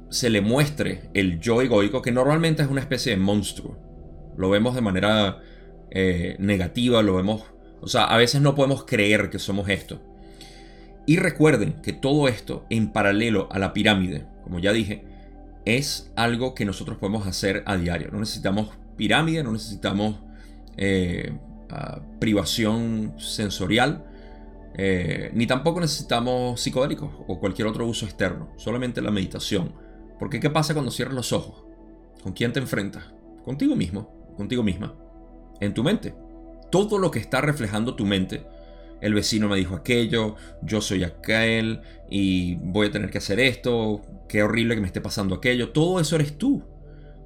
se 0.09 0.29
le 0.29 0.41
muestre 0.41 1.09
el 1.13 1.39
yo 1.39 1.61
egoico, 1.61 2.01
que 2.01 2.11
normalmente 2.11 2.63
es 2.63 2.69
una 2.69 2.81
especie 2.81 3.11
de 3.11 3.17
monstruo. 3.17 3.77
Lo 4.37 4.49
vemos 4.49 4.75
de 4.75 4.81
manera 4.81 5.41
eh, 5.91 6.35
negativa, 6.39 7.01
lo 7.01 7.15
vemos, 7.15 7.43
o 7.81 7.87
sea, 7.87 8.05
a 8.05 8.17
veces 8.17 8.41
no 8.41 8.55
podemos 8.55 8.85
creer 8.85 9.29
que 9.29 9.39
somos 9.39 9.69
esto. 9.69 10.01
Y 11.05 11.17
recuerden 11.17 11.81
que 11.81 11.93
todo 11.93 12.27
esto 12.27 12.65
en 12.69 12.91
paralelo 12.91 13.47
a 13.51 13.59
la 13.59 13.73
pirámide, 13.73 14.25
como 14.43 14.59
ya 14.59 14.73
dije, 14.73 15.05
es 15.65 16.11
algo 16.15 16.53
que 16.53 16.65
nosotros 16.65 16.97
podemos 16.97 17.27
hacer 17.27 17.63
a 17.65 17.77
diario. 17.77 18.09
No 18.11 18.19
necesitamos 18.19 18.69
pirámide, 18.97 19.43
no 19.43 19.53
necesitamos 19.53 20.17
eh, 20.77 21.33
privación 22.19 23.13
sensorial, 23.17 24.05
eh, 24.77 25.31
ni 25.33 25.47
tampoco 25.47 25.81
necesitamos 25.81 26.61
psicodélicos 26.61 27.09
o 27.27 27.39
cualquier 27.39 27.67
otro 27.67 27.87
uso 27.87 28.05
externo, 28.05 28.49
solamente 28.57 29.01
la 29.01 29.11
meditación. 29.11 29.73
Porque 30.19 30.39
¿qué 30.39 30.49
pasa 30.49 30.73
cuando 30.73 30.91
cierras 30.91 31.15
los 31.15 31.33
ojos? 31.33 31.63
¿Con 32.23 32.33
quién 32.33 32.53
te 32.53 32.59
enfrentas? 32.59 33.13
Contigo 33.43 33.75
mismo, 33.75 34.33
contigo 34.35 34.63
misma 34.63 34.95
en 35.59 35.73
tu 35.73 35.83
mente. 35.83 36.15
Todo 36.71 36.99
lo 36.99 37.11
que 37.11 37.19
está 37.19 37.41
reflejando 37.41 37.95
tu 37.95 38.05
mente. 38.05 38.45
El 39.01 39.13
vecino 39.13 39.47
me 39.47 39.57
dijo 39.57 39.75
aquello, 39.75 40.35
yo 40.61 40.81
soy 40.81 41.03
aquel 41.03 41.81
y 42.09 42.55
voy 42.55 42.87
a 42.87 42.91
tener 42.91 43.11
que 43.11 43.19
hacer 43.19 43.39
esto, 43.39 44.01
qué 44.27 44.41
horrible 44.41 44.75
que 44.75 44.81
me 44.81 44.87
esté 44.87 45.01
pasando 45.01 45.35
aquello. 45.35 45.69
Todo 45.71 45.99
eso 45.99 46.15
eres 46.15 46.37
tú. 46.37 46.63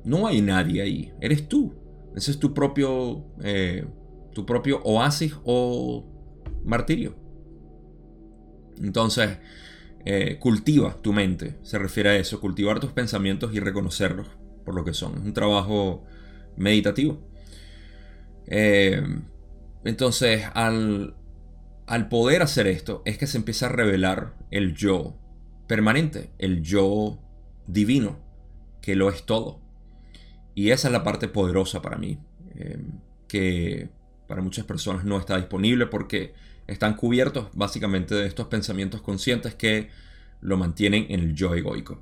No 0.04 0.28
hay 0.28 0.42
nadie 0.42 0.82
ahí, 0.82 1.14
eres 1.22 1.48
tú. 1.48 1.74
Ese 2.16 2.32
es 2.32 2.40
tu 2.40 2.54
propio, 2.54 3.26
eh, 3.42 3.86
tu 4.34 4.46
propio 4.46 4.82
oasis 4.84 5.36
o 5.46 6.06
martirio. 6.64 7.16
Entonces, 8.82 9.38
eh, 10.06 10.38
cultiva 10.40 10.98
tu 11.02 11.14
mente, 11.14 11.58
se 11.62 11.78
refiere 11.78 12.10
a 12.10 12.16
eso, 12.18 12.40
cultivar 12.42 12.80
tus 12.80 12.92
pensamientos 12.92 13.54
y 13.54 13.60
reconocerlos 13.60 14.28
por 14.66 14.76
lo 14.76 14.84
que 14.84 14.94
son. 14.94 15.14
Es 15.18 15.24
un 15.24 15.34
trabajo 15.34 16.04
meditativo. 16.58 17.22
Eh, 18.48 19.02
entonces, 19.84 20.46
al, 20.54 21.16
al 21.88 22.10
poder 22.10 22.42
hacer 22.42 22.68
esto, 22.68 23.02
es 23.06 23.18
que 23.18 23.28
se 23.28 23.38
empieza 23.38 23.68
a 23.68 23.70
revelar 23.70 24.36
el 24.52 24.76
yo 24.76 25.18
permanente, 25.68 26.32
el 26.38 26.62
yo 26.62 27.20
divino, 27.68 28.20
que 28.82 28.96
lo 28.96 29.10
es 29.10 29.26
todo. 29.26 29.62
Y 30.56 30.72
esa 30.72 30.88
es 30.88 30.92
la 30.92 31.04
parte 31.04 31.28
poderosa 31.28 31.82
para 31.82 31.98
mí, 31.98 32.20
eh, 32.56 32.78
que 33.28 33.90
para 34.28 34.42
muchas 34.42 34.66
personas 34.66 35.06
no 35.06 35.18
está 35.18 35.38
disponible 35.38 35.88
porque 35.88 36.34
están 36.72 36.96
cubiertos 36.96 37.48
básicamente 37.54 38.16
de 38.16 38.28
estos 38.28 38.48
pensamientos 38.48 39.02
conscientes 39.02 39.56
que 39.56 39.90
lo 40.40 40.58
mantienen 40.58 41.06
en 41.10 41.20
el 41.20 41.36
yo 41.36 41.54
egoico. 41.54 42.02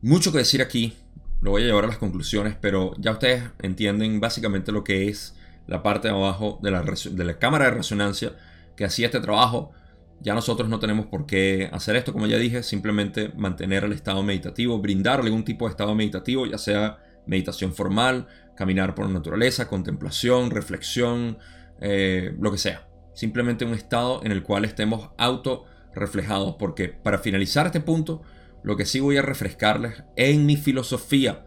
Mucho 0.00 0.32
que 0.32 0.38
decir 0.38 0.62
aquí, 0.62 0.94
lo 1.40 1.50
voy 1.50 1.62
a 1.62 1.66
llevar 1.66 1.84
a 1.84 1.88
las 1.88 1.98
conclusiones, 1.98 2.56
pero 2.60 2.94
ya 2.98 3.12
ustedes 3.12 3.42
entienden 3.60 4.20
básicamente 4.20 4.72
lo 4.72 4.84
que 4.84 5.08
es 5.08 5.34
la 5.66 5.82
parte 5.82 6.08
de 6.08 6.14
abajo 6.14 6.58
de 6.62 6.70
la, 6.70 6.82
de 6.82 7.24
la 7.24 7.38
cámara 7.38 7.66
de 7.66 7.72
resonancia 7.72 8.36
que 8.76 8.84
hacía 8.84 9.06
este 9.06 9.20
trabajo. 9.20 9.72
Ya 10.20 10.34
nosotros 10.34 10.68
no 10.68 10.78
tenemos 10.78 11.06
por 11.06 11.26
qué 11.26 11.68
hacer 11.72 11.96
esto, 11.96 12.12
como 12.12 12.26
ya 12.26 12.38
dije, 12.38 12.62
simplemente 12.62 13.30
mantener 13.36 13.84
el 13.84 13.92
estado 13.92 14.22
meditativo, 14.22 14.78
brindarle 14.78 15.26
algún 15.26 15.44
tipo 15.44 15.66
de 15.66 15.72
estado 15.72 15.94
meditativo, 15.94 16.46
ya 16.46 16.58
sea 16.58 16.98
meditación 17.26 17.74
formal, 17.74 18.28
caminar 18.56 18.94
por 18.94 19.06
la 19.06 19.12
naturaleza, 19.12 19.68
contemplación, 19.68 20.50
reflexión, 20.50 21.38
eh, 21.80 22.34
lo 22.40 22.50
que 22.50 22.58
sea. 22.58 22.86
Simplemente 23.16 23.64
un 23.64 23.72
estado 23.72 24.20
en 24.24 24.30
el 24.30 24.42
cual 24.42 24.66
estemos 24.66 25.08
auto 25.16 25.64
reflejados, 25.94 26.56
porque 26.58 26.88
para 26.88 27.16
finalizar 27.16 27.64
este 27.64 27.80
punto, 27.80 28.20
lo 28.62 28.76
que 28.76 28.84
sí 28.84 29.00
voy 29.00 29.16
a 29.16 29.22
refrescarles 29.22 30.04
en 30.16 30.44
mi 30.44 30.58
filosofía, 30.58 31.46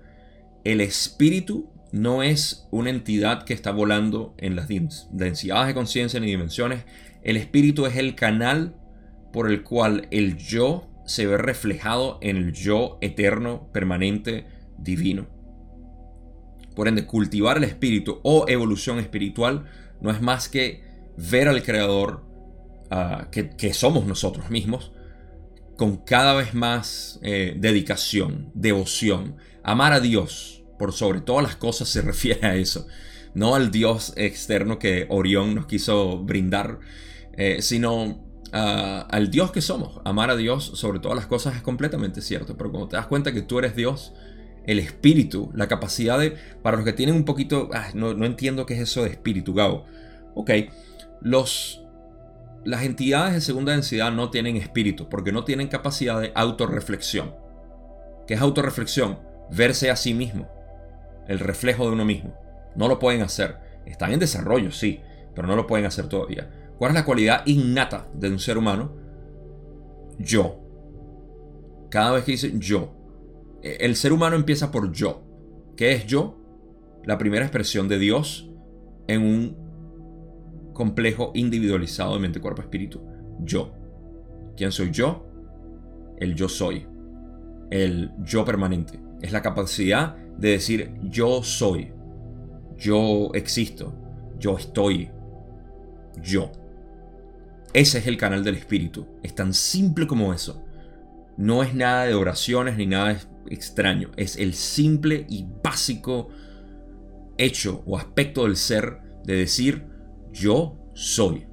el 0.63 0.81
espíritu 0.81 1.71
no 1.91 2.23
es 2.23 2.67
una 2.71 2.89
entidad 2.89 3.43
que 3.43 3.53
está 3.53 3.71
volando 3.71 4.33
en 4.39 4.55
las 4.55 4.67
densidades 5.11 5.67
de 5.67 5.73
conciencia 5.75 6.19
ni 6.19 6.25
dimensiones. 6.25 6.85
El 7.21 7.37
espíritu 7.37 7.85
es 7.85 7.97
el 7.97 8.15
canal 8.15 8.75
por 9.31 9.47
el 9.47 9.61
cual 9.61 10.07
el 10.09 10.37
yo 10.37 10.89
se 11.05 11.27
ve 11.27 11.37
reflejado 11.37 12.17
en 12.23 12.37
el 12.37 12.53
yo 12.53 12.97
eterno, 13.01 13.69
permanente, 13.71 14.47
divino. 14.79 15.27
Por 16.75 16.87
ende, 16.87 17.05
cultivar 17.05 17.57
el 17.57 17.63
espíritu 17.65 18.21
o 18.23 18.45
evolución 18.47 18.97
espiritual 18.97 19.65
no 20.01 20.09
es 20.09 20.19
más 20.19 20.49
que 20.49 20.88
ver 21.29 21.47
al 21.47 21.63
Creador 21.63 22.25
ah, 22.89 23.29
que, 23.31 23.73
somos 23.73 24.05
nosotros 24.05 24.49
mismos 24.49 24.91
con 25.77 25.97
cada 25.97 26.33
vez 26.33 26.53
más 26.53 27.19
eh, 27.23 27.55
dedicación, 27.57 28.51
devoción. 28.53 29.37
Amar 29.63 29.93
a 29.93 29.99
Dios 29.99 30.63
por 30.77 30.93
sobre 30.93 31.21
todas 31.21 31.43
las 31.43 31.55
cosas 31.55 31.89
se 31.89 32.01
refiere 32.03 32.47
a 32.47 32.55
eso. 32.55 32.87
No 33.33 33.55
al 33.55 33.71
Dios 33.71 34.13
externo 34.15 34.79
que 34.79 35.05
Orión 35.09 35.55
nos 35.55 35.67
quiso 35.67 36.19
brindar, 36.19 36.79
eh, 37.33 37.61
sino 37.61 38.25
al 38.51 39.29
Dios 39.29 39.51
que 39.51 39.61
somos. 39.61 40.01
Amar 40.05 40.31
a 40.31 40.35
Dios 40.35 40.71
sobre 40.73 40.99
todas 40.99 41.15
las 41.15 41.27
cosas 41.27 41.55
es 41.55 41.61
completamente 41.61 42.21
cierto, 42.21 42.57
pero 42.57 42.71
cuando 42.71 42.89
te 42.89 42.95
das 42.95 43.05
cuenta 43.05 43.31
que 43.31 43.43
tú 43.43 43.59
eres 43.59 43.75
Dios, 43.75 44.13
el 44.65 44.79
espíritu, 44.79 45.51
la 45.53 45.67
capacidad 45.67 46.17
de, 46.17 46.35
para 46.63 46.77
los 46.77 46.85
que 46.85 46.93
tienen 46.93 47.15
un 47.15 47.25
poquito, 47.25 47.69
ah, 47.73 47.89
no, 47.93 48.11
entiendo 48.25 48.65
qué 48.65 48.73
es 48.73 48.81
eso 48.81 49.03
de 49.03 49.09
espíritu, 49.09 49.53
Gabo. 49.53 49.85
Ok, 50.33 50.51
las 51.21 52.83
entidades 52.83 53.33
de 53.33 53.41
segunda 53.41 53.71
densidad 53.73 54.11
no 54.11 54.29
tienen 54.29 54.55
espíritu 54.55 55.09
porque 55.09 55.31
no 55.31 55.43
tienen 55.43 55.67
capacidad 55.67 56.19
de 56.19 56.31
autorreflexión. 56.35 57.35
¿Qué 58.27 58.35
es 58.35 58.41
autorreflexión? 58.41 59.19
Verse 59.51 59.89
a 59.89 59.95
sí 59.95 60.13
mismo, 60.13 60.47
el 61.27 61.39
reflejo 61.39 61.85
de 61.85 61.93
uno 61.93 62.05
mismo. 62.05 62.33
No 62.75 62.87
lo 62.87 62.99
pueden 62.99 63.21
hacer. 63.21 63.57
Están 63.85 64.11
en 64.11 64.19
desarrollo, 64.19 64.71
sí, 64.71 65.01
pero 65.33 65.47
no 65.47 65.55
lo 65.55 65.65
pueden 65.65 65.85
hacer 65.85 66.07
todavía. 66.07 66.49
¿Cuál 66.77 66.91
es 66.91 66.95
la 66.95 67.05
cualidad 67.05 67.41
innata 67.45 68.07
de 68.13 68.29
un 68.29 68.39
ser 68.39 68.57
humano? 68.57 68.95
Yo. 70.17 70.59
Cada 71.89 72.11
vez 72.11 72.23
que 72.23 72.33
dice 72.33 72.53
yo. 72.57 72.95
E, 73.63 73.77
el 73.81 73.95
ser 73.95 74.13
humano 74.13 74.35
empieza 74.35 74.71
por 74.71 74.91
yo. 74.91 75.23
¿Qué 75.75 75.93
es 75.93 76.05
yo? 76.05 76.37
La 77.03 77.17
primera 77.17 77.45
expresión 77.45 77.87
de 77.87 77.97
Dios 77.97 78.49
en 79.07 79.23
un 79.23 79.68
complejo 80.79 81.31
individualizado 81.33 82.13
de 82.13 82.21
mente, 82.21 82.39
cuerpo, 82.39 82.61
espíritu. 82.61 83.01
Yo. 83.41 83.73
¿Quién 84.55 84.71
soy 84.71 84.91
yo? 84.91 85.27
El 86.17 86.35
yo 86.35 86.47
soy. 86.47 86.87
El 87.69 88.11
yo 88.19 88.45
permanente. 88.45 88.97
Es 89.21 89.33
la 89.33 89.41
capacidad 89.41 90.15
de 90.15 90.51
decir 90.51 90.93
yo 91.03 91.43
soy. 91.43 91.91
Yo 92.77 93.29
existo. 93.33 93.93
Yo 94.39 94.57
estoy. 94.57 95.09
Yo. 96.23 96.49
Ese 97.73 97.97
es 97.97 98.07
el 98.07 98.15
canal 98.15 98.45
del 98.45 98.55
Espíritu. 98.55 99.05
Es 99.21 99.35
tan 99.35 99.53
simple 99.53 100.07
como 100.07 100.33
eso. 100.33 100.63
No 101.35 101.61
es 101.61 101.75
nada 101.75 102.05
de 102.05 102.13
oraciones 102.13 102.77
ni 102.77 102.85
nada 102.85 103.19
extraño. 103.49 104.11
Es 104.15 104.37
el 104.37 104.53
simple 104.53 105.25
y 105.27 105.45
básico 105.61 106.29
hecho 107.37 107.83
o 107.85 107.97
aspecto 107.97 108.45
del 108.45 108.55
ser 108.55 109.01
de 109.25 109.35
decir 109.35 109.88
yo 110.31 110.77
soy. 110.93 111.47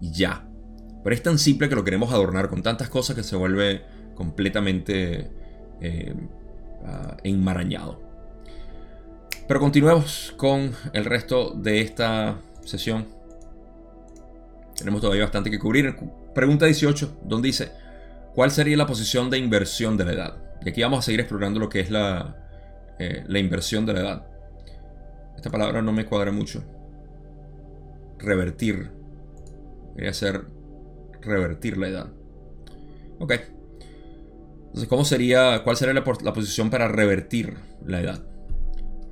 Ya. 0.00 0.46
Pero 1.02 1.14
es 1.14 1.22
tan 1.22 1.38
simple 1.38 1.68
que 1.68 1.74
lo 1.74 1.84
queremos 1.84 2.12
adornar 2.12 2.48
con 2.48 2.62
tantas 2.62 2.88
cosas 2.88 3.16
que 3.16 3.22
se 3.22 3.36
vuelve 3.36 3.84
completamente 4.14 5.30
eh, 5.80 6.14
ah, 6.84 7.16
enmarañado. 7.24 8.00
Pero 9.48 9.60
continuemos 9.60 10.34
con 10.36 10.72
el 10.92 11.04
resto 11.04 11.54
de 11.54 11.80
esta 11.80 12.38
sesión 12.64 13.20
tenemos 14.80 15.02
todavía 15.02 15.24
bastante 15.24 15.50
que 15.50 15.58
cubrir. 15.58 15.94
Pregunta 16.34 16.64
18, 16.64 17.18
donde 17.24 17.48
dice, 17.48 17.70
¿cuál 18.34 18.50
sería 18.50 18.78
la 18.78 18.86
posición 18.86 19.28
de 19.28 19.36
inversión 19.36 19.98
de 19.98 20.06
la 20.06 20.12
edad? 20.12 20.36
Y 20.64 20.70
aquí 20.70 20.82
vamos 20.82 21.00
a 21.00 21.02
seguir 21.02 21.20
explorando 21.20 21.60
lo 21.60 21.68
que 21.68 21.80
es 21.80 21.90
la, 21.90 22.34
eh, 22.98 23.22
la 23.26 23.38
inversión 23.38 23.84
de 23.84 23.92
la 23.92 24.00
edad. 24.00 24.26
Esta 25.36 25.50
palabra 25.50 25.82
no 25.82 25.92
me 25.92 26.06
cuadra 26.06 26.32
mucho. 26.32 26.64
Revertir. 28.22 28.90
Quería 29.96 30.12
ser 30.12 30.44
revertir 31.20 31.76
la 31.76 31.88
edad. 31.88 32.12
Ok. 33.18 33.34
Entonces, 34.66 34.88
¿cómo 34.88 35.04
sería, 35.04 35.62
cuál 35.64 35.76
sería 35.76 35.94
la, 35.94 36.04
la 36.22 36.32
posición 36.32 36.70
para 36.70 36.88
revertir 36.88 37.56
la 37.84 38.00
edad? 38.00 38.24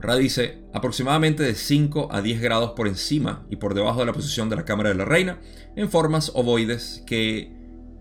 Ra 0.00 0.14
dice 0.14 0.62
aproximadamente 0.72 1.42
de 1.42 1.54
5 1.54 2.10
a 2.12 2.22
10 2.22 2.40
grados 2.40 2.72
por 2.76 2.86
encima 2.86 3.44
y 3.50 3.56
por 3.56 3.74
debajo 3.74 3.98
de 4.00 4.06
la 4.06 4.12
posición 4.12 4.48
de 4.48 4.56
la 4.56 4.64
cámara 4.64 4.90
de 4.90 4.94
la 4.94 5.04
reina, 5.04 5.40
en 5.74 5.90
formas 5.90 6.30
ovoides 6.34 7.02
que 7.06 7.52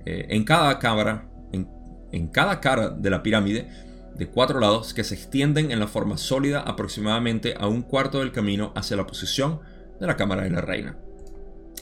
eh, 0.06 0.28
en 0.30 0.44
cada 0.44 0.78
cámara, 0.78 1.28
en, 1.52 1.68
en 2.12 2.28
cada 2.28 2.62
cara 2.62 2.90
de 2.90 3.10
la 3.10 3.24
pirámide, 3.24 3.68
de 4.16 4.28
cuatro 4.28 4.60
lados 4.60 4.94
que 4.94 5.04
se 5.04 5.16
extienden 5.16 5.72
en 5.72 5.80
la 5.80 5.88
forma 5.88 6.18
sólida 6.18 6.62
aproximadamente 6.62 7.56
a 7.60 7.68
un 7.68 7.82
cuarto 7.82 8.20
del 8.20 8.32
camino 8.32 8.74
hacia 8.76 8.98
la 8.98 9.08
posición 9.08 9.62
de 10.00 10.08
la 10.08 10.16
cámara 10.16 10.44
de 10.44 10.50
la 10.50 10.62
reina. 10.62 10.98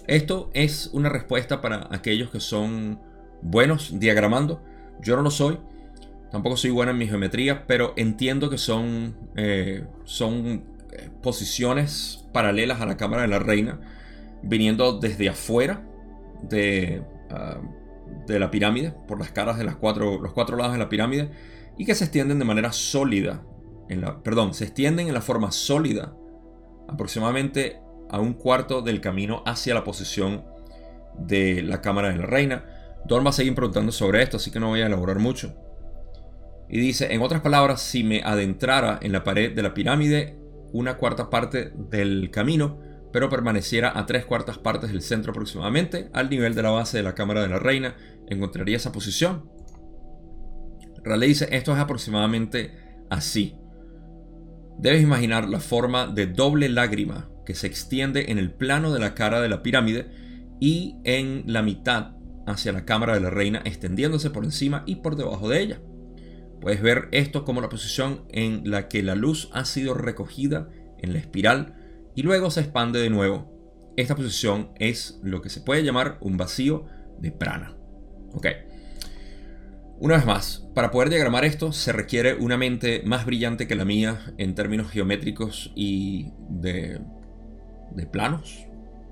Esto 0.07 0.49
es 0.53 0.89
una 0.93 1.09
respuesta 1.09 1.61
para 1.61 1.87
aquellos 1.91 2.29
que 2.29 2.39
son 2.39 2.99
buenos 3.41 3.99
diagramando. 3.99 4.63
Yo 5.01 5.15
no 5.15 5.23
lo 5.23 5.31
soy, 5.31 5.59
Tampoco 6.35 6.57
soy 6.57 6.71
bueno 6.71 6.91
en 6.91 6.97
mi 6.97 7.07
geometría, 7.07 7.65
pero 7.65 7.93
entiendo 7.95 8.49
que 8.49 8.57
son, 8.57 9.15
eh, 9.37 9.85
son 10.03 10.65
eh, 10.91 11.09
posiciones 11.23 12.27
paralelas 12.33 12.81
a 12.81 12.85
la 12.85 12.97
cámara 12.97 13.21
de 13.21 13.29
la 13.29 13.39
reina, 13.39 13.79
viniendo 14.43 14.99
desde 14.99 15.29
afuera 15.29 15.87
de, 16.41 17.03
ah, 17.29 17.61
de 18.27 18.37
la 18.37 18.51
pirámide, 18.51 18.93
por 19.07 19.17
las 19.17 19.31
caras 19.31 19.57
de 19.57 19.63
las 19.63 19.77
cuatro, 19.77 20.19
los 20.19 20.33
cuatro 20.33 20.57
lados 20.57 20.73
de 20.73 20.79
la 20.79 20.89
pirámide, 20.89 21.29
y 21.77 21.85
que 21.85 21.95
se 21.95 22.03
extienden 22.03 22.37
de 22.37 22.43
manera 22.43 22.73
sólida, 22.73 23.41
perdón, 24.21 24.53
se 24.53 24.65
extienden 24.65 25.07
en 25.07 25.13
la 25.13 25.21
forma 25.21 25.53
sólida, 25.53 26.17
aproximadamente 26.89 27.79
a 28.09 28.19
un 28.19 28.33
cuarto 28.33 28.81
del 28.81 29.01
camino 29.01 29.43
hacia 29.45 29.73
la 29.73 29.83
posición 29.83 30.43
de 31.17 31.61
la 31.61 31.81
cámara 31.81 32.09
de 32.09 32.17
la 32.17 32.25
reina. 32.25 32.65
Dorm 33.05 33.25
va 33.25 33.29
a 33.29 33.33
seguir 33.33 33.55
preguntando 33.55 33.91
sobre 33.91 34.23
esto, 34.23 34.37
así 34.37 34.51
que 34.51 34.59
no 34.59 34.69
voy 34.69 34.81
a 34.81 34.87
elaborar 34.87 35.19
mucho. 35.19 35.55
Y 36.67 36.79
dice, 36.79 37.13
en 37.13 37.21
otras 37.21 37.41
palabras, 37.41 37.81
si 37.81 38.03
me 38.03 38.21
adentrara 38.23 38.99
en 39.01 39.11
la 39.11 39.23
pared 39.23 39.55
de 39.55 39.61
la 39.61 39.73
pirámide 39.73 40.37
una 40.73 40.97
cuarta 40.97 41.29
parte 41.29 41.71
del 41.75 42.31
camino, 42.31 42.79
pero 43.13 43.29
permaneciera 43.29 43.97
a 43.97 44.05
tres 44.05 44.25
cuartas 44.25 44.57
partes 44.57 44.91
del 44.91 45.01
centro 45.01 45.31
aproximadamente, 45.31 46.09
al 46.11 46.29
nivel 46.29 46.55
de 46.55 46.63
la 46.63 46.71
base 46.71 46.97
de 46.97 47.03
la 47.03 47.15
cámara 47.15 47.41
de 47.41 47.47
la 47.47 47.59
reina, 47.59 47.95
encontraría 48.27 48.77
esa 48.77 48.91
posición. 48.91 49.49
Raleigh 51.03 51.29
dice, 51.29 51.47
esto 51.51 51.71
es 51.71 51.79
aproximadamente 51.79 52.71
así. 53.09 53.55
Debes 54.79 55.03
imaginar 55.03 55.47
la 55.47 55.59
forma 55.59 56.07
de 56.07 56.25
doble 56.25 56.67
lágrima 56.67 57.29
que 57.45 57.55
se 57.55 57.67
extiende 57.67 58.31
en 58.31 58.37
el 58.37 58.51
plano 58.51 58.93
de 58.93 58.99
la 58.99 59.13
cara 59.13 59.41
de 59.41 59.49
la 59.49 59.63
pirámide 59.63 60.09
y 60.59 60.95
en 61.03 61.43
la 61.47 61.61
mitad 61.61 62.15
hacia 62.47 62.71
la 62.71 62.85
cámara 62.85 63.13
de 63.13 63.21
la 63.21 63.29
reina, 63.29 63.61
extendiéndose 63.65 64.29
por 64.29 64.43
encima 64.43 64.83
y 64.85 64.97
por 64.97 65.15
debajo 65.15 65.49
de 65.49 65.61
ella. 65.61 65.81
Puedes 66.61 66.81
ver 66.81 67.09
esto 67.11 67.43
como 67.45 67.61
la 67.61 67.69
posición 67.69 68.25
en 68.29 68.69
la 68.69 68.87
que 68.87 69.03
la 69.03 69.15
luz 69.15 69.49
ha 69.53 69.65
sido 69.65 69.93
recogida 69.93 70.69
en 70.99 71.13
la 71.13 71.19
espiral 71.19 71.75
y 72.15 72.23
luego 72.23 72.49
se 72.49 72.61
expande 72.61 72.99
de 72.99 73.09
nuevo. 73.09 73.53
Esta 73.97 74.15
posición 74.15 74.71
es 74.75 75.19
lo 75.23 75.41
que 75.41 75.49
se 75.49 75.61
puede 75.61 75.83
llamar 75.83 76.17
un 76.21 76.37
vacío 76.37 76.85
de 77.19 77.31
prana. 77.31 77.75
Ok. 78.33 78.47
Una 79.97 80.17
vez 80.17 80.25
más, 80.25 80.67
para 80.73 80.91
poder 80.91 81.09
diagramar 81.09 81.45
esto 81.45 81.71
se 81.71 81.93
requiere 81.93 82.35
una 82.35 82.57
mente 82.57 83.01
más 83.05 83.25
brillante 83.25 83.67
que 83.67 83.75
la 83.75 83.85
mía 83.85 84.33
en 84.37 84.53
términos 84.53 84.91
geométricos 84.91 85.71
y 85.73 86.33
de, 86.49 86.99
de 87.91 88.05
planos. 88.05 88.65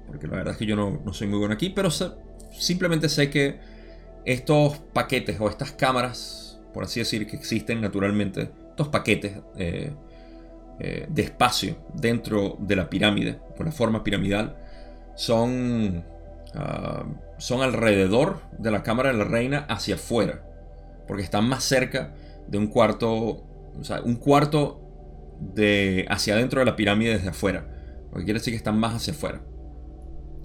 Porque 0.08 0.28
la 0.28 0.38
verdad 0.38 0.54
es 0.54 0.58
que 0.58 0.66
yo 0.66 0.76
no, 0.76 1.14
soy 1.14 1.28
muy 1.28 1.40
bueno 1.40 1.54
aquí, 1.54 1.70
pero 1.70 1.90
simplemente 2.52 3.10
sé 3.10 3.30
que 3.30 3.60
estos 4.26 4.78
paquetes 4.94 5.40
o 5.40 5.50
estas 5.50 5.72
cámaras 5.72 6.44
por 6.74 6.84
así 6.84 7.00
decir, 7.00 7.28
que 7.28 7.36
existen 7.36 7.80
naturalmente 7.80 8.50
estos 8.72 8.90
paquetes 8.90 9.34
eh, 9.56 9.94
eh, 10.80 11.06
de 11.08 11.22
espacio 11.22 11.78
dentro 11.94 12.58
de 12.60 12.76
la 12.76 12.90
pirámide, 12.90 13.40
con 13.56 13.68
la 13.68 13.72
forma 13.72 14.04
piramidal, 14.04 14.58
son, 15.16 16.04
ah, 16.56 17.06
son 17.38 17.62
alrededor 17.62 18.42
de 18.58 18.72
la 18.72 18.82
cámara 18.82 19.12
de 19.12 19.18
la 19.20 19.26
reina 19.26 19.66
hacia 19.70 19.96
afuera, 19.96 20.44
porque 21.08 21.24
están 21.24 21.48
más 21.48 21.64
cerca 21.64 22.14
de 22.48 22.58
un 22.58 22.68
cuarto, 22.68 23.12
o 23.80 23.84
sea, 23.84 24.02
un 24.02 24.16
cuarto 24.16 24.82
de 25.40 26.06
hacia 26.10 26.34
adentro 26.34 26.60
de 26.60 26.66
la 26.66 26.76
pirámide 26.76 27.14
desde 27.14 27.30
afuera, 27.30 27.68
lo 28.14 28.20
que 28.20 28.26
quiere 28.26 28.39
decir 28.39 28.53
que 28.53 28.57
están 28.57 28.80
más 28.80 28.93
hacia 28.95 29.14
afuera. 29.14 29.41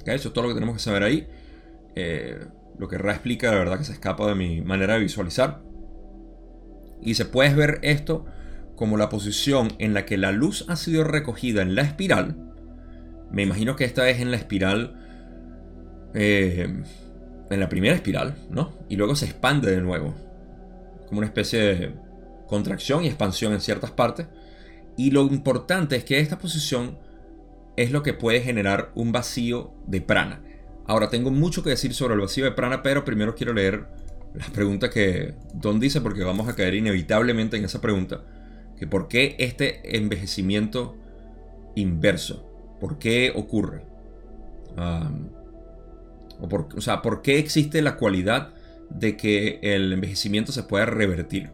Eso 0.07 0.29
es 0.29 0.35
todo 0.35 0.45
lo 0.45 0.49
que 0.49 0.55
tenemos 0.55 0.77
que 0.77 0.83
saber 0.83 1.03
ahí. 1.03 1.29
Eh, 1.95 2.39
lo 2.79 2.89
que 2.89 2.97
Ra 2.97 3.13
explica, 3.13 3.51
la 3.51 3.59
verdad 3.59 3.79
que 3.79 3.85
se 3.85 3.93
escapa 3.93 4.27
de 4.27 4.35
mi 4.35 4.63
manera 4.63 4.95
de 4.95 5.01
visualizar. 5.01 5.63
Y 7.03 7.15
se 7.15 7.27
puede 7.27 7.55
ver 7.55 7.79
esto 7.83 8.25
como 8.75 8.97
la 8.97 9.11
posición 9.11 9.69
en 9.79 9.93
la 9.93 10.07
que 10.07 10.17
la 10.17 10.33
luz 10.33 10.65
ha 10.69 10.77
sido 10.77 11.05
recogida 11.05 11.61
en 11.63 11.75
la 11.75 11.83
espiral. 11.83 12.55
Me 13.31 13.43
imagino 13.43 13.77
que 13.77 13.85
esta 13.85 14.09
es 14.09 14.21
en 14.21 14.31
la 14.31 14.39
espiral 14.39 15.05
eh, 16.15 16.83
en 17.51 17.61
la 17.61 17.69
primera 17.69 17.95
espiral, 17.95 18.37
¿no? 18.51 18.73
Y 18.89 18.97
luego 18.97 19.15
se 19.15 19.27
expande 19.27 19.71
de 19.71 19.81
nuevo, 19.81 20.15
como 21.07 21.19
una 21.19 21.27
especie 21.27 21.61
de 21.61 21.95
contracción 22.47 23.05
y 23.05 23.09
expansión 23.09 23.53
en 23.53 23.61
ciertas 23.61 23.91
partes. 23.91 24.27
Y 24.97 25.11
lo 25.11 25.23
importante 25.23 25.97
es 25.97 26.05
que 26.05 26.19
esta 26.19 26.39
posición 26.39 26.99
es 27.79 27.93
lo 27.93 28.03
que 28.03 28.13
puede 28.13 28.41
generar 28.41 28.91
un 28.97 29.13
vacío 29.13 29.73
de 29.87 30.01
prana. 30.01 30.43
Ahora 30.85 31.11
tengo 31.11 31.31
mucho 31.31 31.63
que 31.63 31.71
decir 31.71 31.95
sobre 31.95 32.15
el 32.15 32.21
vacío 32.21 32.45
de 32.45 32.51
prana, 32.51 32.83
pero 32.83 33.05
primero 33.05 33.37
quiero 33.37 33.53
leer 33.53 33.87
la 34.35 34.47
pregunta 34.47 34.91
que 34.91 35.35
Don 35.55 35.79
dice, 35.79 36.01
porque 36.01 36.25
vamos 36.25 36.49
a 36.49 36.57
caer 36.57 36.75
inevitablemente 36.75 37.57
en 37.57 37.65
esa 37.65 37.81
pregunta, 37.81 38.25
que 38.77 38.87
por 38.87 39.07
qué 39.07 39.37
este 39.39 39.97
envejecimiento 39.97 40.97
inverso, 41.77 42.45
por 42.81 42.99
qué 42.99 43.33
ocurre, 43.35 43.83
o, 46.41 46.49
o 46.77 46.81
sea, 46.81 47.01
por 47.01 47.23
qué 47.23 47.39
existe 47.39 47.81
la 47.81 47.97
cualidad 47.97 48.55
de 48.91 49.17
que 49.17 49.61
el 49.63 49.93
envejecimiento 49.93 50.51
se 50.51 50.65
pueda 50.65 50.87
revertir. 50.87 51.51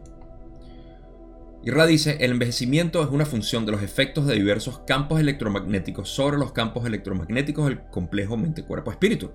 Y 1.65 1.71
Ra 1.71 1.87
dice, 1.87 2.17
el 2.19 2.29
envejecimiento 2.29 3.01
es 3.01 3.09
una 3.09 3.25
función 3.25 3.65
de 3.65 3.71
los 3.71 3.81
efectos 3.81 4.27
de 4.27 4.35
diversos 4.35 4.81
campos 4.85 5.19
electromagnéticos 5.19 6.09
sobre 6.09 6.37
los 6.37 6.51
campos 6.51 6.85
electromagnéticos 6.85 7.65
del 7.65 7.81
complejo 7.89 8.37
mente-cuerpo-espíritu. 8.37 9.31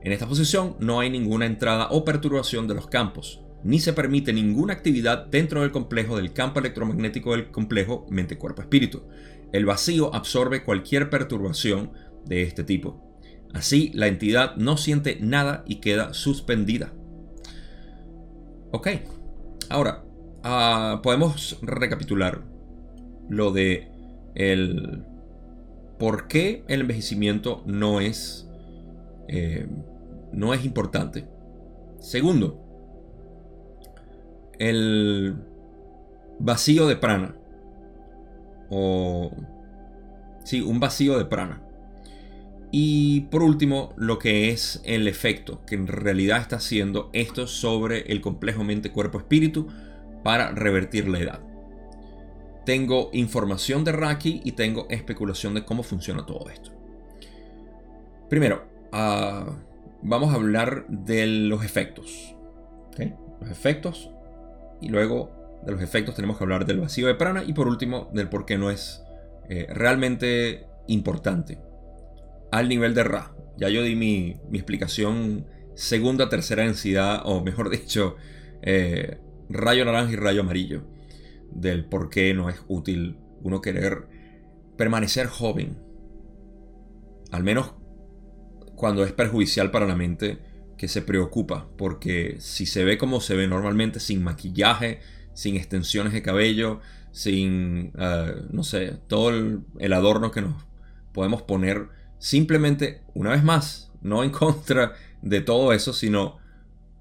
En 0.00 0.10
esta 0.10 0.26
posición 0.26 0.76
no 0.80 1.00
hay 1.00 1.10
ninguna 1.10 1.44
entrada 1.44 1.88
o 1.90 2.02
perturbación 2.02 2.66
de 2.66 2.74
los 2.74 2.86
campos, 2.86 3.42
ni 3.62 3.78
se 3.78 3.92
permite 3.92 4.32
ninguna 4.32 4.72
actividad 4.72 5.26
dentro 5.26 5.60
del 5.60 5.70
complejo 5.70 6.16
del 6.16 6.32
campo 6.32 6.60
electromagnético 6.60 7.32
del 7.32 7.50
complejo 7.50 8.06
mente-cuerpo-espíritu. 8.08 9.02
El 9.52 9.66
vacío 9.66 10.14
absorbe 10.14 10.64
cualquier 10.64 11.10
perturbación 11.10 11.92
de 12.24 12.44
este 12.44 12.64
tipo. 12.64 13.20
Así, 13.52 13.90
la 13.92 14.06
entidad 14.06 14.56
no 14.56 14.78
siente 14.78 15.18
nada 15.20 15.62
y 15.66 15.80
queda 15.80 16.14
suspendida. 16.14 16.94
Ok, 18.72 18.88
ahora, 19.68 20.05
Ah, 20.48 21.00
podemos 21.02 21.58
recapitular 21.60 22.40
lo 23.28 23.50
de 23.50 23.88
el 24.36 25.02
por 25.98 26.28
qué 26.28 26.62
el 26.68 26.82
envejecimiento 26.82 27.64
no 27.66 28.00
es 28.00 28.48
eh, 29.26 29.66
no 30.32 30.54
es 30.54 30.64
importante. 30.64 31.26
Segundo, 31.98 32.62
el 34.60 35.34
vacío 36.38 36.86
de 36.86 36.94
prana 36.94 37.34
o 38.70 39.32
sí, 40.44 40.60
un 40.60 40.78
vacío 40.78 41.18
de 41.18 41.24
prana. 41.24 41.60
Y 42.70 43.22
por 43.32 43.42
último, 43.42 43.94
lo 43.96 44.20
que 44.20 44.50
es 44.50 44.80
el 44.84 45.08
efecto 45.08 45.66
que 45.66 45.74
en 45.74 45.88
realidad 45.88 46.40
está 46.40 46.56
haciendo 46.56 47.10
esto 47.14 47.48
sobre 47.48 48.12
el 48.12 48.20
complejo 48.20 48.62
mente-cuerpo-espíritu 48.62 49.66
para 50.26 50.50
revertir 50.50 51.06
la 51.06 51.20
edad. 51.20 51.40
Tengo 52.64 53.10
información 53.12 53.84
de 53.84 53.92
Raki 53.92 54.40
y 54.42 54.52
tengo 54.52 54.88
especulación 54.90 55.54
de 55.54 55.64
cómo 55.64 55.84
funciona 55.84 56.26
todo 56.26 56.50
esto. 56.50 56.72
Primero, 58.28 58.66
ah, 58.90 59.56
vamos 60.02 60.32
a 60.32 60.34
hablar 60.34 60.84
de 60.88 61.28
los 61.28 61.64
efectos. 61.64 62.34
Los 63.40 63.50
efectos. 63.52 64.10
Y 64.80 64.88
luego 64.88 65.30
de 65.64 65.70
los 65.70 65.80
efectos 65.80 66.16
tenemos 66.16 66.38
que 66.38 66.42
hablar 66.42 66.66
del 66.66 66.80
vacío 66.80 67.06
de 67.06 67.14
prana. 67.14 67.44
Y 67.44 67.52
por 67.52 67.68
último, 67.68 68.10
del 68.12 68.28
por 68.28 68.46
qué 68.46 68.58
no 68.58 68.72
es 68.72 69.04
eh, 69.48 69.68
realmente 69.72 70.66
importante. 70.88 71.60
Al 72.50 72.68
nivel 72.68 72.94
de 72.94 73.04
Ra. 73.04 73.32
Ya 73.58 73.68
yo 73.68 73.84
di 73.84 73.94
mi, 73.94 74.40
explicación 74.52 75.46
segunda, 75.76 76.28
tercera 76.28 76.64
densidad, 76.64 77.22
o 77.26 77.44
mejor 77.44 77.70
dicho, 77.78 78.16
eh, 78.62 79.18
rayo 79.48 79.84
naranja 79.84 80.12
y 80.12 80.16
rayo 80.16 80.40
amarillo 80.42 80.84
del 81.50 81.84
por 81.84 82.10
qué 82.10 82.34
no 82.34 82.50
es 82.50 82.60
útil 82.68 83.18
uno 83.42 83.60
querer 83.60 84.08
permanecer 84.76 85.26
joven. 85.26 85.78
Al 87.30 87.42
menos 87.42 87.74
cuando 88.74 89.04
es 89.04 89.12
perjudicial 89.12 89.70
para 89.70 89.86
la 89.86 89.96
mente 89.96 90.38
que 90.76 90.88
se 90.88 91.02
preocupa, 91.02 91.68
porque 91.78 92.36
si 92.38 92.66
se 92.66 92.84
ve 92.84 92.98
como 92.98 93.20
se 93.20 93.34
ve 93.34 93.46
normalmente, 93.48 93.98
sin 93.98 94.22
maquillaje, 94.22 95.00
sin 95.32 95.56
extensiones 95.56 96.12
de 96.12 96.22
cabello, 96.22 96.80
sin, 97.12 97.92
eh, 97.98 98.34
no 98.50 98.62
sé, 98.62 98.98
todo 99.06 99.30
el, 99.30 99.92
adorno 99.92 100.30
que 100.30 100.42
nos 100.42 100.66
podemos 101.12 101.42
poner, 101.42 101.88
simplemente, 102.18 103.02
una 103.14 103.30
vez 103.30 103.42
más, 103.42 103.90
no 104.02 104.22
en 104.22 104.30
contra 104.30 104.94
de 105.22 105.40
todo 105.40 105.72
eso, 105.72 105.92
sino 105.92 106.38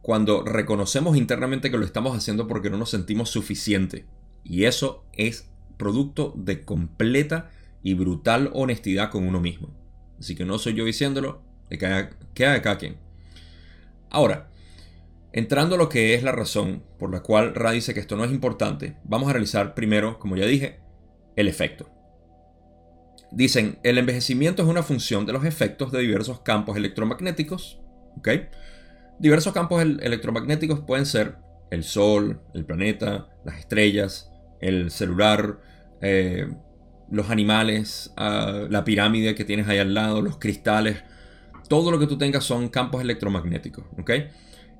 cuando 0.05 0.43
reconocemos 0.43 1.17
internamente 1.17 1.71
que 1.71 1.79
lo 1.79 1.83
estamos 1.83 2.15
haciendo 2.15 2.47
porque 2.47 2.69
no 2.69 2.77
nos 2.77 2.91
sentimos 2.91 3.31
suficiente. 3.31 4.05
Y 4.43 4.65
eso 4.65 5.03
es 5.13 5.49
producto 5.77 6.31
de 6.37 6.63
completa 6.63 7.49
y 7.81 7.95
brutal 7.95 8.51
honestidad 8.53 9.09
con 9.09 9.27
uno 9.27 9.39
mismo. 9.39 9.73
Así 10.19 10.35
que 10.35 10.45
no 10.45 10.59
soy 10.59 10.75
yo 10.75 10.85
diciéndolo, 10.85 11.41
queda 11.69 12.11
de 12.35 12.61
cada 12.61 12.77
quien. 12.77 12.97
Ahora, 14.11 14.51
entrando 15.33 15.73
a 15.73 15.79
lo 15.79 15.89
que 15.89 16.13
es 16.13 16.21
la 16.21 16.31
razón 16.31 16.83
por 16.99 17.11
la 17.11 17.23
cual 17.23 17.55
Ra 17.55 17.71
dice 17.71 17.95
que 17.95 17.99
esto 17.99 18.15
no 18.15 18.25
es 18.25 18.31
importante, 18.31 18.97
vamos 19.05 19.27
a 19.27 19.33
realizar 19.33 19.73
primero, 19.73 20.19
como 20.19 20.37
ya 20.37 20.45
dije, 20.45 20.81
el 21.35 21.47
efecto. 21.47 21.89
Dicen, 23.31 23.79
el 23.81 23.97
envejecimiento 23.97 24.61
es 24.61 24.69
una 24.69 24.83
función 24.83 25.25
de 25.25 25.33
los 25.33 25.45
efectos 25.45 25.91
de 25.91 26.01
diversos 26.01 26.41
campos 26.41 26.77
electromagnéticos, 26.77 27.79
¿ok? 28.19 28.29
Diversos 29.19 29.53
campos 29.53 29.81
electromagnéticos 29.81 30.81
pueden 30.81 31.05
ser 31.05 31.37
el 31.71 31.83
Sol, 31.83 32.41
el 32.53 32.65
planeta, 32.65 33.29
las 33.45 33.59
estrellas, 33.59 34.29
el 34.59 34.91
celular, 34.91 35.61
eh, 36.01 36.47
los 37.09 37.29
animales, 37.29 38.13
ah, 38.17 38.67
la 38.69 38.83
pirámide 38.83 39.35
que 39.35 39.45
tienes 39.45 39.67
ahí 39.67 39.77
al 39.77 39.93
lado, 39.93 40.21
los 40.21 40.37
cristales. 40.37 40.97
Todo 41.69 41.91
lo 41.91 41.99
que 41.99 42.07
tú 42.07 42.17
tengas 42.17 42.43
son 42.43 42.67
campos 42.67 43.01
electromagnéticos. 43.01 43.85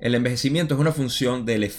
El 0.00 0.14
envejecimiento 0.14 0.74
es 0.74 0.80
una 0.80 0.92
función 0.92 1.46
de, 1.46 1.70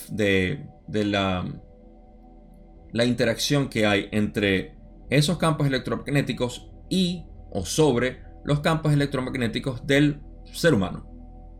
la 2.91 3.05
interacción 3.05 3.69
que 3.69 3.85
hay 3.85 4.09
entre 4.11 4.75
esos 5.09 5.37
campos 5.37 5.67
electromagnéticos 5.67 6.71
y 6.89 7.25
o 7.51 7.65
sobre 7.65 8.23
los 8.43 8.61
campos 8.61 8.91
electromagnéticos 8.93 9.85
del 9.85 10.21
ser 10.51 10.73
humano 10.73 11.16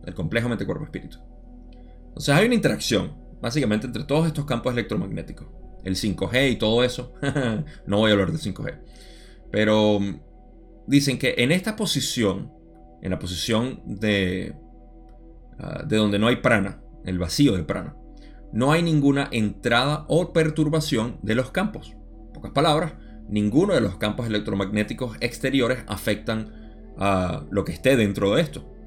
el 0.08 0.14
complejo 0.14 0.48
mente-cuerpo-espíritu. 0.48 1.18
Entonces 2.08 2.34
hay 2.34 2.46
una 2.46 2.54
interacción, 2.54 3.14
básicamente, 3.40 3.86
entre 3.86 4.04
todos 4.04 4.26
estos 4.26 4.46
campos 4.46 4.72
electromagnéticos. 4.72 5.46
El 5.84 5.94
5G 5.94 6.52
y 6.52 6.56
todo 6.56 6.82
eso. 6.82 7.12
no 7.86 7.98
voy 7.98 8.10
a 8.10 8.14
hablar 8.14 8.32
del 8.32 8.40
5G. 8.40 8.80
Pero 9.52 10.00
mm, 10.00 10.20
dicen 10.86 11.18
que 11.18 11.34
en 11.38 11.52
esta 11.52 11.76
posición, 11.76 12.52
en 13.02 13.10
la 13.10 13.18
posición 13.18 13.82
de, 13.84 14.56
ah, 15.58 15.84
de 15.86 15.96
donde 15.96 16.18
no 16.18 16.26
hay 16.26 16.36
prana, 16.36 16.80
el 17.04 17.18
vacío 17.18 17.54
de 17.54 17.62
prana, 17.62 17.94
no 18.52 18.72
hay 18.72 18.82
ninguna 18.82 19.28
entrada 19.30 20.06
o 20.08 20.32
perturbación 20.32 21.18
de 21.22 21.34
los 21.34 21.50
campos. 21.50 21.94
En 22.28 22.32
pocas 22.32 22.52
palabras, 22.52 22.94
ninguno 23.28 23.74
de 23.74 23.82
los 23.82 23.98
campos 23.98 24.26
electromagnéticos 24.26 25.18
exteriores 25.20 25.84
afectan 25.86 26.94
a 26.96 27.44
lo 27.50 27.64
que 27.64 27.72
esté 27.72 27.96
dentro 27.96 28.34
de 28.34 28.42
esto 28.42 28.77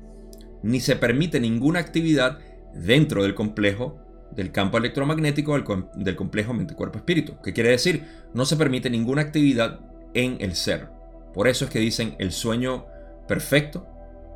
ni 0.64 0.80
se 0.80 0.96
permite 0.96 1.40
ninguna 1.40 1.80
actividad 1.80 2.40
dentro 2.74 3.24
del 3.24 3.36
complejo 3.36 4.00
del 4.36 4.52
campo 4.52 4.78
electromagnético 4.78 5.54
del, 5.96 6.16
complejo 6.16 6.54
mente-cuerpo-espíritu. 6.54 7.36
¿Qué 7.44 7.54
quiere 7.54 7.70
decir? 7.70 8.06
No 8.34 8.46
se 8.46 8.56
permite 8.56 8.90
ninguna 8.90 9.22
actividad 9.22 9.82
en 10.14 10.38
el 10.40 10.56
ser. 10.56 10.88
Por 11.34 11.48
eso 11.48 11.66
es 11.66 11.72
que 11.72 11.80
dicen 11.80 12.16
el 12.20 12.32
sueño 12.32 12.86
perfecto 13.28 13.86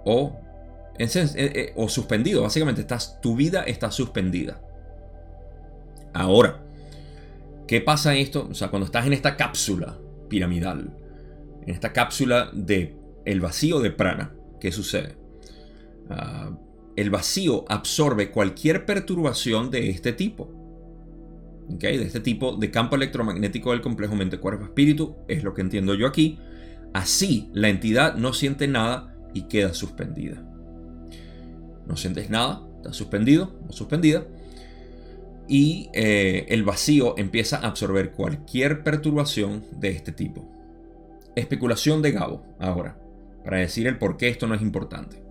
o, 0.06 0.40
eh, 0.98 1.08
eh, 1.14 1.74
o 1.76 1.90
suspendido. 1.90 2.42
Básicamente 2.42 2.82
estás, 2.82 3.20
tu 3.22 3.36
vida 3.36 3.64
está 3.64 3.92
suspendida. 3.92 4.62
Ahora, 6.14 6.62
¿qué 7.68 7.82
pasa 7.82 8.14
en 8.14 8.22
esto? 8.22 8.48
O 8.50 8.54
sea, 8.54 8.70
cuando 8.70 8.86
estás 8.86 9.06
en 9.06 9.14
esta 9.14 9.36
cápsula 9.36 9.98
piramidal, 10.30 10.94
en 11.62 11.74
esta 11.74 11.94
cápsula 11.94 12.50
de 12.54 12.98
el 13.26 13.42
vacío 13.42 13.80
de 13.80 13.92
prana, 13.92 14.34
¿qué 14.60 14.72
sucede? 14.72 15.18
Ah, 16.10 16.52
el 16.96 17.10
vacío 17.10 17.66
absorbe 17.68 18.32
cualquier 18.32 18.86
perturbación 18.86 19.70
de 19.70 19.90
este 19.90 20.14
tipo. 20.14 20.50
De 21.68 21.96
este 22.04 22.20
tipo 22.20 22.56
de 22.56 22.72
campo 22.72 22.96
electromagnético 22.96 23.72
del 23.72 23.82
complejo 23.82 24.16
mente-cuerpo-espíritu, 24.16 25.16
es 25.28 25.44
lo 25.44 25.54
que 25.54 25.62
entiendo 25.62 25.96
yo 25.96 26.08
aquí. 26.08 26.38
Así, 26.94 27.50
la 27.54 27.70
entidad 27.70 28.16
no 28.16 28.34
siente 28.34 28.68
nada 28.68 29.16
y 29.34 29.44
queda 29.44 29.74
suspendida. 29.74 30.42
No 31.88 31.98
sientes 31.98 32.30
nada, 32.30 32.66
está 32.78 32.94
suspendido 32.94 33.60
o 33.68 33.74
suspendida. 33.74 34.26
Y 35.48 35.90
eh, 35.94 36.46
el 36.50 36.64
vacío 36.64 37.16
empieza 37.18 37.58
a 37.58 37.68
absorber 37.68 38.12
cualquier 38.12 38.84
perturbación 38.84 39.64
de 39.78 39.90
este 39.90 40.12
tipo. 40.12 40.50
Especulación 41.36 42.02
de 42.02 42.12
Gabo, 42.12 42.46
ahora, 42.60 42.98
para 43.44 43.58
decir 43.58 43.88
el 43.88 43.98
por 43.98 44.18
qué 44.18 44.30
esto 44.30 44.48
no 44.48 44.56
es 44.56 44.62
importante. 44.62 45.25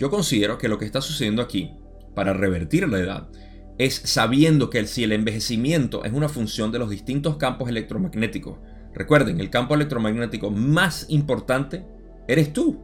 Yo 0.00 0.08
considero 0.08 0.56
que 0.56 0.68
lo 0.68 0.78
que 0.78 0.86
está 0.86 1.02
sucediendo 1.02 1.42
aquí, 1.42 1.76
para 2.14 2.32
revertir 2.32 2.88
la 2.88 3.00
edad, 3.00 3.28
es 3.76 4.00
sabiendo 4.02 4.70
que 4.70 4.86
si 4.86 5.04
el 5.04 5.12
envejecimiento 5.12 6.04
es 6.04 6.12
una 6.14 6.30
función 6.30 6.72
de 6.72 6.78
los 6.78 6.88
distintos 6.88 7.36
campos 7.36 7.68
electromagnéticos. 7.68 8.58
Recuerden, 8.94 9.40
el 9.40 9.50
campo 9.50 9.74
electromagnético 9.74 10.50
más 10.50 11.04
importante 11.10 11.84
eres 12.26 12.54
tú. 12.54 12.82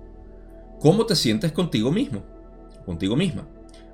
¿Cómo 0.79 1.07
te 1.07 1.17
sientes 1.17 1.53
contigo 1.53 1.91
mismo? 1.91 2.23
Contigo 2.85 3.17
misma. 3.17 3.49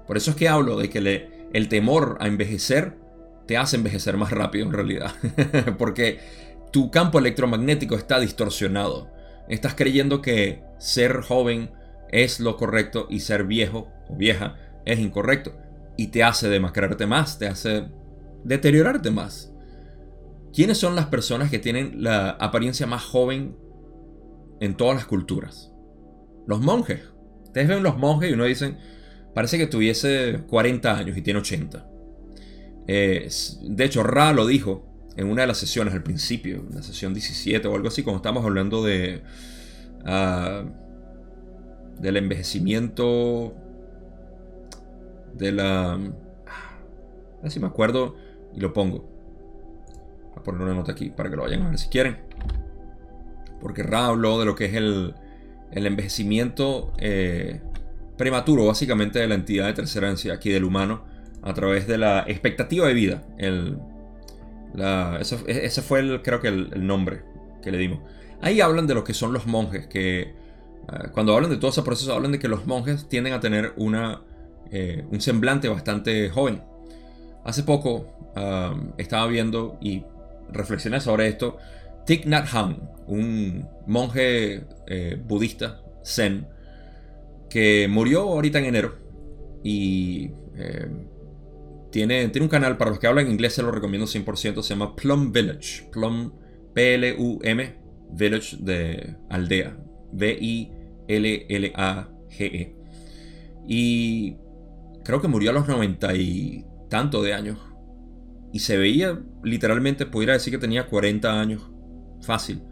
Por 0.05 0.17
eso 0.17 0.33
es 0.33 0.37
que 0.37 0.49
hablo 0.49 0.77
de 0.77 0.91
que 0.91 1.49
el 1.53 1.69
temor 1.69 2.17
a 2.19 2.27
envejecer 2.27 2.99
te 3.47 3.57
hace 3.57 3.77
envejecer 3.77 4.17
más 4.17 4.33
rápido 4.33 4.67
en 4.67 4.73
realidad. 4.73 5.13
Porque 5.79 6.19
tu 6.73 6.91
campo 6.91 7.21
electromagnético 7.21 7.95
está 7.95 8.19
distorsionado. 8.19 9.13
Estás 9.49 9.77
creyendo 9.77 10.21
que 10.23 10.65
ser 10.79 11.21
joven 11.21 11.71
es 12.13 12.39
lo 12.39 12.57
correcto 12.57 13.07
y 13.11 13.21
ser 13.21 13.45
viejo 13.45 13.89
o 14.09 14.17
vieja 14.17 14.57
es 14.85 15.01
incorrecto 15.01 15.57
y 15.97 16.09
te 16.09 16.23
hace 16.23 16.49
demacrarte 16.49 17.07
más, 17.07 17.39
te 17.39 17.47
hace 17.47 17.87
deteriorarte 18.45 19.11
más. 19.11 19.53
¿Quiénes 20.53 20.79
son 20.79 20.95
las 20.95 21.07
personas 21.07 21.51
que 21.51 21.59
tienen 21.59 22.03
la 22.03 22.31
apariencia 22.31 22.87
más 22.87 23.03
joven 23.03 23.57
en 24.61 24.77
todas 24.77 24.97
las 24.97 25.07
culturas? 25.07 25.73
Los 26.47 26.61
monjes. 26.61 27.01
Ustedes 27.45 27.69
ven 27.69 27.83
los 27.83 27.97
monjes 27.97 28.31
y 28.31 28.35
uno 28.35 28.45
dicen, 28.45 28.79
parece 29.35 29.59
que 29.59 29.67
tuviese 29.67 30.43
40 30.49 30.99
años 30.99 31.17
y 31.17 31.23
tiene 31.23 31.41
80. 31.41 31.89
de 32.87 33.85
hecho, 33.85 34.03
Ra 34.03 34.33
lo 34.33 34.47
dijo 34.47 34.89
en 35.17 35.29
una 35.29 35.43
de 35.43 35.49
las 35.49 35.59
sesiones 35.59 35.95
al 35.95 36.03
principio, 36.03 36.67
en 36.69 36.75
la 36.75 36.83
sesión 36.83 37.15
17 37.15 37.67
o 37.69 37.75
algo 37.75 37.89
así, 37.89 38.03
cuando 38.03 38.19
estamos 38.19 38.45
hablando 38.45 38.83
de 38.83 39.23
ah, 40.05 40.65
del 41.99 42.17
envejecimiento 42.17 43.55
de 45.35 45.53
la... 45.53 45.93
A 45.95 47.43
ver 47.43 47.51
si 47.51 47.61
me 47.61 47.67
acuerdo 47.67 48.15
y 48.55 48.61
lo 48.61 48.73
pongo. 48.73 49.09
Voy 50.31 50.39
a 50.39 50.43
poner 50.43 50.63
una 50.63 50.75
nota 50.75 50.93
aquí 50.93 51.11
para 51.11 51.31
que 51.31 51.37
lo 51.37 51.43
vayan 51.43 51.63
a 51.63 51.71
ver 51.71 51.79
si 51.79 51.89
quieren. 51.89 52.19
Porque 53.61 53.83
Ra 53.83 54.07
habló 54.07 54.39
de 54.39 54.45
lo 54.45 54.55
que 54.55 54.67
es 54.67 54.75
el, 54.75 55.15
el 55.73 55.87
envejecimiento 55.87 56.93
eh, 56.99 57.61
prematuro, 58.17 58.67
básicamente, 58.67 59.19
de 59.19 59.27
la 59.27 59.35
entidad 59.35 59.67
de 59.67 59.73
tercera 59.73 60.09
densidad 60.09 60.37
aquí 60.37 60.51
del 60.51 60.65
humano, 60.65 61.05
a 61.43 61.55
través 61.55 61.87
de 61.87 61.99
la 61.99 62.25
expectativa 62.29 62.87
de 62.87 62.95
vida. 62.95 63.23
El, 63.39 63.79
ese, 65.21 65.83
fue, 65.83 66.01
el, 66.01 66.23
creo 66.23 66.41
que, 66.41 66.49
el, 66.49 66.87
nombre 66.87 67.23
que 67.63 67.71
le 67.71 67.79
dimos. 67.79 68.01
Ahí 68.41 68.61
hablan 68.61 68.87
de 68.87 68.95
lo 68.95 69.05
que 69.05 69.15
son 69.15 69.33
los 69.33 69.47
monjes, 69.47 69.87
que 69.87 70.35
cuando 71.13 71.35
hablan 71.35 71.51
de 71.51 71.57
todo 71.57 71.71
ese 71.71 71.83
proceso, 71.83 72.13
hablan 72.13 72.33
de 72.33 72.39
que 72.39 72.49
los 72.49 72.67
monjes 72.67 73.09
tienden 73.09 73.33
a 73.33 73.41
tener 73.41 73.73
una 73.77 74.23
eh, 74.71 75.05
un 75.11 75.21
semblante 75.21 75.69
bastante 75.69 76.31
joven. 76.31 76.63
Hace 77.45 77.63
poco 77.63 78.07
estaba 78.97 79.27
viendo 79.27 79.79
y 79.83 80.03
reflexioné 80.51 81.01
sobre 81.01 81.29
esto. 81.29 81.59
Thich 82.07 82.25
Nhat 82.25 82.49
Hanh, 82.53 82.77
un 83.07 83.69
monje 83.87 84.65
eh, 84.87 85.21
budista 85.23 85.83
zen, 86.05 86.47
que 87.51 87.87
murió 87.89 88.23
ahorita 88.23 88.59
en 88.59 88.65
enero 88.65 88.95
y 89.63 90.31
eh, 90.57 90.89
tiene, 91.91 92.29
tiene 92.29 92.45
un 92.45 92.51
canal, 92.51 92.77
para 92.79 92.91
los 92.91 92.99
que 92.99 93.07
hablan 93.07 93.31
inglés 93.31 93.53
se 93.53 93.63
lo 93.63 93.71
recomiendo 93.71 94.07
100%, 94.07 94.63
se 94.63 94.71
llama 94.71 94.97
Plum 94.97 95.33
Village, 95.33 95.89
Plum, 95.93 96.33
P-L-U-M, 96.73 97.75
Village 98.13 98.57
de 98.59 99.17
aldea, 99.29 99.77
V-I-L-L-A-G-E. 100.13 100.77
Y 103.67 104.37
creo 105.05 105.21
que 105.21 105.29
murió 105.29 105.51
a 105.51 105.55
los 105.55 105.69
noventa 105.69 106.15
y 106.15 106.65
tanto 106.89 107.23
de 107.23 107.35
años. 107.35 107.59
Y 108.53 108.61
se 108.61 108.77
veía, 108.77 109.23
literalmente, 109.43 110.07
pudiera 110.07 110.35
decir 110.35 110.53
que 110.53 110.59
tenía 110.59 110.87
40 110.87 111.41
años. 111.41 111.71
Fácil. 112.21 112.63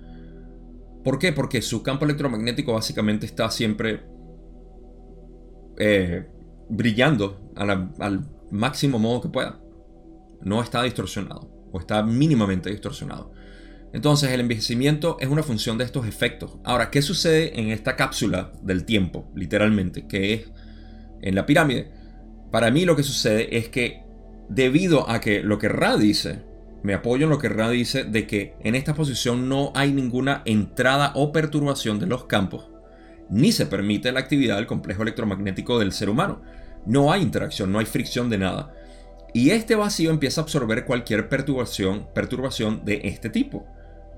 ¿Por 1.03 1.19
qué? 1.19 1.33
Porque 1.33 1.63
su 1.63 1.83
campo 1.83 2.05
electromagnético 2.05 2.75
básicamente 2.75 3.25
está 3.25 3.51
siempre 3.51 4.05
eh, 5.79 6.27
brillando 6.69 7.51
al 7.57 8.29
máximo 8.51 8.99
modo 8.99 9.23
que 9.23 9.29
pueda. 9.31 9.59
No 10.43 10.63
está 10.63 10.83
distorsionado. 10.83 11.51
O 11.73 11.79
está 11.79 12.03
mínimamente 12.03 12.71
distorsionado. 12.71 13.33
Entonces 13.93 14.31
el 14.31 14.41
envejecimiento 14.41 15.17
es 15.21 15.29
una 15.29 15.43
función 15.43 15.79
de 15.79 15.85
estos 15.85 16.07
efectos. 16.07 16.59
Ahora, 16.65 16.91
¿qué 16.91 17.03
sucede 17.03 17.59
en 17.59 17.71
esta 17.71 17.97
cápsula 17.97 18.53
del 18.63 18.85
tiempo, 18.85 19.31
literalmente? 19.35 20.07
Que 20.07 20.35
es 20.35 20.51
en 21.23 21.35
la 21.35 21.47
pirámide 21.47 22.01
para 22.51 22.71
mí 22.71 22.85
lo 22.85 22.97
que 22.97 23.03
sucede 23.03 23.57
es 23.57 23.69
que 23.69 24.03
debido 24.49 25.09
a 25.09 25.21
que 25.21 25.43
lo 25.43 25.59
que 25.59 25.69
Ra 25.69 25.97
dice, 25.97 26.43
me 26.83 26.95
apoyo 26.95 27.25
en 27.25 27.31
lo 27.31 27.39
que 27.39 27.49
Ra 27.49 27.71
dice 27.71 28.05
de 28.05 28.27
que 28.27 28.55
en 28.61 28.75
esta 28.75 28.95
posición 28.95 29.49
no 29.49 29.73
hay 29.75 29.93
ninguna 29.93 30.43
entrada 30.45 31.13
o 31.15 31.33
perturbación 31.33 32.01
de 32.01 32.07
los 32.07 32.25
campos, 32.25 32.69
ni 33.29 33.53
se 33.53 33.67
permite 33.67 34.11
la 34.11 34.21
actividad 34.21 34.57
del 34.57 34.67
complejo 34.67 35.03
electromagnético 35.03 35.79
del 35.79 35.93
ser 35.93 36.11
humano. 36.11 36.43
No 36.87 37.13
hay 37.13 37.23
interacción, 37.23 37.71
no 37.71 37.79
hay 37.79 37.87
fricción 37.87 38.29
de 38.29 38.39
nada. 38.39 38.75
Y 39.33 39.51
este 39.51 39.77
vacío 39.77 40.11
empieza 40.11 40.41
a 40.41 40.45
absorber 40.45 40.85
cualquier 40.85 41.29
perturbación, 41.29 42.09
perturbación 42.13 42.85
de 42.85 43.03
este 43.05 43.31
tipo. 43.31 43.67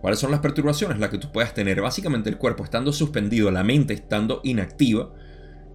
¿Cuáles 0.02 0.18
son 0.18 0.32
las 0.32 0.40
perturbaciones? 0.40 0.98
Las 0.98 1.10
que 1.10 1.18
tú 1.18 1.30
puedas 1.30 1.54
tener. 1.54 1.80
Básicamente 1.80 2.28
el 2.28 2.36
cuerpo 2.36 2.64
estando 2.64 2.92
suspendido, 2.92 3.52
la 3.52 3.62
mente 3.62 3.94
estando 3.94 4.40
inactiva, 4.42 5.14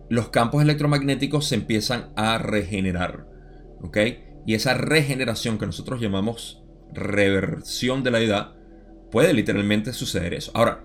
los 0.09 0.27
campos 0.27 0.61
electromagnéticos 0.61 1.47
se 1.47 1.55
empiezan 1.55 2.09
a 2.17 2.37
regenerar. 2.37 3.25
¿Ok? 3.81 3.97
Y 4.45 4.53
esa 4.53 4.73
regeneración 4.73 5.57
que 5.57 5.65
nosotros 5.65 6.01
llamamos 6.01 6.61
reversión 6.93 8.03
de 8.03 8.11
la 8.11 8.19
edad 8.19 8.55
puede 9.11 9.33
literalmente 9.33 9.93
suceder 9.93 10.33
eso. 10.33 10.51
Ahora, 10.53 10.83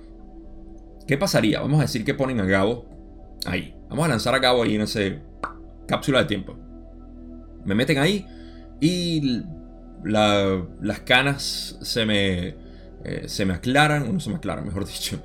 ¿qué 1.08 1.18
pasaría? 1.18 1.60
Vamos 1.60 1.80
a 1.80 1.82
decir 1.82 2.04
que 2.04 2.14
ponen 2.14 2.38
a 2.38 2.44
Gabo 2.44 2.88
ahí. 3.44 3.74
Vamos 3.88 4.04
a 4.04 4.08
lanzar 4.08 4.36
a 4.36 4.38
Gabo 4.38 4.62
ahí 4.62 4.76
en 4.76 4.82
esa 4.82 5.00
cápsula 5.88 6.20
de 6.20 6.26
tiempo. 6.26 6.56
Me 7.64 7.74
meten 7.74 7.98
ahí 7.98 8.24
y 8.80 9.42
las 10.04 11.00
canas 11.04 11.76
se 11.82 12.06
me, 12.06 12.71
eh, 13.04 13.24
se 13.28 13.44
me 13.44 13.54
aclaran, 13.54 14.04
o 14.04 14.12
no 14.12 14.20
se 14.20 14.30
me 14.30 14.36
aclaran, 14.36 14.64
mejor 14.64 14.86
dicho 14.86 15.20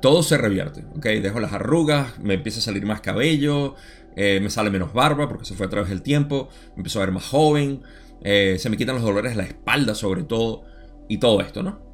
todo 0.00 0.22
se 0.22 0.36
revierte, 0.38 0.84
¿ok? 0.96 1.04
Dejo 1.22 1.40
las 1.40 1.52
arrugas, 1.52 2.18
me 2.18 2.34
empieza 2.34 2.58
a 2.58 2.62
salir 2.62 2.84
más 2.84 3.00
cabello, 3.00 3.74
eh, 4.16 4.40
me 4.42 4.50
sale 4.50 4.70
menos 4.70 4.92
barba 4.92 5.28
porque 5.28 5.44
se 5.44 5.54
fue 5.54 5.66
a 5.66 5.70
través 5.70 5.88
del 5.88 6.02
tiempo, 6.02 6.48
me 6.70 6.78
empiezo 6.78 7.00
a 7.00 7.04
ver 7.04 7.12
más 7.12 7.28
joven, 7.28 7.82
eh, 8.22 8.56
se 8.58 8.70
me 8.70 8.76
quitan 8.76 8.96
los 8.96 9.04
dolores 9.04 9.32
de 9.32 9.38
la 9.38 9.44
espalda 9.44 9.94
sobre 9.94 10.24
todo 10.24 10.64
y 11.08 11.18
todo 11.18 11.40
esto, 11.40 11.62
¿no? 11.62 11.84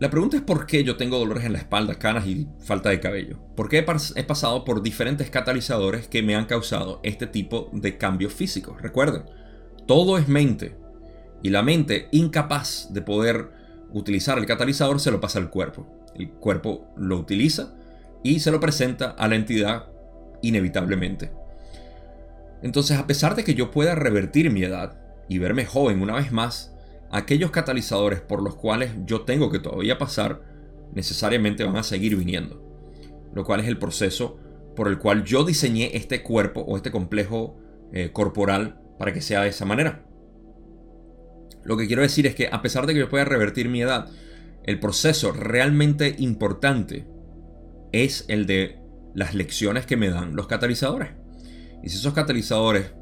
La 0.00 0.10
pregunta 0.10 0.36
es 0.36 0.42
por 0.42 0.66
qué 0.66 0.84
yo 0.84 0.96
tengo 0.96 1.18
dolores 1.18 1.44
en 1.44 1.52
la 1.52 1.58
espalda, 1.58 1.96
canas 1.96 2.24
y 2.26 2.46
falta 2.60 2.88
de 2.88 3.00
cabello. 3.00 3.40
Porque 3.56 3.78
he, 3.78 3.86
he 4.14 4.24
pasado 4.24 4.64
por 4.64 4.80
diferentes 4.80 5.28
catalizadores 5.28 6.06
que 6.06 6.22
me 6.22 6.36
han 6.36 6.44
causado 6.44 7.00
este 7.02 7.26
tipo 7.26 7.68
de 7.72 7.98
cambios 7.98 8.32
físicos. 8.32 8.80
Recuerden, 8.80 9.24
todo 9.88 10.16
es 10.16 10.28
mente. 10.28 10.76
Y 11.42 11.50
la 11.50 11.62
mente, 11.62 12.08
incapaz 12.12 12.92
de 12.92 13.02
poder 13.02 13.50
utilizar 13.92 14.38
el 14.38 14.46
catalizador, 14.46 15.00
se 15.00 15.10
lo 15.10 15.20
pasa 15.20 15.38
al 15.38 15.50
cuerpo 15.50 15.86
el 16.18 16.30
cuerpo 16.30 16.86
lo 16.96 17.16
utiliza 17.16 17.74
y 18.22 18.40
se 18.40 18.50
lo 18.50 18.60
presenta 18.60 19.10
a 19.10 19.28
la 19.28 19.36
entidad 19.36 19.86
inevitablemente. 20.42 21.30
Entonces, 22.62 22.98
a 22.98 23.06
pesar 23.06 23.36
de 23.36 23.44
que 23.44 23.54
yo 23.54 23.70
pueda 23.70 23.94
revertir 23.94 24.50
mi 24.50 24.62
edad 24.64 24.98
y 25.28 25.38
verme 25.38 25.64
joven 25.64 26.02
una 26.02 26.14
vez 26.14 26.32
más, 26.32 26.74
aquellos 27.10 27.50
catalizadores 27.50 28.20
por 28.20 28.42
los 28.42 28.56
cuales 28.56 28.92
yo 29.06 29.22
tengo 29.22 29.50
que 29.50 29.60
todavía 29.60 29.98
pasar 29.98 30.42
necesariamente 30.92 31.64
van 31.64 31.76
a 31.76 31.82
seguir 31.82 32.16
viniendo. 32.16 32.64
Lo 33.32 33.44
cual 33.44 33.60
es 33.60 33.68
el 33.68 33.78
proceso 33.78 34.38
por 34.74 34.88
el 34.88 34.98
cual 34.98 35.24
yo 35.24 35.44
diseñé 35.44 35.96
este 35.96 36.22
cuerpo 36.22 36.60
o 36.62 36.76
este 36.76 36.90
complejo 36.90 37.56
eh, 37.92 38.10
corporal 38.12 38.80
para 38.98 39.12
que 39.12 39.20
sea 39.20 39.42
de 39.42 39.50
esa 39.50 39.64
manera. 39.64 40.04
Lo 41.68 41.76
que 41.76 41.86
quiero 41.86 42.00
decir 42.00 42.26
es 42.26 42.34
que 42.34 42.48
a 42.50 42.62
pesar 42.62 42.86
de 42.86 42.94
que 42.94 43.00
yo 43.00 43.10
pueda 43.10 43.26
revertir 43.26 43.68
mi 43.68 43.82
edad, 43.82 44.08
el 44.64 44.80
proceso 44.80 45.32
realmente 45.32 46.16
importante 46.16 47.06
es 47.92 48.24
el 48.28 48.46
de 48.46 48.78
las 49.14 49.34
lecciones 49.34 49.84
que 49.84 49.98
me 49.98 50.08
dan 50.08 50.34
los 50.34 50.46
catalizadores. 50.46 51.10
Y 51.82 51.90
si 51.90 51.98
esos 51.98 52.14
catalizadores, 52.14 52.94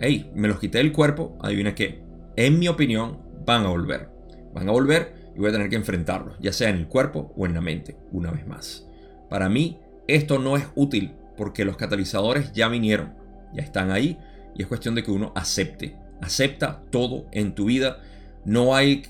hey, 0.00 0.32
me 0.34 0.48
los 0.48 0.58
quité 0.58 0.78
del 0.78 0.90
cuerpo, 0.90 1.38
adivina 1.40 1.76
qué, 1.76 2.02
en 2.34 2.58
mi 2.58 2.66
opinión, 2.66 3.20
van 3.46 3.66
a 3.66 3.68
volver. 3.68 4.10
Van 4.52 4.68
a 4.68 4.72
volver 4.72 5.30
y 5.36 5.38
voy 5.38 5.50
a 5.50 5.52
tener 5.52 5.70
que 5.70 5.76
enfrentarlos, 5.76 6.36
ya 6.40 6.52
sea 6.52 6.70
en 6.70 6.78
el 6.78 6.88
cuerpo 6.88 7.32
o 7.36 7.46
en 7.46 7.54
la 7.54 7.60
mente, 7.60 7.96
una 8.10 8.32
vez 8.32 8.48
más. 8.48 8.84
Para 9.30 9.48
mí, 9.48 9.78
esto 10.08 10.40
no 10.40 10.56
es 10.56 10.64
útil 10.74 11.14
porque 11.36 11.64
los 11.64 11.76
catalizadores 11.76 12.52
ya 12.52 12.66
vinieron, 12.66 13.14
ya 13.54 13.62
están 13.62 13.92
ahí 13.92 14.18
y 14.56 14.62
es 14.62 14.66
cuestión 14.66 14.96
de 14.96 15.04
que 15.04 15.12
uno 15.12 15.32
acepte. 15.36 16.01
Acepta 16.22 16.82
todo 16.90 17.26
en 17.32 17.54
tu 17.54 17.66
vida. 17.66 18.00
No 18.44 18.74
hay 18.74 19.02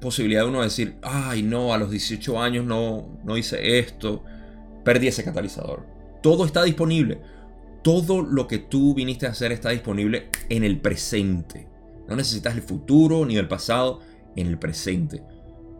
posibilidad 0.00 0.42
de 0.42 0.48
uno 0.48 0.62
decir, 0.62 0.96
ay 1.02 1.42
no, 1.42 1.72
a 1.72 1.78
los 1.78 1.90
18 1.90 2.40
años 2.40 2.64
no, 2.64 3.18
no 3.24 3.36
hice 3.36 3.78
esto, 3.78 4.24
perdí 4.84 5.08
ese 5.08 5.24
catalizador. 5.24 5.86
Todo 6.22 6.44
está 6.44 6.62
disponible. 6.64 7.20
Todo 7.82 8.22
lo 8.22 8.46
que 8.48 8.58
tú 8.58 8.94
viniste 8.94 9.26
a 9.26 9.30
hacer 9.30 9.52
está 9.52 9.70
disponible 9.70 10.30
en 10.48 10.64
el 10.64 10.80
presente. 10.80 11.68
No 12.08 12.16
necesitas 12.16 12.54
el 12.54 12.62
futuro 12.62 13.24
ni 13.24 13.36
el 13.36 13.48
pasado, 13.48 14.00
en 14.34 14.46
el 14.46 14.58
presente. 14.58 15.22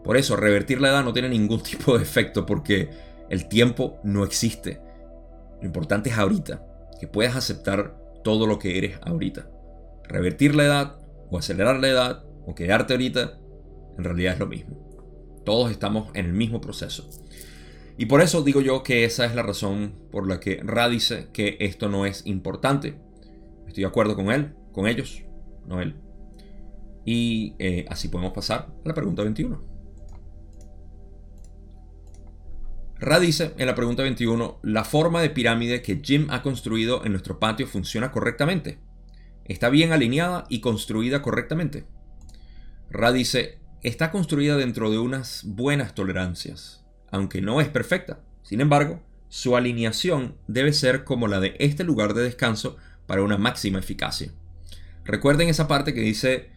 Por 0.03 0.17
eso, 0.17 0.35
revertir 0.35 0.79
la 0.79 0.89
edad 0.89 1.03
no 1.03 1.13
tiene 1.13 1.29
ningún 1.29 1.61
tipo 1.63 1.97
de 1.97 2.03
efecto 2.03 2.45
porque 2.45 2.89
el 3.29 3.47
tiempo 3.47 3.99
no 4.03 4.23
existe. 4.23 4.81
Lo 5.59 5.65
importante 5.65 6.09
es 6.09 6.17
ahorita, 6.17 6.65
que 6.99 7.07
puedas 7.07 7.35
aceptar 7.35 7.97
todo 8.23 8.47
lo 8.47 8.59
que 8.59 8.77
eres 8.77 8.97
ahorita. 9.01 9.49
Revertir 10.09 10.55
la 10.55 10.65
edad 10.65 10.99
o 11.29 11.37
acelerar 11.37 11.79
la 11.79 11.87
edad 11.87 12.23
o 12.45 12.55
quedarte 12.55 12.93
ahorita, 12.93 13.39
en 13.97 14.03
realidad 14.03 14.33
es 14.33 14.39
lo 14.39 14.47
mismo. 14.47 15.41
Todos 15.45 15.71
estamos 15.71 16.09
en 16.15 16.25
el 16.25 16.33
mismo 16.33 16.59
proceso. 16.59 17.07
Y 17.97 18.07
por 18.07 18.21
eso 18.21 18.41
digo 18.41 18.61
yo 18.61 18.81
que 18.81 19.05
esa 19.05 19.25
es 19.25 19.35
la 19.35 19.43
razón 19.43 19.93
por 20.11 20.27
la 20.27 20.39
que 20.39 20.61
Ra 20.63 20.89
dice 20.89 21.27
que 21.31 21.57
esto 21.59 21.89
no 21.89 22.05
es 22.05 22.25
importante. 22.25 22.95
Estoy 23.67 23.83
de 23.83 23.87
acuerdo 23.89 24.15
con 24.15 24.31
él, 24.31 24.55
con 24.71 24.87
ellos, 24.87 25.23
no 25.67 25.79
él. 25.79 25.95
Y 27.05 27.55
eh, 27.59 27.85
así 27.89 28.07
podemos 28.07 28.33
pasar 28.33 28.67
a 28.83 28.87
la 28.87 28.93
pregunta 28.93 29.21
21. 29.21 29.61
Ra 32.99 33.19
dice 33.19 33.53
en 33.57 33.67
la 33.67 33.75
pregunta 33.75 34.03
21, 34.03 34.59
¿la 34.63 34.83
forma 34.83 35.21
de 35.21 35.29
pirámide 35.29 35.81
que 35.81 36.01
Jim 36.03 36.27
ha 36.31 36.41
construido 36.41 37.05
en 37.05 37.11
nuestro 37.11 37.39
patio 37.39 37.67
funciona 37.67 38.11
correctamente? 38.11 38.79
¿Está 39.49 39.67
bien 39.67 39.91
alineada 39.91 40.45
y 40.47 40.61
construida 40.61 41.21
correctamente? 41.21 41.85
Ra 42.89 43.11
dice, 43.11 43.59
está 43.83 44.11
construida 44.11 44.55
dentro 44.55 44.89
de 44.89 44.97
unas 44.99 45.43
buenas 45.45 45.93
tolerancias 45.93 46.79
aunque 47.11 47.41
no 47.41 47.61
es 47.61 47.67
perfecta. 47.67 48.19
Sin 48.43 48.61
embargo, 48.61 49.01
su 49.29 49.55
alineación 49.55 50.35
debe 50.47 50.73
ser 50.73 51.03
como 51.03 51.27
la 51.27 51.39
de 51.39 51.55
este 51.59 51.83
lugar 51.83 52.13
de 52.13 52.23
descanso 52.23 52.77
para 53.05 53.23
una 53.23 53.37
máxima 53.37 53.79
eficacia. 53.79 54.31
Recuerden 55.05 55.49
esa 55.49 55.67
parte 55.67 55.93
que 55.93 56.01
dice 56.01 56.49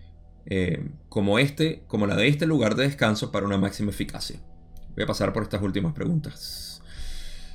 eh, 0.47 0.89
como 1.09 1.39
este, 1.39 1.85
como 1.87 2.07
la 2.07 2.17
de 2.17 2.29
este 2.29 2.47
lugar 2.47 2.75
de 2.75 2.85
descanso 2.85 3.33
para 3.33 3.47
una 3.47 3.59
máxima 3.59 3.91
eficacia. 3.91 4.41
Voy 4.95 5.05
a 5.05 5.07
pasar 5.07 5.33
por 5.33 5.45
estas 5.45 5.63
últimas 5.63 5.95
preguntas. 5.95 6.83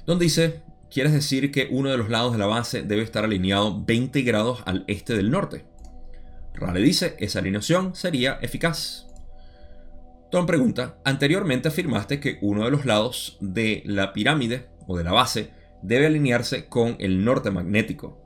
Donde 0.05 0.25
dice, 0.25 0.63
¿quieres 0.91 1.13
decir 1.13 1.51
que 1.51 1.67
uno 1.71 1.89
de 1.89 1.97
los 1.97 2.09
lados 2.09 2.33
de 2.33 2.39
la 2.39 2.45
base 2.45 2.83
debe 2.83 3.03
estar 3.03 3.23
alineado 3.23 3.83
20 3.85 4.21
grados 4.21 4.63
al 4.65 4.83
este 4.88 5.15
del 5.15 5.31
norte? 5.31 5.65
Rale 6.53 6.81
dice, 6.81 7.15
esa 7.19 7.39
alineación 7.39 7.95
sería 7.95 8.39
eficaz. 8.41 9.07
Tom 10.31 10.45
pregunta, 10.45 10.97
anteriormente 11.05 11.69
afirmaste 11.69 12.19
que 12.19 12.38
uno 12.41 12.65
de 12.65 12.71
los 12.71 12.85
lados 12.85 13.38
de 13.39 13.83
la 13.85 14.11
pirámide 14.11 14.67
o 14.88 14.97
de 14.97 15.03
la 15.03 15.13
base 15.13 15.51
debe 15.81 16.07
alinearse 16.07 16.67
con 16.67 16.95
el 16.99 17.23
norte 17.23 17.51
magnético. 17.51 18.21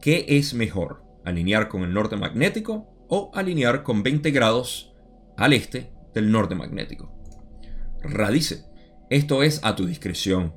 ¿Qué 0.00 0.26
es 0.28 0.54
mejor? 0.54 1.02
¿Alinear 1.24 1.68
con 1.68 1.82
el 1.82 1.94
norte 1.94 2.16
magnético 2.16 2.86
o 3.08 3.30
alinear 3.34 3.82
con 3.82 4.02
20 4.02 4.30
grados 4.30 4.94
al 5.36 5.52
este 5.52 5.90
del 6.14 6.30
norte 6.30 6.54
magnético? 6.54 7.12
Radice, 8.02 8.64
esto 9.10 9.42
es 9.42 9.60
a 9.64 9.74
tu 9.74 9.86
discreción. 9.86 10.54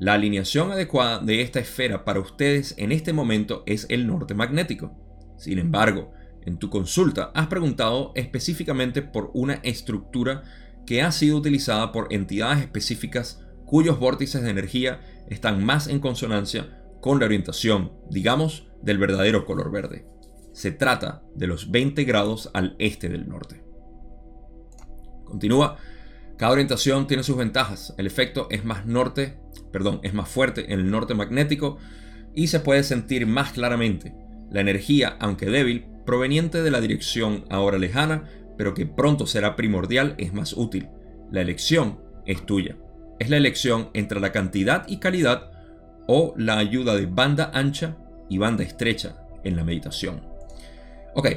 La 0.00 0.14
alineación 0.14 0.70
adecuada 0.70 1.18
de 1.18 1.42
esta 1.42 1.58
esfera 1.58 2.04
para 2.04 2.20
ustedes 2.20 2.74
en 2.78 2.92
este 2.92 3.12
momento 3.12 3.64
es 3.66 3.86
el 3.88 4.06
norte 4.06 4.34
magnético. 4.34 4.92
Sin 5.36 5.58
embargo, 5.58 6.12
en 6.42 6.58
tu 6.58 6.70
consulta 6.70 7.32
has 7.34 7.48
preguntado 7.48 8.12
específicamente 8.14 9.02
por 9.02 9.30
una 9.34 9.54
estructura 9.54 10.44
que 10.86 11.02
ha 11.02 11.10
sido 11.10 11.36
utilizada 11.36 11.90
por 11.90 12.12
entidades 12.12 12.60
específicas 12.60 13.44
cuyos 13.66 13.98
vórtices 13.98 14.42
de 14.42 14.50
energía 14.50 15.00
están 15.28 15.64
más 15.64 15.88
en 15.88 15.98
consonancia 15.98 16.80
con 17.00 17.18
la 17.18 17.26
orientación, 17.26 17.92
digamos, 18.08 18.68
del 18.82 18.98
verdadero 18.98 19.44
color 19.44 19.70
verde. 19.70 20.06
Se 20.52 20.70
trata 20.70 21.22
de 21.34 21.46
los 21.48 21.70
20 21.70 22.04
grados 22.04 22.50
al 22.54 22.76
este 22.78 23.08
del 23.08 23.28
norte. 23.28 23.62
Continúa. 25.24 25.76
Cada 26.38 26.52
orientación 26.52 27.08
tiene 27.08 27.24
sus 27.24 27.36
ventajas. 27.36 27.94
El 27.98 28.06
efecto 28.06 28.46
es 28.50 28.64
más 28.64 28.86
norte, 28.86 29.38
perdón, 29.72 29.98
es 30.04 30.14
más 30.14 30.28
fuerte 30.28 30.72
en 30.72 30.78
el 30.78 30.90
norte 30.90 31.12
magnético 31.14 31.78
y 32.32 32.46
se 32.46 32.60
puede 32.60 32.84
sentir 32.84 33.26
más 33.26 33.52
claramente. 33.52 34.14
La 34.50 34.60
energía, 34.60 35.16
aunque 35.18 35.46
débil, 35.46 35.86
proveniente 36.06 36.62
de 36.62 36.70
la 36.70 36.80
dirección 36.80 37.44
ahora 37.50 37.76
lejana, 37.76 38.30
pero 38.56 38.72
que 38.72 38.86
pronto 38.86 39.26
será 39.26 39.56
primordial, 39.56 40.14
es 40.18 40.32
más 40.32 40.52
útil. 40.52 40.88
La 41.32 41.40
elección 41.40 42.00
es 42.24 42.46
tuya. 42.46 42.76
Es 43.18 43.30
la 43.30 43.36
elección 43.36 43.90
entre 43.92 44.20
la 44.20 44.30
cantidad 44.30 44.86
y 44.86 44.98
calidad 44.98 45.50
o 46.06 46.34
la 46.36 46.56
ayuda 46.58 46.94
de 46.94 47.06
banda 47.06 47.50
ancha 47.52 47.96
y 48.28 48.38
banda 48.38 48.62
estrecha 48.62 49.16
en 49.42 49.56
la 49.56 49.64
meditación. 49.64 50.22
Ok, 51.14 51.30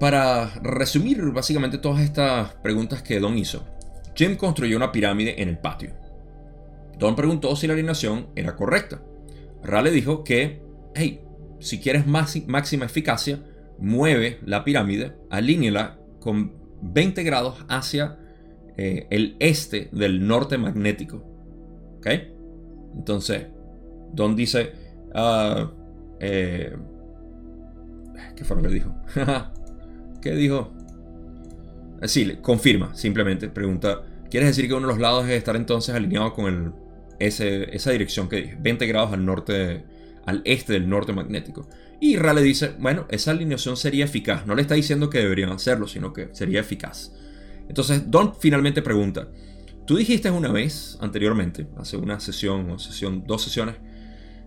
para 0.00 0.46
resumir 0.62 1.22
básicamente 1.30 1.76
todas 1.76 2.00
estas 2.00 2.54
preguntas 2.54 3.02
que 3.02 3.20
Don 3.20 3.36
hizo, 3.36 3.64
Jim 4.14 4.36
construyó 4.36 4.76
una 4.76 4.92
pirámide 4.92 5.42
en 5.42 5.48
el 5.48 5.58
patio. 5.58 5.92
Don 6.98 7.16
preguntó 7.16 7.54
si 7.56 7.66
la 7.66 7.72
alineación 7.72 8.28
era 8.36 8.54
correcta. 8.54 9.02
Ra 9.62 9.82
le 9.82 9.90
dijo 9.90 10.22
que, 10.24 10.62
hey, 10.94 11.22
si 11.58 11.80
quieres 11.80 12.06
máxima 12.06 12.84
eficacia, 12.84 13.40
mueve 13.78 14.38
la 14.44 14.64
pirámide, 14.64 15.16
alíñela 15.30 15.98
con 16.20 16.52
20 16.82 17.22
grados 17.22 17.64
hacia 17.68 18.18
eh, 18.76 19.06
el 19.10 19.36
este 19.40 19.88
del 19.92 20.26
norte 20.26 20.58
magnético. 20.58 21.16
¿Ok? 21.98 22.06
Entonces, 22.94 23.46
Don 24.12 24.36
dice, 24.36 24.72
uh, 25.14 25.66
eh, 26.20 26.76
¿qué 28.36 28.44
fue 28.44 28.56
lo 28.56 28.62
que 28.62 28.68
dijo? 28.68 28.94
¿Qué 30.22 30.32
dijo? 30.32 30.73
Sí, 32.04 32.36
confirma, 32.42 32.94
simplemente. 32.94 33.48
Pregunta, 33.48 34.02
¿quieres 34.30 34.50
decir 34.50 34.68
que 34.68 34.74
uno 34.74 34.86
de 34.86 34.92
los 34.92 35.00
lados 35.00 35.24
debe 35.24 35.36
estar 35.36 35.56
entonces 35.56 35.94
alineado 35.94 36.32
con 36.32 36.46
el, 36.46 36.72
esa 37.18 37.90
dirección 37.90 38.28
que 38.28 38.36
dije? 38.36 38.56
20 38.60 38.86
grados 38.86 39.12
al 39.12 39.24
norte, 39.24 39.84
al 40.26 40.42
este 40.44 40.74
del 40.74 40.88
norte 40.88 41.12
magnético. 41.12 41.68
Y 42.00 42.16
Ra 42.16 42.34
le 42.34 42.42
dice, 42.42 42.74
bueno, 42.78 43.06
esa 43.10 43.30
alineación 43.30 43.76
sería 43.76 44.04
eficaz. 44.04 44.46
No 44.46 44.54
le 44.54 44.62
está 44.62 44.74
diciendo 44.74 45.08
que 45.08 45.18
deberían 45.18 45.50
hacerlo, 45.50 45.86
sino 45.86 46.12
que 46.12 46.28
sería 46.32 46.60
eficaz. 46.60 47.12
Entonces 47.68 48.10
Don 48.10 48.34
finalmente 48.38 48.82
pregunta, 48.82 49.28
tú 49.86 49.96
dijiste 49.96 50.30
una 50.30 50.52
vez 50.52 50.98
anteriormente, 51.00 51.66
hace 51.78 51.96
una 51.96 52.20
sesión 52.20 52.70
o 52.70 52.78
sesión, 52.78 53.24
dos 53.26 53.42
sesiones, 53.42 53.76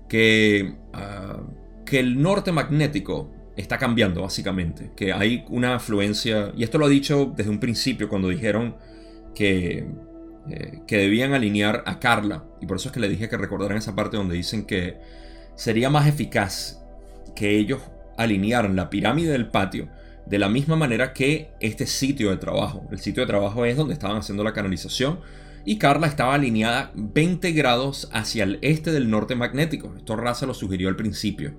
que, 0.08 0.76
ah, 0.94 1.42
que 1.86 2.00
el 2.00 2.22
norte 2.22 2.52
magnético 2.52 3.32
está 3.58 3.78
cambiando 3.78 4.22
básicamente, 4.22 4.92
que 4.96 5.12
hay 5.12 5.44
una 5.50 5.76
afluencia, 5.76 6.52
y 6.56 6.64
esto 6.64 6.78
lo 6.78 6.86
ha 6.86 6.90
dicho 6.90 7.34
desde 7.36 7.50
un 7.50 7.60
principio 7.60 8.08
cuando 8.08 8.30
dijeron 8.30 8.78
que, 9.36 9.88
eh, 10.50 10.80
que 10.88 10.98
debían 10.98 11.34
alinear 11.34 11.84
a 11.86 12.00
Carla, 12.00 12.46
y 12.62 12.66
por 12.66 12.78
eso 12.78 12.90
es 12.90 12.94
que 12.94 13.00
le 13.00 13.10
dije 13.10 13.28
que 13.28 13.38
recordaran 13.38 13.78
esa 13.78 13.96
parte 13.96 14.18
donde 14.18 14.36
dicen 14.36 14.66
que 14.66 14.98
sería 15.56 15.90
más 15.90 16.08
eficaz 16.08 16.84
que 17.36 17.58
ellos 17.58 17.82
alinearan 18.18 18.76
la 18.76 18.90
pirámide 18.90 19.32
del 19.32 19.50
patio 19.50 19.90
de 20.26 20.40
la 20.40 20.50
misma 20.50 20.76
manera 20.76 21.14
que 21.14 21.52
este 21.60 21.88
sitio 21.88 22.30
de 22.30 22.38
trabajo. 22.38 22.86
El 22.92 23.00
sitio 23.00 23.22
de 23.22 23.28
trabajo 23.28 23.66
es 23.66 23.78
donde 23.78 23.94
estaban 23.94 24.18
haciendo 24.18 24.44
la 24.44 24.54
canalización 24.54 25.20
y 25.66 25.78
Carla 25.78 26.08
estaba 26.08 26.34
alineada 26.36 26.92
20 26.96 27.52
grados 27.52 28.10
hacia 28.12 28.44
el 28.44 28.60
este 28.62 28.92
del 28.92 29.10
norte 29.10 29.36
magnético. 29.36 29.94
Esto 29.98 30.16
Raza 30.16 30.46
lo 30.46 30.54
sugirió 30.54 30.90
al 30.90 30.96
principio. 30.96 31.56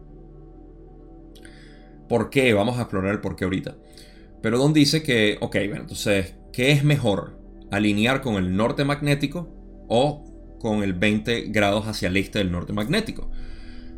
¿Por 2.08 2.30
qué? 2.30 2.54
Vamos 2.54 2.78
a 2.78 2.82
explorar 2.82 3.12
el 3.12 3.20
por 3.20 3.36
qué 3.36 3.44
ahorita. 3.44 3.76
Pero 4.42 4.58
Don 4.58 4.72
dice 4.72 5.02
que, 5.02 5.36
ok, 5.40 5.56
bueno, 5.68 5.82
entonces, 5.82 6.34
¿qué 6.52 6.72
es 6.72 6.84
mejor? 6.84 7.38
¿Alinear 7.70 8.20
con 8.20 8.36
el 8.36 8.56
norte 8.56 8.84
magnético 8.84 9.48
o 9.88 10.24
con 10.58 10.82
el 10.82 10.94
20 10.94 11.46
grados 11.48 11.86
hacia 11.86 12.08
el 12.08 12.16
este 12.16 12.38
del 12.38 12.52
norte 12.52 12.72
magnético? 12.72 13.30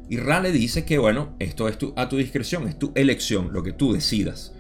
Y 0.09 0.17
Ra 0.17 0.41
le 0.41 0.51
dice 0.51 0.85
que, 0.85 0.99
bueno, 0.99 1.37
esto 1.39 1.69
es 1.69 1.79
a 1.95 2.09
tu 2.09 2.17
discreción, 2.17 2.67
es 2.67 2.79
tu 2.79 2.91
elección, 2.97 3.53
lo 3.53 3.63
que 3.63 3.73
tú 3.73 3.93
decidas. 3.93 4.53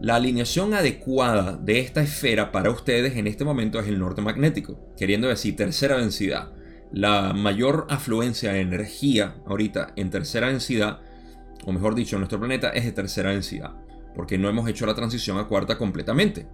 La 0.00 0.16
alineación 0.16 0.72
adecuada 0.72 1.58
de 1.58 1.78
esta 1.78 2.02
esfera 2.02 2.50
para 2.50 2.70
ustedes 2.70 3.16
en 3.16 3.26
este 3.26 3.44
momento 3.44 3.78
es 3.78 3.86
el 3.86 3.98
norte 3.98 4.22
magnético, 4.22 4.80
queriendo 4.96 5.28
decir 5.28 5.56
tercera 5.56 5.98
densidad. 5.98 6.48
La 6.90 7.34
mayor 7.34 7.86
afluencia 7.90 8.52
de 8.52 8.62
energía 8.62 9.36
ahorita 9.46 9.92
en 9.96 10.10
tercera 10.10 10.48
densidad, 10.48 11.00
o 11.64 11.72
mejor 11.72 11.94
dicho, 11.94 12.18
nuestro 12.18 12.38
planeta 12.38 12.70
es 12.70 12.84
de 12.84 12.92
tercera 12.92 13.30
densidad, 13.30 13.74
porque 14.14 14.38
no 14.38 14.48
hemos 14.48 14.68
hecho 14.68 14.86
la 14.86 14.94
transición 14.94 15.38
a 15.38 15.46
cuarta 15.46 15.78
completamente. 15.78 16.46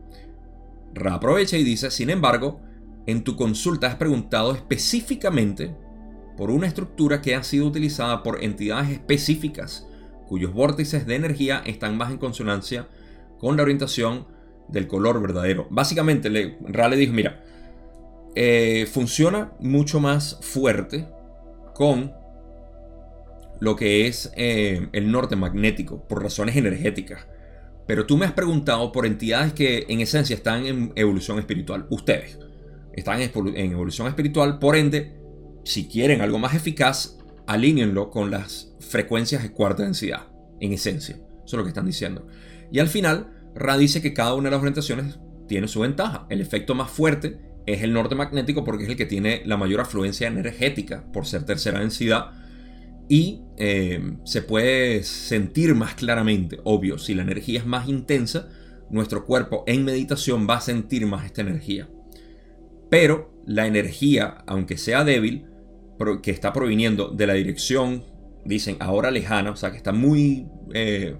Ra 0.94 1.14
aprovecha 1.14 1.56
y 1.56 1.64
dice, 1.64 1.90
sin 1.90 2.10
embargo, 2.10 2.60
en 3.06 3.22
tu 3.22 3.36
consulta 3.36 3.86
has 3.86 3.96
preguntado 3.96 4.52
específicamente 4.52 5.74
por 6.36 6.50
una 6.50 6.66
estructura 6.66 7.22
que 7.22 7.34
ha 7.34 7.42
sido 7.42 7.66
utilizada 7.66 8.22
por 8.22 8.42
entidades 8.42 8.90
específicas 8.90 9.86
cuyos 10.26 10.52
vórtices 10.52 11.06
de 11.06 11.14
energía 11.14 11.62
están 11.64 11.96
más 11.96 12.10
en 12.10 12.18
consonancia 12.18 12.88
con 13.38 13.56
la 13.56 13.62
orientación 13.62 14.26
del 14.68 14.88
color 14.88 15.20
verdadero. 15.20 15.66
Básicamente, 15.70 16.30
le, 16.30 16.58
le 16.66 16.96
dijo, 16.96 17.12
mira, 17.12 17.44
eh, 18.34 18.86
funciona 18.92 19.52
mucho 19.60 20.00
más 20.00 20.38
fuerte 20.42 21.08
con 21.74 22.12
lo 23.60 23.76
que 23.76 24.06
es 24.06 24.32
eh, 24.36 24.88
el 24.92 25.10
norte 25.10 25.36
magnético 25.36 26.06
por 26.06 26.22
razones 26.22 26.56
energéticas. 26.56 27.26
Pero 27.86 28.06
tú 28.06 28.16
me 28.16 28.26
has 28.26 28.32
preguntado 28.32 28.90
por 28.92 29.06
entidades 29.06 29.52
que 29.52 29.86
en 29.88 30.00
esencia 30.00 30.34
están 30.34 30.66
en 30.66 30.92
evolución 30.96 31.38
espiritual. 31.38 31.86
Ustedes 31.90 32.38
están 32.92 33.20
en 33.20 33.72
evolución 33.72 34.08
espiritual, 34.08 34.58
por 34.58 34.76
ende, 34.76 35.14
si 35.64 35.86
quieren 35.86 36.20
algo 36.20 36.38
más 36.38 36.54
eficaz, 36.54 37.18
alínenlo 37.46 38.10
con 38.10 38.30
las 38.30 38.74
frecuencias 38.80 39.42
de 39.42 39.52
cuarta 39.52 39.84
densidad, 39.84 40.28
en 40.60 40.72
esencia. 40.72 41.16
Eso 41.16 41.44
es 41.44 41.52
lo 41.52 41.62
que 41.62 41.68
están 41.68 41.86
diciendo. 41.86 42.26
Y 42.72 42.80
al 42.80 42.88
final, 42.88 43.50
Ra 43.54 43.78
dice 43.78 44.02
que 44.02 44.14
cada 44.14 44.34
una 44.34 44.48
de 44.48 44.50
las 44.52 44.60
orientaciones 44.60 45.18
tiene 45.46 45.68
su 45.68 45.80
ventaja. 45.80 46.26
El 46.28 46.40
efecto 46.40 46.74
más 46.74 46.90
fuerte 46.90 47.38
es 47.66 47.82
el 47.82 47.92
norte 47.92 48.14
magnético 48.14 48.64
porque 48.64 48.84
es 48.84 48.90
el 48.90 48.96
que 48.96 49.06
tiene 49.06 49.42
la 49.44 49.56
mayor 49.56 49.80
afluencia 49.80 50.26
energética 50.26 51.04
por 51.12 51.26
ser 51.26 51.44
tercera 51.44 51.80
densidad 51.80 52.32
y 53.08 53.42
eh, 53.56 54.16
se 54.24 54.42
puede 54.42 55.02
sentir 55.02 55.74
más 55.74 55.94
claramente, 55.94 56.58
obvio, 56.64 56.98
si 56.98 57.14
la 57.14 57.22
energía 57.22 57.60
es 57.60 57.66
más 57.66 57.88
intensa, 57.88 58.48
nuestro 58.90 59.24
cuerpo 59.24 59.64
en 59.66 59.84
meditación 59.84 60.46
va 60.48 60.56
a 60.56 60.60
sentir 60.60 61.06
más 61.06 61.24
esta 61.24 61.42
energía. 61.42 61.88
Pero 62.90 63.32
la 63.46 63.66
energía, 63.66 64.38
aunque 64.46 64.76
sea 64.76 65.04
débil, 65.04 65.46
que 66.22 66.30
está 66.30 66.52
proviniendo 66.52 67.08
de 67.08 67.26
la 67.26 67.34
dirección, 67.34 68.04
dicen 68.44 68.76
ahora 68.80 69.10
lejana, 69.10 69.50
o 69.50 69.56
sea 69.56 69.70
que 69.70 69.76
está 69.76 69.92
muy 69.92 70.46
eh, 70.74 71.16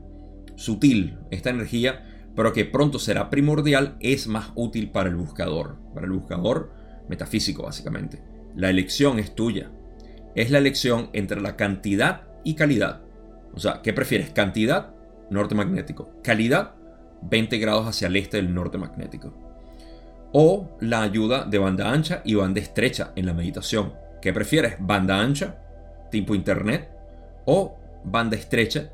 sutil 0.56 1.18
esta 1.30 1.50
energía, 1.50 2.30
pero 2.34 2.52
que 2.52 2.64
pronto 2.64 2.98
será 2.98 3.30
primordial, 3.30 3.96
es 4.00 4.26
más 4.26 4.52
útil 4.54 4.90
para 4.90 5.08
el 5.08 5.16
buscador, 5.16 5.78
para 5.94 6.06
el 6.06 6.12
buscador 6.12 6.72
metafísico 7.08 7.62
básicamente. 7.62 8.22
La 8.54 8.70
elección 8.70 9.18
es 9.18 9.34
tuya. 9.34 9.70
Es 10.36 10.50
la 10.50 10.58
elección 10.58 11.10
entre 11.12 11.40
la 11.40 11.56
cantidad 11.56 12.22
y 12.44 12.54
calidad. 12.54 13.00
O 13.54 13.58
sea, 13.58 13.80
¿qué 13.82 13.92
prefieres? 13.92 14.30
Cantidad, 14.30 14.90
norte 15.30 15.56
magnético. 15.56 16.10
Calidad, 16.22 16.74
20 17.22 17.58
grados 17.58 17.88
hacia 17.88 18.06
el 18.06 18.16
este 18.16 18.36
del 18.36 18.54
norte 18.54 18.78
magnético. 18.78 19.34
O 20.32 20.76
la 20.80 21.02
ayuda 21.02 21.44
de 21.44 21.58
banda 21.58 21.90
ancha 21.90 22.22
y 22.24 22.34
banda 22.34 22.60
estrecha 22.60 23.12
en 23.16 23.26
la 23.26 23.34
meditación. 23.34 23.94
¿Qué 24.22 24.32
prefieres? 24.32 24.76
¿Banda 24.78 25.18
ancha, 25.18 25.56
tipo 26.10 26.34
internet? 26.34 26.90
¿O 27.46 27.78
banda 28.04 28.36
estrecha, 28.36 28.90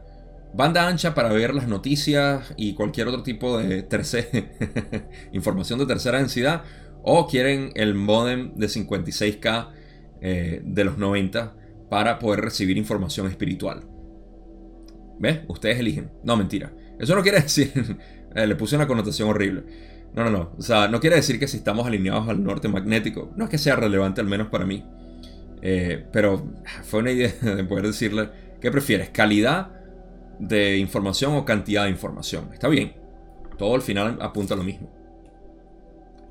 Banda 0.55 0.87
ancha 0.87 1.15
para 1.15 1.31
ver 1.31 1.55
las 1.55 1.67
noticias 1.67 2.53
y 2.59 2.75
cualquier 2.75 3.09
otro 3.09 3.23
tipo 3.23 3.57
de 3.57 3.83
información 5.33 5.79
de 5.79 5.87
tercera 5.87 6.19
densidad. 6.19 6.63
O 7.03 7.27
quieren 7.27 7.73
el 7.75 7.95
modem 7.95 8.55
de 8.55 8.67
56K 8.67 9.69
eh, 10.23 10.63
de 10.65 10.85
los 10.85 10.97
90 10.97 11.57
para 11.91 12.19
poder 12.19 12.41
recibir 12.41 12.79
información 12.79 13.27
espiritual. 13.27 13.83
¿Ves? 15.19 15.41
Ustedes 15.49 15.79
eligen. 15.79 16.11
No, 16.25 16.37
mentira. 16.37 16.73
Eso 16.99 17.15
no 17.15 17.23
quiere 17.23 17.41
decir... 17.43 17.71
Eh, 18.35 18.47
le 18.47 18.57
puse 18.57 18.77
una 18.77 18.87
connotación 18.87 19.29
horrible. 19.29 19.63
No, 20.15 20.25
no, 20.25 20.31
no. 20.31 20.53
O 20.57 20.63
sea, 20.63 20.89
no 20.89 21.01
quiere 21.01 21.17
decir 21.17 21.39
que 21.39 21.47
si 21.47 21.59
estamos 21.59 21.87
alineados 21.87 22.29
al 22.31 22.43
norte 22.43 22.67
magnético, 22.67 23.31
no 23.37 23.45
es 23.45 23.51
que 23.51 23.59
sea 23.59 23.77
relevante 23.77 24.23
al 24.23 24.27
menos 24.27 24.49
para 24.49 24.65
mí. 24.65 24.83
Eh, 25.61 26.07
pero 26.11 26.43
fue 26.83 27.01
una 27.01 27.11
idea 27.11 27.31
de 27.43 27.65
poder 27.65 27.89
decirle, 27.89 28.31
¿qué 28.59 28.71
prefieres? 28.71 29.11
¿Calidad 29.11 29.83
de 30.43 30.77
información 30.79 31.35
o 31.35 31.45
cantidad 31.45 31.85
de 31.85 31.91
información. 31.91 32.51
Está 32.53 32.69
bien. 32.69 32.95
Todo 33.59 33.75
al 33.75 33.83
final 33.83 34.19
apunta 34.21 34.55
a 34.55 34.57
lo 34.57 34.65
mismo. 34.65 34.93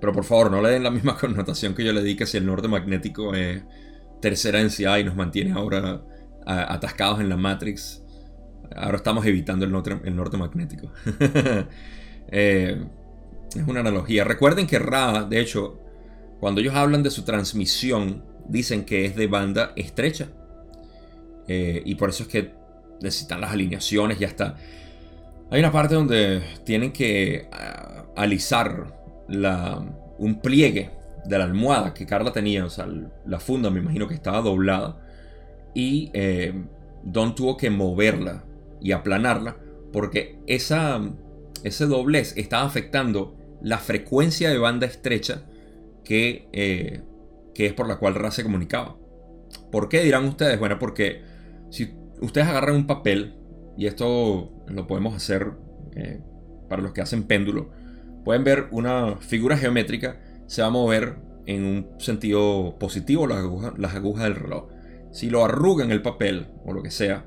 Pero 0.02 0.12
por 0.12 0.26
favor, 0.26 0.52
no 0.52 0.62
le 0.62 0.70
den 0.70 0.84
la 0.84 0.92
misma 0.92 1.18
connotación 1.20 1.74
que 1.74 1.86
yo 1.86 1.94
le 1.94 2.04
di 2.04 2.16
que 2.16 2.26
si 2.26 2.38
el 2.38 2.46
norte 2.46 2.68
magnético 2.68 3.34
es 3.34 3.64
tercera 4.20 4.60
densidad 4.60 4.98
y 4.98 5.04
nos 5.04 5.16
mantiene 5.16 5.54
ahora 5.54 6.02
atascados 6.46 7.22
en 7.22 7.30
la 7.30 7.38
Matrix. 7.38 8.02
Ahora 8.76 8.98
estamos 8.98 9.26
evitando 9.26 9.66
el 9.66 9.72
norte, 9.72 10.00
el 10.04 10.16
norte 10.16 10.38
magnético. 10.38 10.92
Eh, 12.34 12.82
es 13.54 13.68
una 13.68 13.82
analogía. 13.82 14.24
Recuerden 14.24 14.66
que 14.66 14.80
Ra, 14.80 15.24
de 15.24 15.42
hecho, 15.42 15.82
cuando 16.40 16.62
ellos 16.62 16.74
hablan 16.76 17.04
de 17.04 17.10
su 17.10 17.26
transmisión, 17.26 18.24
dicen 18.48 18.86
que 18.86 19.04
es 19.04 19.18
de 19.18 19.28
banda 19.28 19.74
estrecha. 19.76 20.30
Eh, 21.50 21.82
y 21.84 21.96
por 21.96 22.10
eso 22.10 22.24
es 22.24 22.30
que 22.30 22.54
necesitan 23.02 23.42
las 23.42 23.52
alineaciones, 23.52 24.18
ya 24.18 24.28
está. 24.28 24.56
Hay 25.50 25.60
una 25.60 25.74
parte 25.74 25.96
donde 25.96 26.42
tienen 26.64 26.94
que 26.94 27.50
ah, 27.52 28.06
alisar 28.16 29.01
la, 29.32 29.84
un 30.18 30.42
pliegue 30.42 30.92
de 31.26 31.38
la 31.38 31.46
almohada 31.46 31.94
que 31.94 32.06
Carla 32.06 32.32
tenía, 32.32 32.66
o 32.66 32.70
sea, 32.70 32.88
la 33.26 33.40
funda 33.40 33.70
me 33.70 33.80
imagino 33.80 34.08
que 34.08 34.14
estaba 34.14 34.42
doblada. 34.42 34.98
Y 35.74 36.12
eh, 36.14 36.54
Don 37.04 37.36
tuvo 37.36 37.58
que 37.58 37.70
moverla 37.70 38.44
y 38.82 38.92
aplanarla 38.92 39.58
porque 39.92 40.40
esa, 40.48 41.02
ese 41.64 41.86
doblez 41.86 42.36
estaba 42.38 42.64
afectando 42.64 43.36
la 43.62 43.78
frecuencia 43.78 44.50
de 44.50 44.58
banda 44.58 44.88
estrecha 44.88 45.44
que, 46.04 46.48
eh, 46.52 47.02
que 47.54 47.68
es 47.68 47.74
por 47.74 47.88
la 47.88 47.98
cual 47.98 48.16
Ra 48.16 48.32
se 48.32 48.44
comunicaba. 48.44 48.98
¿Por 49.72 49.90
qué 49.90 50.04
dirán 50.04 50.26
ustedes? 50.26 50.60
Bueno, 50.60 50.80
porque 50.80 51.22
si 51.70 51.94
ustedes 52.22 52.48
agarran 52.48 52.76
un 52.76 52.88
papel, 52.88 53.36
y 53.78 53.88
esto 53.88 54.52
lo 54.68 54.88
podemos 54.88 55.16
hacer 55.16 55.52
eh, 55.96 56.22
para 56.70 56.82
los 56.82 56.94
que 56.94 57.02
hacen 57.02 57.24
péndulo, 57.24 57.70
pueden 58.24 58.44
ver 58.44 58.68
una 58.72 59.18
figura 59.18 59.58
geométrica 59.58 60.18
se 60.48 60.62
va 60.62 60.68
a 60.68 60.72
mover 60.72 61.18
en 61.46 61.66
un 61.66 61.88
sentido 62.00 62.76
positivo 62.80 63.28
las 63.28 63.96
agujas, 63.96 64.24
del 64.24 64.36
reloj. 64.36 64.68
Si 65.12 65.30
lo 65.30 65.44
arrugan 65.44 65.92
el 65.92 66.02
papel 66.02 66.48
o 66.66 66.74
lo 66.74 66.84
que 66.84 66.92
sea, 66.92 67.26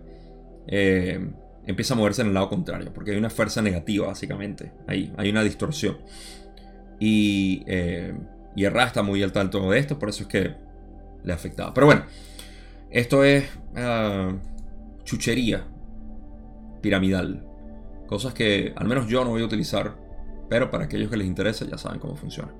eh, 0.67 1.31
empieza 1.67 1.95
a 1.95 1.97
moverse 1.97 2.23
en 2.23 2.29
el 2.29 2.35
lado 2.35 2.49
contrario, 2.49 2.93
porque 2.93 3.13
hay 3.13 3.17
una 3.17 3.31
fuerza 3.31 3.61
negativa 3.63 4.07
básicamente, 4.07 4.73
ahí 4.87 5.13
hay 5.17 5.31
una 5.31 5.43
distorsión. 5.43 5.99
Y, 7.01 7.65
eh, 7.67 8.15
y 8.55 8.65
Erra 8.65 8.85
está 8.85 9.03
muy 9.03 9.23
al 9.23 9.33
tanto 9.33 9.71
de 9.71 9.79
esto, 9.79 9.99
por 9.99 10.09
eso 10.09 10.23
es 10.23 10.29
que 10.29 10.55
le 11.23 11.33
afectaba. 11.33 11.75
Pero 11.75 11.87
bueno, 11.87 12.05
esto 12.91 13.25
es... 13.25 13.45
Ah, 13.75 14.33
chuchería 15.05 15.67
piramidal. 16.81 17.47
Cosas 18.07 18.35
que 18.35 18.73
al 18.77 18.87
menos 18.87 19.09
yo 19.09 19.25
no 19.25 19.31
voy 19.31 19.43
a 19.43 19.47
utilizar, 19.47 19.97
pero 20.49 20.71
para 20.71 20.85
aquellos 20.85 21.11
que 21.11 21.17
les 21.17 21.27
interesa 21.27 21.65
ya 21.65 21.79
saben 21.79 22.01
cómo 22.01 22.17
funciona. 22.17 22.53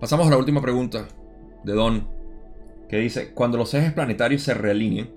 Pasamos 0.00 0.26
a 0.26 0.30
la 0.30 0.36
última 0.36 0.60
pregunta 0.60 1.06
de 1.64 1.72
Don, 1.72 2.08
que 2.88 2.98
dice, 2.98 3.32
cuando 3.32 3.56
los 3.56 3.72
ejes 3.74 3.92
planetarios 3.92 4.42
se 4.42 4.54
realineen, 4.54 5.14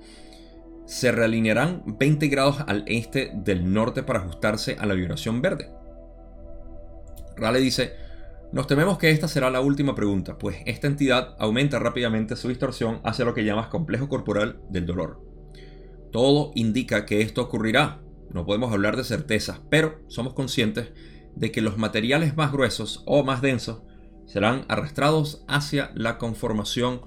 se 0.85 1.11
realinearán 1.11 1.83
20 1.85 2.27
grados 2.27 2.57
al 2.67 2.83
este 2.87 3.31
del 3.33 3.73
norte 3.73 4.03
para 4.03 4.19
ajustarse 4.19 4.77
a 4.79 4.85
la 4.85 4.93
vibración 4.93 5.41
verde. 5.41 5.71
Rale 7.35 7.59
dice, 7.59 7.93
nos 8.51 8.67
tememos 8.67 8.97
que 8.97 9.09
esta 9.09 9.27
será 9.27 9.49
la 9.49 9.59
última 9.59 9.95
pregunta, 9.95 10.37
pues 10.37 10.57
esta 10.65 10.87
entidad 10.87 11.35
aumenta 11.39 11.79
rápidamente 11.79 12.35
su 12.35 12.47
distorsión 12.47 13.01
hacia 13.03 13.25
lo 13.25 13.33
que 13.33 13.43
llamas 13.43 13.67
complejo 13.67 14.07
corporal 14.07 14.61
del 14.69 14.85
dolor. 14.85 15.21
Todo 16.11 16.51
indica 16.55 17.05
que 17.05 17.21
esto 17.21 17.41
ocurrirá. 17.41 17.99
No 18.31 18.45
podemos 18.45 18.71
hablar 18.71 18.95
de 18.95 19.03
certezas, 19.03 19.59
pero 19.69 19.99
somos 20.07 20.33
conscientes 20.33 20.93
de 21.35 21.51
que 21.51 21.61
los 21.61 21.77
materiales 21.77 22.35
más 22.35 22.51
gruesos 22.51 23.03
o 23.05 23.23
más 23.23 23.41
densos 23.41 23.81
serán 24.25 24.65
arrastrados 24.67 25.43
hacia 25.47 25.91
la 25.95 26.17
conformación 26.17 27.01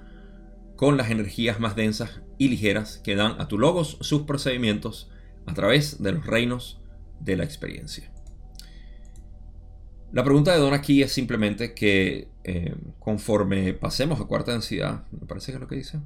con 0.77 0.97
las 0.97 1.11
energías 1.11 1.59
más 1.61 1.75
densas 1.75 2.21
y 2.39 2.49
ligeras 2.49 2.99
que 3.03 3.17
dan 3.17 3.41
a 3.41 3.49
tu 3.49 3.59
logos 3.59 3.99
sus 4.01 4.23
procedimientos 4.23 5.11
a 5.47 5.55
través 5.55 6.03
de 6.03 6.13
los 6.13 6.27
reinos 6.27 6.81
de 7.21 7.37
la 7.37 7.45
experiencia. 7.45 8.13
La 10.13 10.25
pregunta 10.25 10.53
de 10.53 10.61
Don 10.61 10.73
aquí 10.73 11.03
es 11.03 11.13
simplemente 11.13 11.75
que 11.75 12.29
eh, 12.45 12.75
conforme 12.99 13.75
pasemos 13.75 14.21
a 14.21 14.25
cuarta 14.25 14.53
densidad, 14.53 15.05
me 15.11 15.27
parece 15.27 15.53
que 15.53 15.57
es 15.57 15.61
lo 15.61 15.69
que 15.69 15.77
dice, 15.77 16.01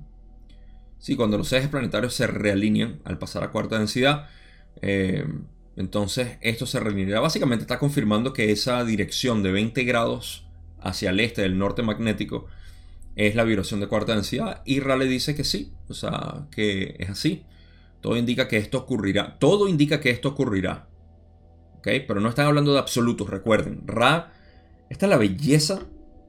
Sí, 1.03 1.17
cuando 1.17 1.37
los 1.37 1.53
ejes 1.53 1.69
planetarios 1.69 2.15
se 2.15 2.29
realinean 2.29 3.01
al 3.03 3.19
pasar 3.19 3.43
a 3.43 3.51
cuarta 3.51 3.77
densidad, 3.77 4.29
eh, 4.83 5.27
entonces 5.77 6.39
esto 6.41 6.67
se 6.67 6.81
realineará. 6.81 7.21
Básicamente 7.21 7.63
está 7.63 7.79
confirmando 7.79 8.33
que 8.33 8.53
esa 8.53 8.85
dirección 8.85 9.43
de 9.43 9.53
20 9.53 9.85
grados 9.85 10.47
hacia 10.81 11.11
el 11.11 11.21
este 11.21 11.43
del 11.43 11.59
norte 11.59 11.83
magnético 11.83 12.47
es 13.17 13.35
la 13.35 13.45
vibración 13.45 13.81
de 13.81 13.89
cuarta 13.89 14.15
densidad. 14.15 14.63
Y 14.65 14.81
Raleigh 14.81 15.09
dice 15.09 15.35
que 15.35 15.45
sí, 15.45 15.73
o 15.89 15.95
sea, 15.95 16.47
que 16.51 16.97
es 16.99 17.11
así. 17.11 17.45
Todo 18.01 18.17
indica 18.17 18.49
que 18.49 18.57
esto 18.57 18.79
ocurrirá. 18.79 19.39
Todo 19.39 19.69
indica 19.69 20.01
que 20.01 20.11
esto 20.11 20.31
ocurrirá. 20.31 20.89
¿Ok? 21.79 21.89
Pero 22.07 22.21
no 22.21 22.29
están 22.29 22.47
hablando 22.47 22.73
de 22.73 22.79
absolutos, 22.79 23.31
recuerden. 23.31 23.83
Ra, 23.87 24.33
esta 24.91 25.07
es 25.07 25.11
la 25.11 25.17
belleza 25.17 25.87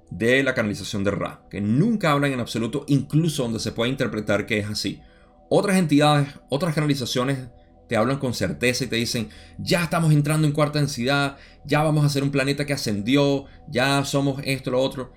de 0.10 0.44
la 0.44 0.54
canalización 0.54 1.04
de 1.04 1.12
Ra, 1.12 1.46
que 1.50 1.60
nunca 1.60 2.12
hablan 2.12 2.34
en 2.34 2.40
absoluto, 2.40 2.86
incluso 2.88 3.44
donde 3.44 3.60
se 3.60 3.72
puede 3.72 3.90
interpretar 3.90 4.46
que 4.46 4.60
es 4.60 4.68
así. 4.68 5.02
Otras 5.50 5.78
entidades, 5.78 6.30
otras 6.50 6.76
canalizaciones 6.76 7.50
te 7.88 7.96
hablan 7.96 8.20
con 8.20 8.34
certeza 8.34 8.84
y 8.84 8.88
te 8.88 8.96
dicen, 8.96 9.30
ya 9.58 9.84
estamos 9.84 10.14
entrando 10.14 10.48
en 10.48 10.54
cuarta 10.54 10.80
densidad, 10.80 11.38
ya 11.66 11.84
vamos 11.84 12.06
a 12.06 12.10
ser 12.10 12.24
un 12.24 12.32
planeta 12.32 12.66
que 12.66 12.74
ascendió, 12.74 13.46
ya 13.70 14.04
somos 14.06 14.42
esto, 14.46 14.72
lo 14.72 14.82
otro. 14.82 15.14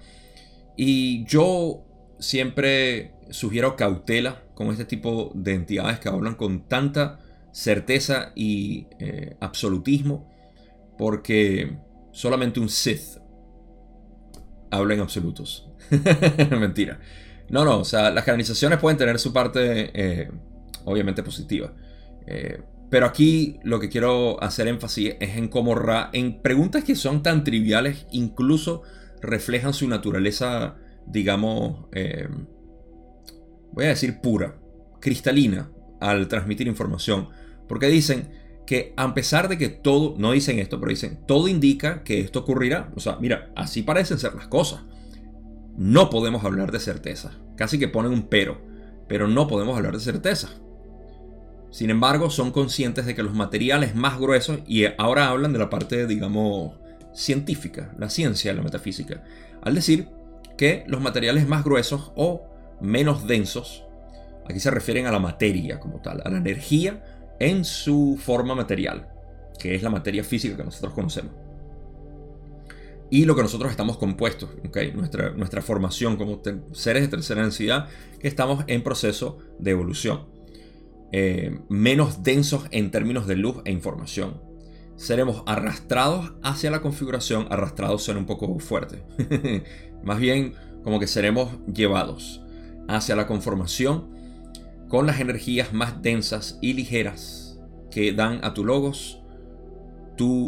Y 0.77 1.25
yo 1.25 1.85
siempre 2.19 3.13
sugiero 3.31 3.77
cautela 3.77 4.43
con 4.55 4.69
este 4.69 4.85
tipo 4.85 5.33
de 5.35 5.55
entidades 5.55 5.99
que 5.99 6.09
hablan 6.09 6.35
con 6.35 6.69
tanta 6.69 7.21
certeza 7.53 8.33
y 8.35 8.87
eh, 8.99 9.37
absolutismo, 9.41 10.31
porque 10.99 11.79
solamente 12.13 12.61
un 12.61 12.69
Sith 12.69 13.19
habla 14.71 14.95
en 14.95 15.01
absolutos. 15.01 15.69
Mentira. 16.51 17.01
No, 17.49 17.65
no, 17.65 17.79
o 17.79 17.85
sea, 17.85 18.11
las 18.11 18.25
canalizaciones 18.25 18.79
pueden 18.79 18.99
tener 18.99 19.19
su 19.19 19.33
parte 19.33 19.91
eh, 19.95 20.31
obviamente 20.85 21.23
positiva. 21.23 21.73
Eh, 22.27 22.61
pero 22.91 23.07
aquí 23.07 23.59
lo 23.65 23.81
que 23.81 23.89
quiero 23.89 24.43
hacer 24.43 24.69
énfasis 24.69 25.17
es 25.21 25.37
en 25.37 25.49
cómo 25.49 25.75
Ra, 25.75 26.11
en 26.13 26.41
preguntas 26.41 26.85
que 26.85 26.95
son 26.95 27.23
tan 27.23 27.45
triviales, 27.45 28.07
incluso 28.13 28.83
reflejan 29.21 29.75
su 29.75 29.89
naturaleza, 29.89 30.77
digamos, 31.07 31.87
eh, 31.93 32.29
voy 33.73 33.87
a 33.87 33.89
decir 33.89 34.21
pura, 34.21 34.57
cristalina, 35.01 35.71
al 36.01 36.29
transmitir 36.29 36.69
información. 36.69 37.29
Porque 37.69 37.89
dicen 37.89 38.29
que 38.67 38.93
a 38.97 39.15
pesar 39.15 39.49
de 39.49 39.59
que 39.59 39.69
todo, 39.69 40.15
no 40.19 40.33
dicen 40.33 40.59
esto, 40.59 40.79
pero 40.79 40.91
dicen, 40.91 41.21
todo 41.27 41.49
indica 41.49 42.03
que 42.03 42.21
esto 42.21 42.41
ocurrirá. 42.41 42.93
O 42.97 43.01
sea, 43.01 43.17
mira, 43.21 43.51
así 43.57 43.83
parecen 43.83 44.19
ser 44.19 44.35
las 44.35 44.49
cosas. 44.49 44.83
No 45.77 46.11
podemos 46.11 46.45
hablar 46.45 46.73
de 46.73 46.81
certeza. 46.81 47.33
Casi 47.57 47.79
que 47.79 47.89
ponen 47.89 48.13
un 48.13 48.29
pero. 48.29 48.61
Pero 49.09 49.29
no 49.29 49.47
podemos 49.47 49.77
hablar 49.77 49.95
de 49.95 50.01
certeza. 50.01 50.51
Sin 51.77 51.91
embargo, 51.91 52.31
son 52.31 52.53
conscientes 52.53 53.05
de 53.05 53.15
que 53.15 53.23
los 53.23 53.35
materiales 53.35 53.95
más 53.95 54.19
gruesos, 54.19 54.61
y 54.67 54.87
ahora 54.97 55.29
hablan 55.29 55.53
de 55.53 55.59
la 55.59 55.69
parte, 55.69 56.07
digamos, 56.07 56.73
científica, 57.13 57.95
la 57.99 58.09
ciencia 58.09 58.55
la 58.55 58.63
metafísica, 58.63 59.23
al 59.61 59.75
decir 59.75 60.09
que 60.57 60.85
los 60.87 61.03
materiales 61.03 61.47
más 61.47 61.65
gruesos 61.65 62.13
o 62.17 62.47
menos 62.81 63.27
densos, 63.27 63.85
aquí 64.49 64.59
se 64.59 64.71
refieren 64.71 65.05
a 65.05 65.13
la 65.13 65.19
materia 65.19 65.79
como 65.79 66.01
tal, 66.01 66.23
a 66.25 66.31
la 66.31 66.39
energía 66.39 67.05
en 67.41 67.63
su 67.63 68.19
forma 68.19 68.55
material, 68.55 69.11
que 69.59 69.75
es 69.75 69.83
la 69.83 69.91
materia 69.91 70.25
física 70.25 70.57
que 70.57 70.65
nosotros 70.65 70.95
conocemos. 70.95 71.35
Y 73.11 73.27
lo 73.27 73.37
que 73.37 73.43
nosotros 73.43 73.71
estamos 73.71 73.99
compuestos, 73.99 74.49
nuestra, 74.95 75.33
nuestra 75.33 75.61
formación 75.61 76.17
como 76.17 76.41
seres 76.73 77.03
de 77.03 77.09
tercera 77.09 77.43
densidad, 77.43 77.89
que 78.19 78.29
estamos 78.29 78.65
en 78.67 78.83
proceso 78.83 79.37
de 79.59 79.73
evolución. 79.73 80.36
Eh, 81.13 81.61
menos 81.69 82.23
densos 82.23 82.67
en 82.73 82.91
términos 82.91 83.27
de 83.27 83.37
luz 83.37 83.57
e 83.65 83.71
información. 83.71 84.41
Seremos 84.97 85.43
arrastrados 85.47 86.33
hacia 86.43 86.71
la 86.71 86.81
configuración, 86.81 87.47
arrastrados 87.51 88.03
suena 88.03 88.21
un 88.21 88.27
poco 88.27 88.59
fuerte, 88.59 89.03
más 90.03 90.19
bien 90.19 90.55
como 90.83 90.99
que 90.99 91.07
seremos 91.07 91.51
llevados 91.73 92.43
hacia 92.89 93.15
la 93.15 93.27
conformación 93.27 94.09
con 94.89 95.07
las 95.07 95.21
energías 95.21 95.73
más 95.73 96.01
densas 96.03 96.59
y 96.63 96.73
ligeras 96.73 97.59
que 97.91 98.13
dan 98.13 98.41
a 98.43 98.55
tu 98.55 98.65
logos 98.65 99.21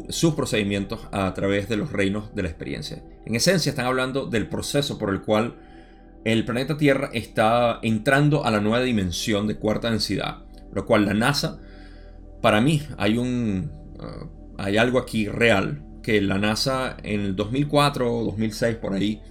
sus 0.09 0.35
procedimientos 0.35 1.09
a 1.13 1.33
través 1.35 1.69
de 1.69 1.77
los 1.77 1.93
reinos 1.93 2.35
de 2.35 2.43
la 2.43 2.49
experiencia. 2.49 3.03
En 3.27 3.35
esencia 3.35 3.71
están 3.71 3.85
hablando 3.85 4.27
del 4.27 4.49
proceso 4.49 4.99
por 4.99 5.11
el 5.11 5.21
cual 5.21 5.57
el 6.25 6.47
planeta 6.47 6.79
Tierra 6.79 7.11
está 7.13 7.79
entrando 7.83 8.47
a 8.47 8.51
la 8.51 8.61
nueva 8.61 8.83
dimensión 8.83 9.47
de 9.47 9.57
cuarta 9.57 9.91
densidad 9.91 10.48
lo 10.73 10.87
cual 10.87 11.07
la 11.07 11.15
NASA, 11.15 11.59
para 12.41 12.61
mí 12.61 12.83
hay 12.97 13.19
un... 13.19 13.71
Uh, 13.99 14.39
hay 14.59 14.77
algo 14.77 14.99
aquí 14.99 15.29
real, 15.29 15.83
que 16.03 16.21
la 16.21 16.39
NASA 16.39 16.97
en 17.03 17.21
el 17.21 17.37
2004 17.37 18.13
o 18.13 18.25
2006 18.25 18.77
por 18.77 18.93
ahí 18.93 19.23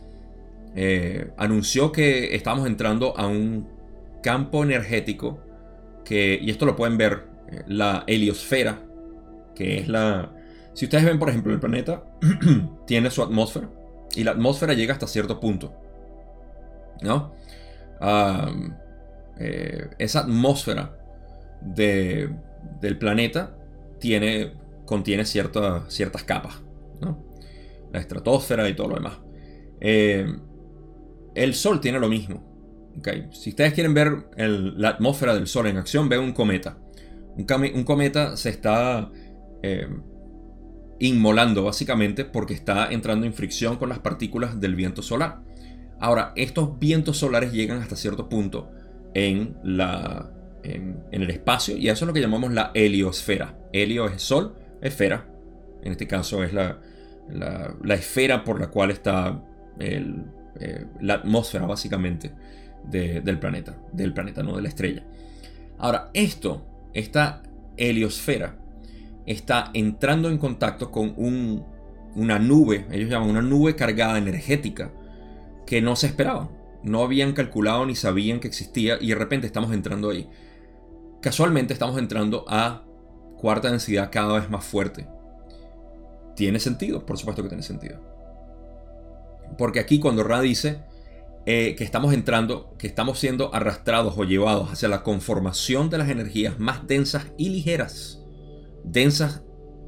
eh, 0.75 1.31
anunció 1.37 1.91
que 1.91 2.35
estamos 2.35 2.67
entrando 2.67 3.17
a 3.17 3.27
un 3.27 3.67
campo 4.21 4.63
energético 4.63 5.39
que, 6.05 6.39
y 6.41 6.49
esto 6.49 6.65
lo 6.65 6.75
pueden 6.75 6.97
ver, 6.97 7.25
eh, 7.49 7.63
la 7.67 8.03
heliosfera, 8.07 8.83
que 9.55 9.79
es 9.79 9.87
la... 9.87 10.31
Si 10.73 10.85
ustedes 10.85 11.03
ven, 11.03 11.19
por 11.19 11.29
ejemplo, 11.29 11.51
el 11.51 11.59
planeta 11.59 12.03
tiene 12.85 13.09
su 13.09 13.23
atmósfera 13.23 13.69
y 14.15 14.23
la 14.23 14.31
atmósfera 14.31 14.73
llega 14.73 14.93
hasta 14.93 15.07
cierto 15.07 15.39
punto. 15.39 15.73
¿No? 17.01 17.33
Eh, 19.39 19.89
esa 19.97 20.19
atmósfera 20.19 20.96
del 21.61 22.97
planeta 22.99 23.57
tiene, 23.99 24.53
contiene 24.85 25.25
ciertas 25.25 26.23
capas, 26.25 26.61
la 27.91 27.99
estratosfera 27.99 28.67
y 28.69 28.75
todo 28.75 28.89
lo 28.89 28.95
demás. 28.95 29.19
Eh, 29.79 30.27
el 31.35 31.53
Sol 31.53 31.79
tiene 31.79 31.99
lo 31.99 32.09
mismo. 32.09 32.43
Si 33.31 33.51
ustedes 33.51 33.73
quieren 33.73 33.93
ver 33.93 34.29
la 34.35 34.89
atmósfera 34.89 35.35
del 35.35 35.47
Sol 35.47 35.67
en 35.67 35.77
acción, 35.77 36.09
vean 36.09 36.23
un 36.23 36.33
cometa. 36.33 36.77
Un, 37.35 37.83
cometa 37.83 38.35
se 38.35 38.49
está 38.49 39.11
eh, 39.61 39.87
inmolando 40.99 41.63
básicamente 41.63 42.25
porque 42.25 42.55
está 42.55 42.91
entrando 42.91 43.27
en 43.27 43.33
fricción 43.33 43.77
con 43.77 43.89
las 43.89 43.99
partículas 43.99 44.59
del 44.59 44.75
viento 44.75 45.03
solar. 45.03 45.41
Ahora, 45.99 46.33
estos 46.35 46.79
vientos 46.79 47.17
solares 47.17 47.51
llegan 47.53 47.81
hasta 47.81 47.95
cierto 47.95 48.29
punto 48.29 48.71
en 49.13 49.57
la, 49.63 50.31
en, 50.63 51.03
el 51.11 51.29
espacio 51.29 51.77
y 51.77 51.89
eso 51.89 52.05
es 52.05 52.07
lo 52.07 52.13
que 52.13 52.21
llamamos 52.21 52.51
la 52.53 52.71
heliosfera. 52.73 53.57
Helio 53.73 54.07
es 54.07 54.21
sol, 54.21 54.55
esfera, 54.81 55.27
en 55.83 55.91
este 55.91 56.07
caso 56.07 56.43
es 56.43 56.53
la, 56.53 56.79
la, 57.29 57.93
esfera 57.93 58.43
por 58.43 58.59
la 58.59 58.67
cual 58.67 58.91
está 58.91 59.43
eh, 59.79 60.05
la 61.01 61.15
atmósfera 61.15 61.65
básicamente 61.65 62.33
del 62.83 63.39
planeta, 63.39 63.77
del 63.91 64.13
planeta, 64.13 64.43
no 64.43 64.55
de 64.55 64.61
la 64.61 64.69
estrella. 64.69 65.03
Ahora, 65.77 66.09
esto, 66.13 66.65
esta 66.93 67.43
heliosfera, 67.75 68.57
está 69.25 69.71
entrando 69.73 70.29
en 70.29 70.37
contacto 70.37 70.89
con 70.89 71.13
un, 71.17 71.65
una 72.15 72.39
nube, 72.39 72.87
ellos 72.91 73.09
llaman 73.09 73.29
una 73.29 73.41
nube 73.41 73.75
cargada 73.75 74.17
energética, 74.17 74.91
que 75.65 75.81
no 75.81 75.95
se 75.95 76.07
esperaba. 76.07 76.49
No 76.83 77.03
habían 77.03 77.33
calculado 77.33 77.85
ni 77.85 77.95
sabían 77.95 78.39
que 78.39 78.47
existía 78.47 78.97
y 79.01 79.09
de 79.09 79.15
repente 79.15 79.47
estamos 79.47 79.73
entrando 79.73 80.09
ahí 80.09 80.29
casualmente 81.21 81.73
estamos 81.73 81.97
entrando 81.97 82.45
a 82.47 82.83
cuarta 83.37 83.69
densidad 83.69 84.09
cada 84.11 84.39
vez 84.39 84.49
más 84.49 84.65
fuerte. 84.65 85.07
¿Tiene 86.35 86.59
sentido? 86.59 87.05
Por 87.05 87.17
supuesto 87.17 87.43
que 87.43 87.49
tiene 87.49 87.63
sentido. 87.63 87.99
Porque 89.57 89.79
aquí 89.79 89.99
cuando 89.99 90.23
Ra 90.23 90.41
dice 90.41 90.83
eh, 91.45 91.75
que 91.77 91.83
estamos 91.83 92.13
entrando, 92.13 92.75
que 92.77 92.87
estamos 92.87 93.19
siendo 93.19 93.53
arrastrados 93.55 94.15
o 94.17 94.23
llevados 94.23 94.71
hacia 94.71 94.89
la 94.89 95.03
conformación 95.03 95.89
de 95.89 95.97
las 95.97 96.09
energías 96.09 96.59
más 96.59 96.85
densas 96.87 97.27
y 97.37 97.49
ligeras, 97.49 98.21
densas 98.83 99.43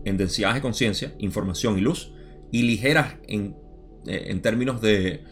en 0.06 0.18
densidad 0.18 0.54
de 0.54 0.62
conciencia, 0.62 1.14
información 1.20 1.78
y 1.78 1.82
luz, 1.82 2.14
y 2.52 2.64
ligeras 2.64 3.16
en, 3.28 3.56
eh, 4.08 4.28
en 4.28 4.42
términos 4.42 4.82
de, 4.82 5.24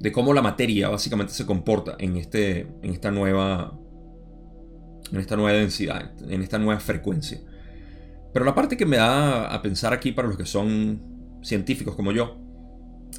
de, 0.00 0.12
cómo 0.12 0.32
la 0.32 0.42
materia 0.42 0.88
básicamente 0.88 1.34
se 1.34 1.46
comporta 1.46 1.96
en, 1.98 2.16
este, 2.16 2.60
en 2.82 2.90
esta 2.92 3.10
nueva 3.10 3.78
en 5.12 5.18
esta 5.18 5.36
nueva 5.36 5.58
densidad, 5.58 6.12
en 6.28 6.42
esta 6.42 6.58
nueva 6.58 6.80
frecuencia. 6.80 7.40
Pero 8.32 8.44
la 8.44 8.54
parte 8.54 8.76
que 8.76 8.86
me 8.86 8.96
da 8.96 9.46
a 9.46 9.62
pensar 9.62 9.92
aquí 9.92 10.12
para 10.12 10.28
los 10.28 10.36
que 10.36 10.46
son 10.46 11.00
científicos 11.42 11.94
como 11.94 12.12
yo, 12.12 12.36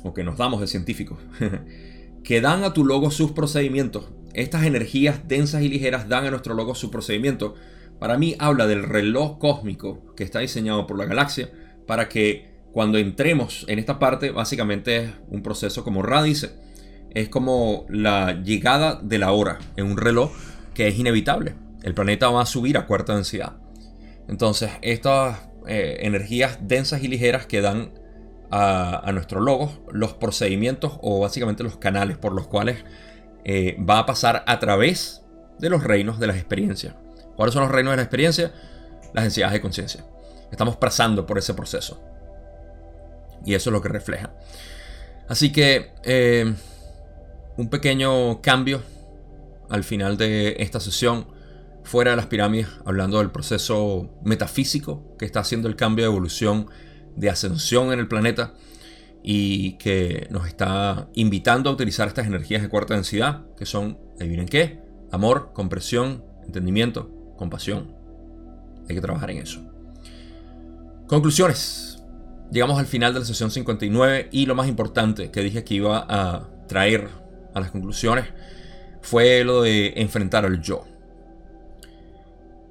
o 0.04 0.14
que 0.14 0.24
nos 0.24 0.38
damos 0.38 0.62
de 0.62 0.68
científicos, 0.68 1.20
que 2.24 2.42
dan 2.42 2.64
a 2.64 2.74
tu 2.74 2.86
logo 2.86 3.12
sus 3.12 3.32
procedimientos. 3.32 4.12
Estas 4.34 4.66
energías 4.66 5.28
densas 5.28 5.62
y 5.62 5.70
ligeras 5.70 6.10
dan 6.10 6.26
a 6.26 6.32
nuestro 6.32 6.54
logo 6.54 6.76
su 6.76 6.92
procedimiento. 6.92 7.56
Para 8.00 8.18
mí 8.18 8.36
habla 8.40 8.68
del 8.68 8.84
reloj 8.84 9.40
cósmico 9.40 10.14
que 10.16 10.26
está 10.26 10.40
diseñado 10.40 10.86
por 10.86 10.98
la 10.98 11.06
galaxia 11.06 11.50
para 11.88 12.10
que 12.10 12.54
cuando 12.74 12.98
entremos 12.98 13.66
en 13.70 13.80
esta 13.80 14.00
parte, 14.00 14.32
básicamente 14.32 14.98
es 14.98 15.12
un 15.30 15.42
proceso 15.42 15.86
como 15.86 16.02
Ra 16.02 16.24
dice, 16.24 16.52
es 17.12 17.30
como 17.30 17.86
la 17.88 18.44
llegada 18.44 19.00
de 19.02 19.18
la 19.18 19.32
hora 19.32 19.60
en 19.78 19.86
un 19.86 19.96
reloj 19.96 20.32
que 20.74 20.90
es 20.90 21.00
inevitable 21.00 21.56
el 21.86 21.94
planeta 21.94 22.30
va 22.30 22.42
a 22.42 22.46
subir 22.48 22.80
a 22.80 22.88
cuarta 22.88 23.14
densidad. 23.14 23.54
Entonces, 24.28 24.72
estas 24.82 25.38
eh, 25.68 25.98
energías 26.00 26.58
densas 26.62 27.04
y 27.04 27.08
ligeras 27.08 27.46
que 27.46 27.62
dan 27.62 27.94
a, 28.50 29.08
nuestro 29.14 29.40
logo 29.40 29.72
los 29.92 30.14
procedimientos 30.14 30.98
o 31.02 31.20
básicamente 31.20 31.62
los 31.62 31.78
canales 31.78 32.18
por 32.18 32.34
los 32.34 32.48
cuales 32.48 32.84
eh, 33.44 33.78
va 33.88 34.00
a 34.00 34.06
pasar 34.08 34.44
a 34.48 34.60
través 34.60 35.22
de 35.60 35.70
los 35.70 35.84
reinos 35.84 36.20
de 36.20 36.26
las 36.26 36.38
experiencias. 36.38 36.96
¿Cuáles 37.36 37.54
son 37.54 37.62
los 37.62 37.72
reinos 37.72 37.92
de 37.92 37.98
la 37.98 38.04
experiencia? 38.04 38.52
Las 39.14 39.26
densidades 39.26 39.54
de 39.54 39.62
conciencia. 39.62 40.06
Estamos 40.52 40.78
pasando 40.78 41.28
por 41.28 41.38
ese 41.38 41.54
proceso. 41.54 42.02
Y 43.46 43.54
eso 43.54 43.70
es 43.70 43.72
lo 43.72 43.82
que 43.84 43.90
refleja. 43.90 44.34
Así 45.28 45.52
que 45.52 45.92
eh, 46.02 46.52
un 47.58 47.70
pequeño 47.70 48.42
cambio 48.42 48.82
al 49.70 49.84
final 49.84 50.18
de 50.18 50.56
esta 50.58 50.80
sesión 50.80 51.35
fuera 51.86 52.12
de 52.12 52.18
las 52.18 52.26
pirámides, 52.28 52.68
hablando 52.86 53.20
del 53.20 53.32
proceso 53.32 54.10
metafísico 54.24 55.16
que 55.18 55.26
está 55.26 55.40
haciendo 55.40 55.70
el 55.70 55.78
cambio 55.78 56.06
de 56.06 56.12
evolución, 56.12 56.68
de 57.16 57.30
ascensión 57.30 57.94
en 57.94 58.00
el 58.00 58.08
planeta 58.08 58.54
y 59.24 59.78
que 59.78 60.28
nos 60.30 60.48
está 60.48 61.08
invitando 61.14 61.70
a 61.70 61.74
utilizar 61.74 62.08
estas 62.08 62.28
energías 62.28 62.62
de 62.62 62.70
cuarta 62.70 62.96
densidad, 62.96 63.46
que 63.58 63.66
son, 63.66 63.98
adivinen 64.20 64.48
qué, 64.48 64.86
Amor, 65.12 65.52
compresión, 65.54 66.26
entendimiento, 66.46 67.10
compasión. 67.38 67.96
Hay 68.90 68.96
que 68.96 69.02
trabajar 69.02 69.32
en 69.32 69.38
eso. 69.38 69.62
Conclusiones. 71.08 72.04
Llegamos 72.52 72.78
al 72.80 72.86
final 72.86 73.14
de 73.14 73.22
la 73.22 73.26
sesión 73.26 73.50
59 73.50 74.30
y 74.32 74.46
lo 74.46 74.56
más 74.56 74.68
importante 74.68 75.32
que 75.32 75.42
dije 75.42 75.64
que 75.64 75.76
iba 75.76 76.06
a 76.08 76.50
traer 76.68 77.08
a 77.54 77.60
las 77.60 77.72
conclusiones 77.72 78.26
fue 79.02 79.44
lo 79.44 79.62
de 79.62 79.94
enfrentar 79.96 80.46
al 80.46 80.62
yo. 80.62 80.86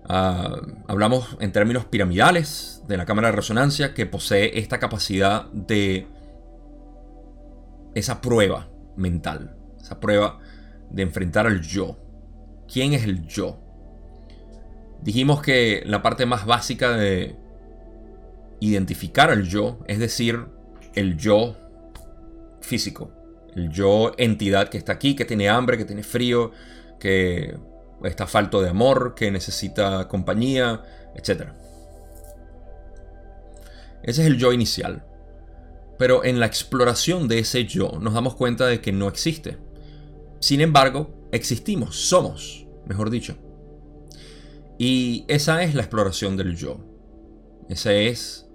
Ah, 0.07 0.61
hablamos 0.86 1.36
en 1.40 1.52
términos 1.52 1.86
piramidales 1.86 2.82
de 2.86 2.96
la 2.98 3.07
cámara 3.07 3.28
de 3.28 3.36
resonancia 3.36 3.94
que 3.94 4.05
posee 4.05 4.59
esta 4.59 4.78
capacidad 4.78 5.46
de 5.52 6.07
esa 7.94 8.20
prueba 8.20 8.68
mental, 8.96 9.57
esa 9.80 10.00
prueba 10.00 10.40
de 10.90 11.02
enfrentar 11.02 11.46
al 11.46 11.62
yo. 11.62 11.98
¿Quién 12.70 12.92
es 12.92 13.05
el 13.05 13.26
yo? 13.26 13.61
Dijimos 15.02 15.42
que 15.42 15.82
la 15.86 16.02
parte 16.02 16.26
más 16.26 16.44
básica 16.44 16.92
de 16.92 17.36
identificar 18.61 19.30
al 19.30 19.44
yo, 19.44 19.80
es 19.86 19.98
decir, 19.98 20.46
el 20.94 21.16
yo 21.16 21.57
físico, 22.61 23.11
el 23.55 23.70
yo 23.70 24.12
entidad 24.18 24.68
que 24.68 24.78
está 24.78 24.92
aquí, 24.92 25.14
que 25.14 25.24
tiene 25.24 25.48
hambre, 25.48 25.78
que 25.78 25.84
tiene 25.84 26.02
frío, 26.02 26.52
que 26.98 27.57
está 28.09 28.26
falto 28.26 28.62
de 28.62 28.70
amor, 28.70 29.14
que 29.14 29.30
necesita 29.30 30.09
compañía, 30.09 30.82
etc. 31.14 31.50
Ese 34.02 34.22
es 34.22 34.26
el 34.26 34.38
yo 34.38 34.52
inicial. 34.52 35.05
Pero 35.98 36.24
en 36.24 36.40
la 36.40 36.46
exploración 36.46 37.28
de 37.28 37.38
ese 37.38 37.66
yo 37.66 37.92
nos 38.00 38.14
damos 38.14 38.34
cuenta 38.34 38.66
de 38.66 38.80
que 38.80 38.92
no 38.92 39.09
existe. 39.09 39.59
Sin 40.40 40.61
embargo, 40.61 41.28
existimos, 41.32 41.96
somos, 41.96 42.66
mejor 42.86 43.11
dicho. 43.11 43.38
Y 44.78 45.24
esa 45.28 45.62
es 45.62 45.74
la 45.74 45.82
exploración 45.82 46.36
del 46.36 46.57
yo. 46.57 46.80
Ese 47.68 48.09
es 48.09 48.46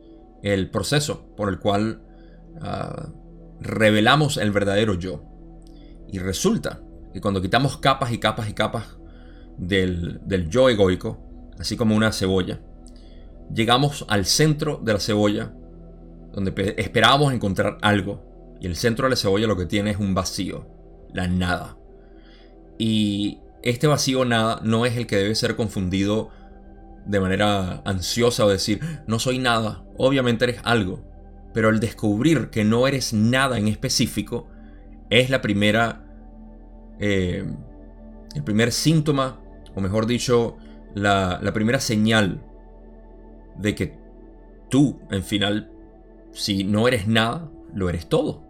el 0.43 0.69
proceso 0.69 1.33
por 1.35 1.49
el 1.49 1.59
cual 1.59 2.03
ah, 2.61 3.09
revelamos 3.59 4.37
el 4.37 4.51
verdadero 4.51 4.93
yo. 4.93 5.23
Y 6.11 6.19
resulta 6.19 6.81
que 7.13 7.21
cuando 7.21 7.41
quitamos 7.41 7.77
capas 7.77 8.11
y 8.11 8.19
capas 8.19 8.49
y 8.49 8.53
capas 8.53 8.98
del, 9.59 10.47
yo 10.49 10.69
egoico, 10.69 11.19
así 11.59 11.75
como 11.75 11.95
una 11.95 12.11
cebolla, 12.11 12.59
llegamos 13.53 14.05
al 14.07 14.25
centro 14.25 14.79
de 14.83 14.93
la 14.93 14.99
cebolla, 14.99 15.53
donde 16.33 16.75
esperábamos 16.77 17.33
encontrar 17.33 17.77
algo. 17.81 18.27
Y 18.61 18.67
el 18.67 18.75
centro 18.75 19.05
de 19.05 19.11
la 19.11 19.15
cebolla 19.15 19.47
lo 19.47 19.57
que 19.57 19.65
tiene 19.65 19.91
es 19.91 19.97
un 19.97 20.13
vacío, 20.13 20.67
la 21.13 21.27
nada. 21.27 21.77
Y 22.77 23.39
este 23.63 23.87
vacío 23.87 24.25
nada 24.25 24.59
no 24.63 24.85
es 24.85 24.97
el 24.97 25.07
que 25.07 25.17
debe 25.17 25.35
ser 25.35 25.55
confundido 25.55 26.29
de 27.05 27.19
manera 27.19 27.81
ansiosa 27.85 28.45
o 28.45 28.49
decir, 28.49 28.81
no 29.07 29.19
soy 29.19 29.39
nada, 29.39 29.83
obviamente 29.97 30.45
eres 30.45 30.61
algo. 30.63 31.03
Pero 31.53 31.69
el 31.69 31.79
descubrir 31.79 32.49
que 32.49 32.63
no 32.63 32.87
eres 32.87 33.13
nada 33.13 33.57
en 33.57 33.67
específico 33.67 34.47
es 35.09 35.29
la 35.29 35.41
primera, 35.41 36.05
eh, 36.99 37.43
el 38.35 38.43
primer 38.43 38.71
síntoma, 38.71 39.41
o 39.75 39.81
mejor 39.81 40.05
dicho, 40.05 40.57
la, 40.93 41.39
primera 41.53 41.79
señal 41.79 42.41
de 43.57 43.75
que 43.75 43.97
tú, 44.69 44.99
en 45.11 45.23
final, 45.23 45.71
si 46.31 46.63
no 46.63 46.87
eres 46.87 47.07
nada, 47.07 47.49
lo 47.73 47.89
eres 47.89 48.07
todo. 48.07 48.43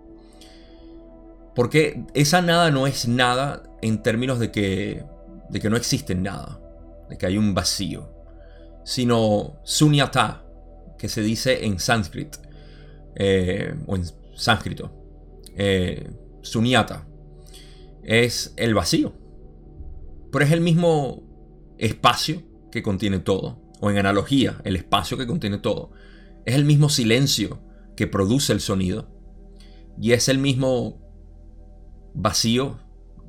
Porque 1.55 2.05
esa 2.13 2.41
nada 2.41 2.71
no 2.71 2.87
es 2.87 3.07
nada 3.07 3.63
en 3.81 4.01
términos 4.01 4.39
de 4.39 4.51
que, 4.51 5.03
de 5.49 5.59
que 5.59 5.69
no 5.69 5.77
existe 5.77 6.15
nada, 6.15 6.59
de 7.09 7.17
que 7.17 7.25
hay 7.25 7.37
un 7.37 7.53
vacío, 7.53 8.09
sino 8.83 9.59
sunyata, 9.63 10.45
que 10.97 11.09
se 11.09 11.21
dice 11.21 11.65
en 11.65 11.79
sánscrito, 11.79 12.39
eh, 13.15 13.73
o 13.87 13.95
en 13.95 14.03
sánscrito, 14.35 14.91
eh, 15.55 16.09
sunyata, 16.41 17.05
es 18.03 18.53
el 18.55 18.73
vacío. 18.73 19.13
Pero 20.31 20.45
es 20.45 20.51
el 20.51 20.61
mismo 20.61 21.23
espacio 21.77 22.43
que 22.71 22.83
contiene 22.83 23.19
todo, 23.19 23.61
o 23.79 23.89
en 23.89 23.97
analogía, 23.97 24.61
el 24.63 24.75
espacio 24.75 25.17
que 25.17 25.27
contiene 25.27 25.57
todo. 25.57 25.91
Es 26.45 26.55
el 26.55 26.65
mismo 26.65 26.89
silencio 26.89 27.61
que 27.95 28.07
produce 28.07 28.53
el 28.53 28.61
sonido. 28.61 29.09
Y 29.99 30.11
es 30.13 30.29
el 30.29 30.37
mismo 30.37 31.01
vacío 32.13 32.79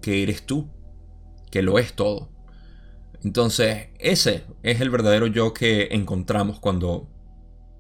que 0.01 0.23
eres 0.23 0.45
tú, 0.45 0.71
que 1.51 1.63
lo 1.63 1.79
es 1.79 1.95
todo. 1.95 2.31
Entonces, 3.23 3.89
ese 3.99 4.45
es 4.63 4.81
el 4.81 4.91
verdadero 4.91 5.27
yo 5.27 5.53
que 5.53 5.89
encontramos 5.91 6.61
cuando 6.61 7.09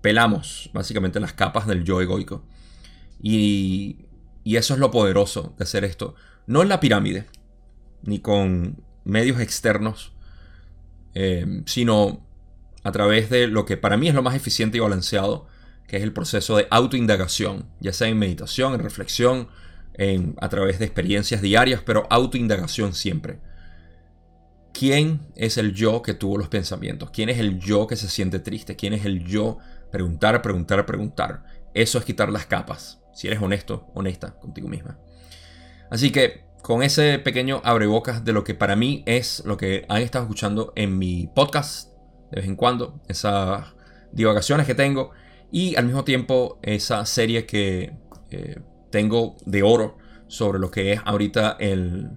pelamos 0.02 0.70
básicamente 0.72 1.20
las 1.20 1.32
capas 1.32 1.66
del 1.66 1.84
yo 1.84 2.00
egoico. 2.00 2.44
Y, 3.22 4.06
y 4.44 4.56
eso 4.56 4.74
es 4.74 4.80
lo 4.80 4.90
poderoso 4.90 5.54
de 5.58 5.64
hacer 5.64 5.84
esto. 5.84 6.14
No 6.46 6.62
en 6.62 6.68
la 6.68 6.80
pirámide, 6.80 7.26
ni 8.02 8.18
con 8.18 8.82
medios 9.10 9.40
externos, 9.40 10.12
eh, 11.14 11.62
sino 11.66 12.26
a 12.82 12.92
través 12.92 13.28
de 13.28 13.46
lo 13.46 13.66
que 13.66 13.76
para 13.76 13.96
mí 13.96 14.08
es 14.08 14.14
lo 14.14 14.22
más 14.22 14.34
eficiente 14.34 14.78
y 14.78 14.80
balanceado, 14.80 15.46
que 15.86 15.98
es 15.98 16.02
el 16.02 16.12
proceso 16.12 16.56
de 16.56 16.66
autoindagación, 16.70 17.66
ya 17.80 17.92
sea 17.92 18.08
en 18.08 18.18
meditación, 18.18 18.74
en 18.74 18.80
reflexión, 18.80 19.48
a 20.40 20.48
través 20.48 20.78
de 20.78 20.86
experiencias 20.86 21.42
diarias, 21.42 21.82
pero 21.84 22.06
autoindagación 22.08 22.94
siempre. 22.94 23.38
¿Quién 24.72 25.20
es 25.36 25.58
el 25.58 25.74
yo 25.74 26.00
que 26.00 26.14
tuvo 26.14 26.38
los 26.38 26.48
pensamientos? 26.48 27.10
¿Quién 27.10 27.28
es 27.28 27.38
el 27.38 27.58
yo 27.58 27.86
que 27.86 27.96
se 27.96 28.08
siente 28.08 28.38
triste? 28.38 28.76
¿Quién 28.76 28.94
es 28.94 29.04
el 29.04 29.24
yo? 29.24 29.58
Preguntar, 29.90 30.40
preguntar, 30.40 30.86
preguntar. 30.86 31.44
Eso 31.74 31.98
es 31.98 32.04
quitar 32.04 32.30
las 32.30 32.46
capas. 32.46 33.00
Si 33.12 33.26
eres 33.26 33.42
honesto, 33.42 33.90
honesta 33.94 34.38
contigo 34.38 34.68
misma. 34.68 34.98
Así 35.90 36.10
que 36.10 36.44
con 36.62 36.82
ese 36.82 37.18
pequeño 37.18 37.60
abrebocas 37.64 38.24
de 38.24 38.32
lo 38.32 38.44
que 38.44 38.54
para 38.54 38.76
mí 38.76 39.02
es 39.06 39.42
lo 39.44 39.56
que 39.56 39.84
han 39.88 40.02
estado 40.02 40.24
escuchando 40.24 40.72
en 40.76 40.98
mi 40.98 41.26
podcast 41.34 41.90
de 42.30 42.36
vez 42.36 42.46
en 42.46 42.56
cuando, 42.56 43.00
esas 43.08 43.74
divagaciones 44.12 44.66
que 44.66 44.74
tengo 44.74 45.10
y 45.50 45.76
al 45.76 45.86
mismo 45.86 46.04
tiempo 46.04 46.58
esa 46.62 47.04
serie 47.06 47.46
que 47.46 47.92
eh, 48.30 48.60
tengo 48.90 49.36
de 49.44 49.62
oro 49.62 49.98
sobre 50.28 50.58
lo 50.58 50.70
que 50.70 50.92
es 50.92 51.00
ahorita 51.04 51.56
el... 51.58 52.10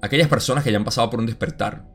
aquellas 0.00 0.28
personas 0.28 0.64
que 0.64 0.72
ya 0.72 0.78
han 0.78 0.84
pasado 0.84 1.10
por 1.10 1.20
un 1.20 1.26
despertar. 1.26 1.86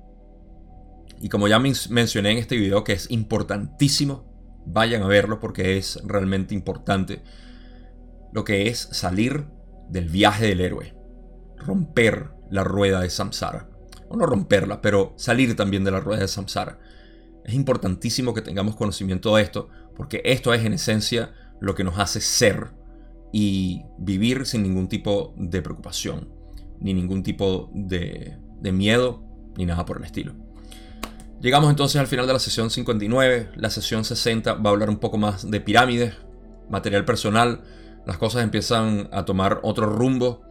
Y 1.19 1.29
como 1.29 1.47
ya 1.47 1.57
mencioné 1.57 2.31
en 2.31 2.37
este 2.37 2.57
video 2.57 2.83
que 2.83 2.93
es 2.93 3.09
importantísimo, 3.09 4.61
vayan 4.65 5.03
a 5.03 5.07
verlo 5.07 5.39
porque 5.39 5.77
es 5.77 5.99
realmente 6.03 6.53
importante. 6.53 7.23
Lo 8.33 8.43
que 8.43 8.67
es 8.67 8.79
salir 8.91 9.45
del 9.89 10.09
viaje 10.09 10.47
del 10.47 10.61
héroe. 10.61 10.95
Romper 11.57 12.31
la 12.49 12.63
rueda 12.63 13.01
de 13.01 13.09
Samsara. 13.09 13.69
O 14.09 14.17
no 14.17 14.25
romperla, 14.25 14.81
pero 14.81 15.13
salir 15.17 15.55
también 15.55 15.83
de 15.83 15.91
la 15.91 15.99
rueda 15.99 16.21
de 16.21 16.27
Samsara. 16.27 16.79
Es 17.43 17.53
importantísimo 17.53 18.33
que 18.33 18.41
tengamos 18.41 18.75
conocimiento 18.75 19.35
de 19.35 19.43
esto, 19.43 19.69
porque 19.95 20.21
esto 20.25 20.53
es 20.53 20.63
en 20.65 20.73
esencia 20.73 21.33
lo 21.59 21.75
que 21.75 21.83
nos 21.83 21.97
hace 21.99 22.21
ser 22.21 22.71
y 23.31 23.81
vivir 23.97 24.45
sin 24.45 24.63
ningún 24.63 24.87
tipo 24.87 25.33
de 25.37 25.61
preocupación, 25.61 26.29
ni 26.79 26.93
ningún 26.93 27.23
tipo 27.23 27.69
de, 27.73 28.37
miedo, 28.61 29.23
ni 29.57 29.65
nada 29.65 29.85
por 29.85 29.97
el 29.97 30.03
estilo. 30.03 30.35
Llegamos 31.41 31.69
entonces 31.69 31.99
al 31.99 32.07
final 32.07 32.27
de 32.27 32.33
la 32.33 32.39
sesión 32.39 32.69
59. 32.69 33.51
La 33.55 33.69
sesión 33.69 34.05
60 34.05 34.53
va 34.53 34.69
a 34.69 34.73
hablar 34.73 34.89
un 34.89 34.99
poco 34.99 35.17
más 35.17 35.49
de 35.49 35.59
pirámides, 35.59 36.13
material 36.69 37.03
personal. 37.03 37.63
Las 38.05 38.17
cosas 38.17 38.43
empiezan 38.43 39.09
a 39.11 39.25
tomar 39.25 39.59
otro 39.63 39.85
rumbo. 39.87 40.41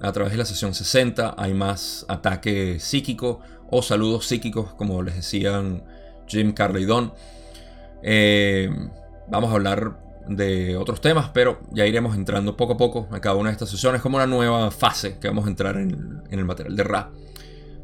A 0.00 0.12
través 0.12 0.32
de 0.32 0.38
la 0.38 0.44
sesión 0.44 0.74
60 0.74 1.34
hay 1.38 1.54
más 1.54 2.04
ataque 2.08 2.80
psíquico 2.80 3.40
o 3.70 3.82
saludos 3.82 4.26
psíquicos, 4.26 4.74
como 4.74 5.02
les 5.02 5.14
decían 5.14 5.84
Jim 6.26 6.52
Carley 6.52 6.84
Don. 6.84 7.12
Eh, 8.02 8.68
vamos 9.28 9.50
a 9.50 9.54
hablar 9.54 9.98
de 10.28 10.76
otros 10.76 11.00
temas, 11.00 11.30
pero 11.32 11.60
ya 11.72 11.86
iremos 11.86 12.14
entrando 12.16 12.56
poco 12.56 12.74
a 12.74 12.76
poco 12.76 13.08
a 13.10 13.20
cada 13.20 13.34
una 13.36 13.50
de 13.50 13.54
estas 13.54 13.70
sesiones 13.70 14.00
como 14.00 14.16
una 14.16 14.26
nueva 14.26 14.70
fase 14.70 15.18
que 15.18 15.28
vamos 15.28 15.46
a 15.46 15.48
entrar 15.48 15.76
en, 15.76 16.22
el 16.30 16.44
material 16.44 16.76
de 16.76 16.84
Ra. 16.84 17.10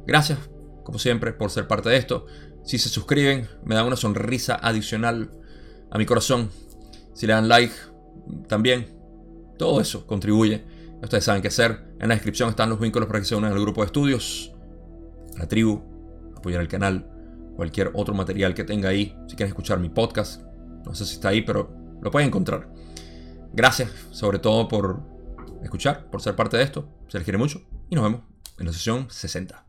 Gracias, 0.07 0.39
como 0.85 0.99
siempre, 0.99 1.32
por 1.32 1.51
ser 1.51 1.66
parte 1.66 1.89
de 1.89 1.97
esto. 1.97 2.27
Si 2.65 2.78
se 2.78 2.89
suscriben, 2.89 3.49
me 3.65 3.74
dan 3.74 3.86
una 3.86 3.97
sonrisa 3.97 4.59
adicional 4.61 5.31
a 5.90 5.99
mi 5.99 6.07
corazón. 6.07 6.51
Si 7.15 7.27
le 7.27 7.32
dan 7.32 7.49
like, 7.49 7.74
también. 8.49 8.98
Todo 9.59 9.80
eso 9.80 10.06
contribuye. 10.06 10.64
Ustedes 11.02 11.24
saben 11.24 11.43
qué 11.43 11.48
hacer. 11.48 11.94
En 12.01 12.09
la 12.09 12.14
descripción 12.14 12.48
están 12.51 12.70
los 12.70 12.80
vínculos 12.80 13.09
para 13.09 13.20
que 13.20 13.26
se 13.26 13.35
unan 13.35 13.52
al 13.52 13.60
grupo 13.60 13.82
de 13.82 13.86
estudios, 13.86 14.52
a 15.36 15.40
la 15.40 15.48
tribu, 15.48 15.82
apoyar 16.36 16.60
el 16.60 16.68
canal, 16.68 17.10
cualquier 17.56 17.90
otro 17.94 18.14
material 18.14 18.55
que 18.55 18.64
tenga 18.64 18.89
ahí. 18.89 19.16
Si 19.26 19.36
quieren 19.36 19.48
escuchar 19.48 19.78
mi 19.78 19.89
podcast, 19.89 20.43
no 20.85 20.94
sé 20.94 21.05
si 21.05 21.14
está 21.14 21.28
ahí, 21.28 21.43
pero 21.43 21.70
lo 22.01 22.10
pueden 22.10 22.28
encontrar. 22.28 22.72
Gracias 23.52 23.90
sobre 24.10 24.39
todo 24.39 24.68
por 24.68 25.02
escuchar, 25.62 26.09
por 26.10 26.22
ser 26.22 26.36
parte 26.36 26.56
de 26.56 26.62
esto. 26.62 26.89
Se 27.09 27.18
les 27.18 27.24
quiere 27.24 27.39
mucho 27.39 27.62
y 27.90 27.94
nos 27.94 28.05
vemos 28.05 28.22
en 28.59 28.66
la 28.66 28.72
sesión 28.72 29.10
60. 29.10 29.68